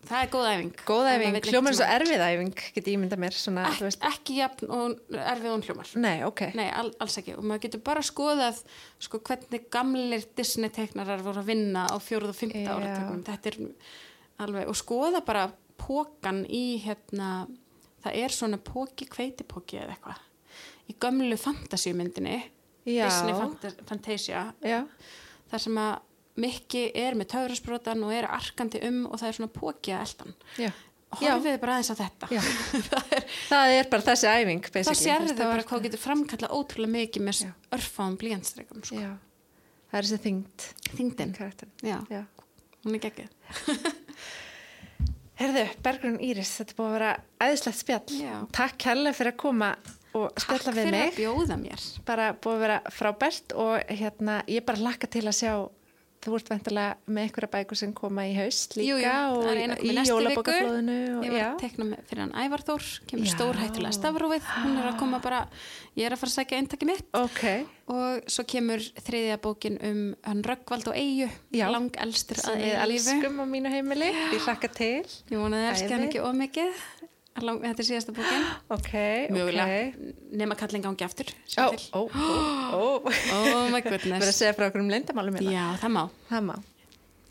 Það 0.08 0.20
er 0.20 0.30
góð 0.34 0.47
æfing. 0.49 0.72
Góð 0.88 1.10
æfing, 1.12 1.38
hljómar 1.47 1.74
eins 1.74 1.82
og 1.84 1.91
erfið 1.95 2.24
æfing, 2.28 2.54
get 2.76 2.88
ég 2.89 2.97
ímynda 2.97 3.20
mér, 3.22 3.38
svona. 3.38 3.66
Ek, 3.72 3.97
ekki 4.10 4.38
jafn 4.39 4.72
og 4.74 5.18
erfið 5.24 5.49
og 5.54 5.68
hljómar. 5.68 5.91
Nei, 6.04 6.16
ok. 6.28 6.45
Nei, 6.60 6.68
all, 6.82 6.91
alls 7.04 7.18
ekki. 7.22 7.36
Og 7.39 7.47
maður 7.47 7.66
getur 7.68 7.84
bara 7.88 8.04
skoðað 8.06 8.62
sko, 9.04 9.22
hvernig 9.30 9.68
gamlir 9.74 10.28
Disney 10.38 10.74
teiknarar 10.74 11.24
voru 11.26 11.43
að 11.43 11.51
vinna 11.54 11.86
á 11.89 11.95
fjóruð 12.04 12.34
og 12.34 12.39
fymta 12.39 12.78
áratökunum 12.78 13.26
þetta 13.28 13.54
er 13.54 13.60
alveg 14.43 14.72
og 14.72 14.80
skoða 14.80 15.24
bara 15.26 15.47
pókan 15.80 16.43
í 16.47 16.66
hérna 16.84 17.45
það 18.04 18.20
er 18.24 18.36
svona 18.36 18.60
póki, 18.62 19.08
kveitipóki 19.10 19.80
eða 19.82 19.95
eitthvað. 19.95 20.24
Í 20.91 20.95
gömlu 20.99 21.38
fantasíumyndinni 21.39 22.41
Já. 22.84 23.06
Disney 23.08 23.36
Fanta 23.38 23.72
Fantasia 23.88 24.41
Já, 24.60 24.82
þar 25.51 25.64
sem 25.64 25.78
að 25.80 25.93
Mikki 26.39 26.88
er 26.97 27.13
með 27.19 27.27
töfrasbrotan 27.36 28.01
og 28.07 28.13
er 28.15 28.25
arkandi 28.25 28.79
um 28.88 29.03
og 29.09 29.19
það 29.21 29.27
er 29.29 29.36
svona 29.38 29.53
póki 29.53 29.93
að 29.93 30.01
eldan 30.07 30.34
horfið 31.13 31.59
bara 31.61 31.75
aðeins 31.77 31.91
á 31.93 31.95
þetta 31.99 32.25
það, 32.89 33.11
er, 33.17 33.25
Það 33.51 33.73
er 33.77 33.89
bara 33.91 34.05
þessi 34.07 34.27
æfing, 34.31 34.63
það 34.73 34.88
sérðu 34.97 35.27
veist, 35.29 35.41
bara 35.43 35.65
hvað 35.69 35.84
getur 35.88 36.01
framkalla 36.01 36.49
ótrúlega 36.57 36.93
mikið 36.95 37.25
með 37.27 37.41
örfáum 37.77 38.15
blíjanstreikum 38.17 38.81
sko. 38.88 39.03
Það 39.93 39.99
er 39.99 40.07
þessi 40.09 40.23
þyngd. 40.23 40.65
Karakterin. 41.38 41.73
já, 41.86 41.97
Já. 42.09 42.23
hún 42.88 42.97
er 42.97 43.03
geggið 43.03 43.29
Herðu, 45.43 45.63
Bergrun 45.86 46.17
Íris, 46.21 46.51
þetta 46.59 46.75
búið 46.77 46.89
að 46.89 46.95
vera 46.97 47.11
æðislegt 47.41 47.79
spjall. 47.79 48.17
Já. 48.21 48.34
Takk 48.53 48.75
kærlega 48.84 49.15
fyrir 49.17 49.34
að 49.34 49.39
koma 49.41 49.69
og 50.13 50.27
takk 50.38 50.43
spjalla 50.45 50.73
við 50.75 50.84
fyrir 50.84 50.93
mig. 50.93 51.07
að 51.07 51.15
bjóða 51.21 51.55
mér 51.57 51.86
Bara 52.05 52.27
búið 52.38 52.53
að 52.59 52.63
vera 52.67 52.75
frábært 52.93 53.55
og 53.63 53.73
hérna, 53.97 54.36
ég 54.53 54.61
bara 54.67 54.84
lakka 54.86 55.09
til 55.09 55.23
að 55.25 55.34
sjá, 55.39 55.53
þú 56.24 56.36
ert 56.38 56.49
vendilega 56.53 56.95
með 57.07 57.26
einhverja 57.28 57.49
bækur 57.53 57.80
sem 57.80 57.93
koma 57.93 58.24
í 58.30 58.34
haust 58.38 58.76
líka 58.78 58.88
Jú, 58.88 58.97
jú, 59.03 59.11
og 59.34 59.43
það 59.43 59.51
er 59.51 59.59
í 59.59 59.63
og- 61.17 61.24
ég 61.28 61.34
var 61.34 61.43
með- 61.91 62.03
fyrir 62.09 62.21
hann 62.24 62.34
Ævar 62.43 62.63
Þór 62.63 62.88
kemur 63.07 63.32
stórhættulega 63.34 63.93
stafrófið. 63.99 64.41
Hún 64.63 64.78
er 64.80 64.89
að 64.91 64.99
koma 64.99 65.19
bara, 65.19 65.47
ég 65.97 66.05
er 66.05 66.11
að 66.15 66.21
fara 66.24 66.32
að 66.32 66.38
sækja 66.39 66.59
eintaki 66.61 66.86
mitt. 66.86 67.05
Ok, 67.13 67.43
og 67.88 68.24
svo 68.28 68.43
kemur 68.47 68.80
þriðja 69.03 69.38
bókin 69.43 69.78
um 69.84 70.15
hann 70.24 70.41
Röggvald 70.43 70.88
og 70.88 70.95
Eyju 70.95 71.30
lang 71.53 71.91
elstur 71.97 72.38
sem 72.38 72.55
að 72.55 72.63
við 72.63 72.76
eilífu 72.84 73.13
elskum 73.13 73.39
á 73.39 73.45
mínu 73.45 73.69
heimili, 73.69 74.11
ég 74.34 74.47
lakka 74.47 74.67
til. 74.74 75.03
ég 75.03 75.38
vonaði 75.38 75.67
að 75.67 75.71
elska 75.74 75.89
hann 75.89 76.01
Æði. 76.07 76.09
ekki 76.09 76.21
of 76.24 77.12
mikið 77.34 77.47
Lang, 77.47 77.61
þetta 77.63 77.81
er 77.81 77.88
síðasta 77.88 78.13
bókin 78.13 78.43
Ok, 78.75 78.91
mögulega, 79.34 79.77
ok. 79.89 80.27
nema 80.38 80.55
kallin 80.59 80.84
gangi 80.86 81.05
aftur 81.07 81.31
ó, 81.57 81.65
ó, 81.97 82.01
ó. 82.13 82.84
oh 83.34 83.69
my 83.73 83.81
Verður 83.81 83.88
að 83.88 83.89
goodness 83.89 84.38
segja 84.38 84.53
frá 84.53 84.67
okkur 84.69 84.84
um 84.84 84.91
leyndamálum 84.93 85.39
hérna. 85.39 85.51
já, 85.55 85.65
það 85.81 85.95
má 85.97 86.03
Það 86.29 86.45
má. 86.51 86.55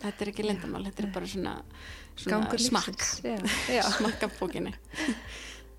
Þetta 0.02 0.24
er 0.26 0.32
ekki 0.32 0.42
lendamál, 0.48 0.82
þetta 0.88 1.04
er 1.06 1.12
bara 1.14 1.26
svona, 1.30 1.54
svona 2.18 2.58
smakk, 2.58 3.06
smakk 4.00 4.26
af 4.26 4.34
bókinni. 4.40 4.74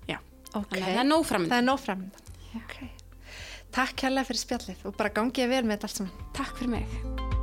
Já, 0.08 0.16
Ok. 0.54 0.72
þannig 0.72 0.80
að 0.80 0.88
það 0.94 1.02
er 1.04 1.10
nóg 1.10 1.26
framöndan. 1.28 1.52
Það 1.52 1.60
er 1.60 1.68
nóg 1.68 1.84
framöndan. 1.84 2.34
Ok. 2.62 2.74
Takk 3.74 3.96
kærlega 4.00 4.30
fyrir 4.30 4.40
spjallið 4.46 4.88
og 4.88 4.96
bara 4.96 5.12
gangið 5.20 5.52
vel 5.52 5.64
með 5.68 5.76
þetta 5.76 5.90
allt 5.92 6.00
saman. 6.00 6.28
Takk 6.40 6.56
fyrir 6.62 6.76
mig. 6.78 7.33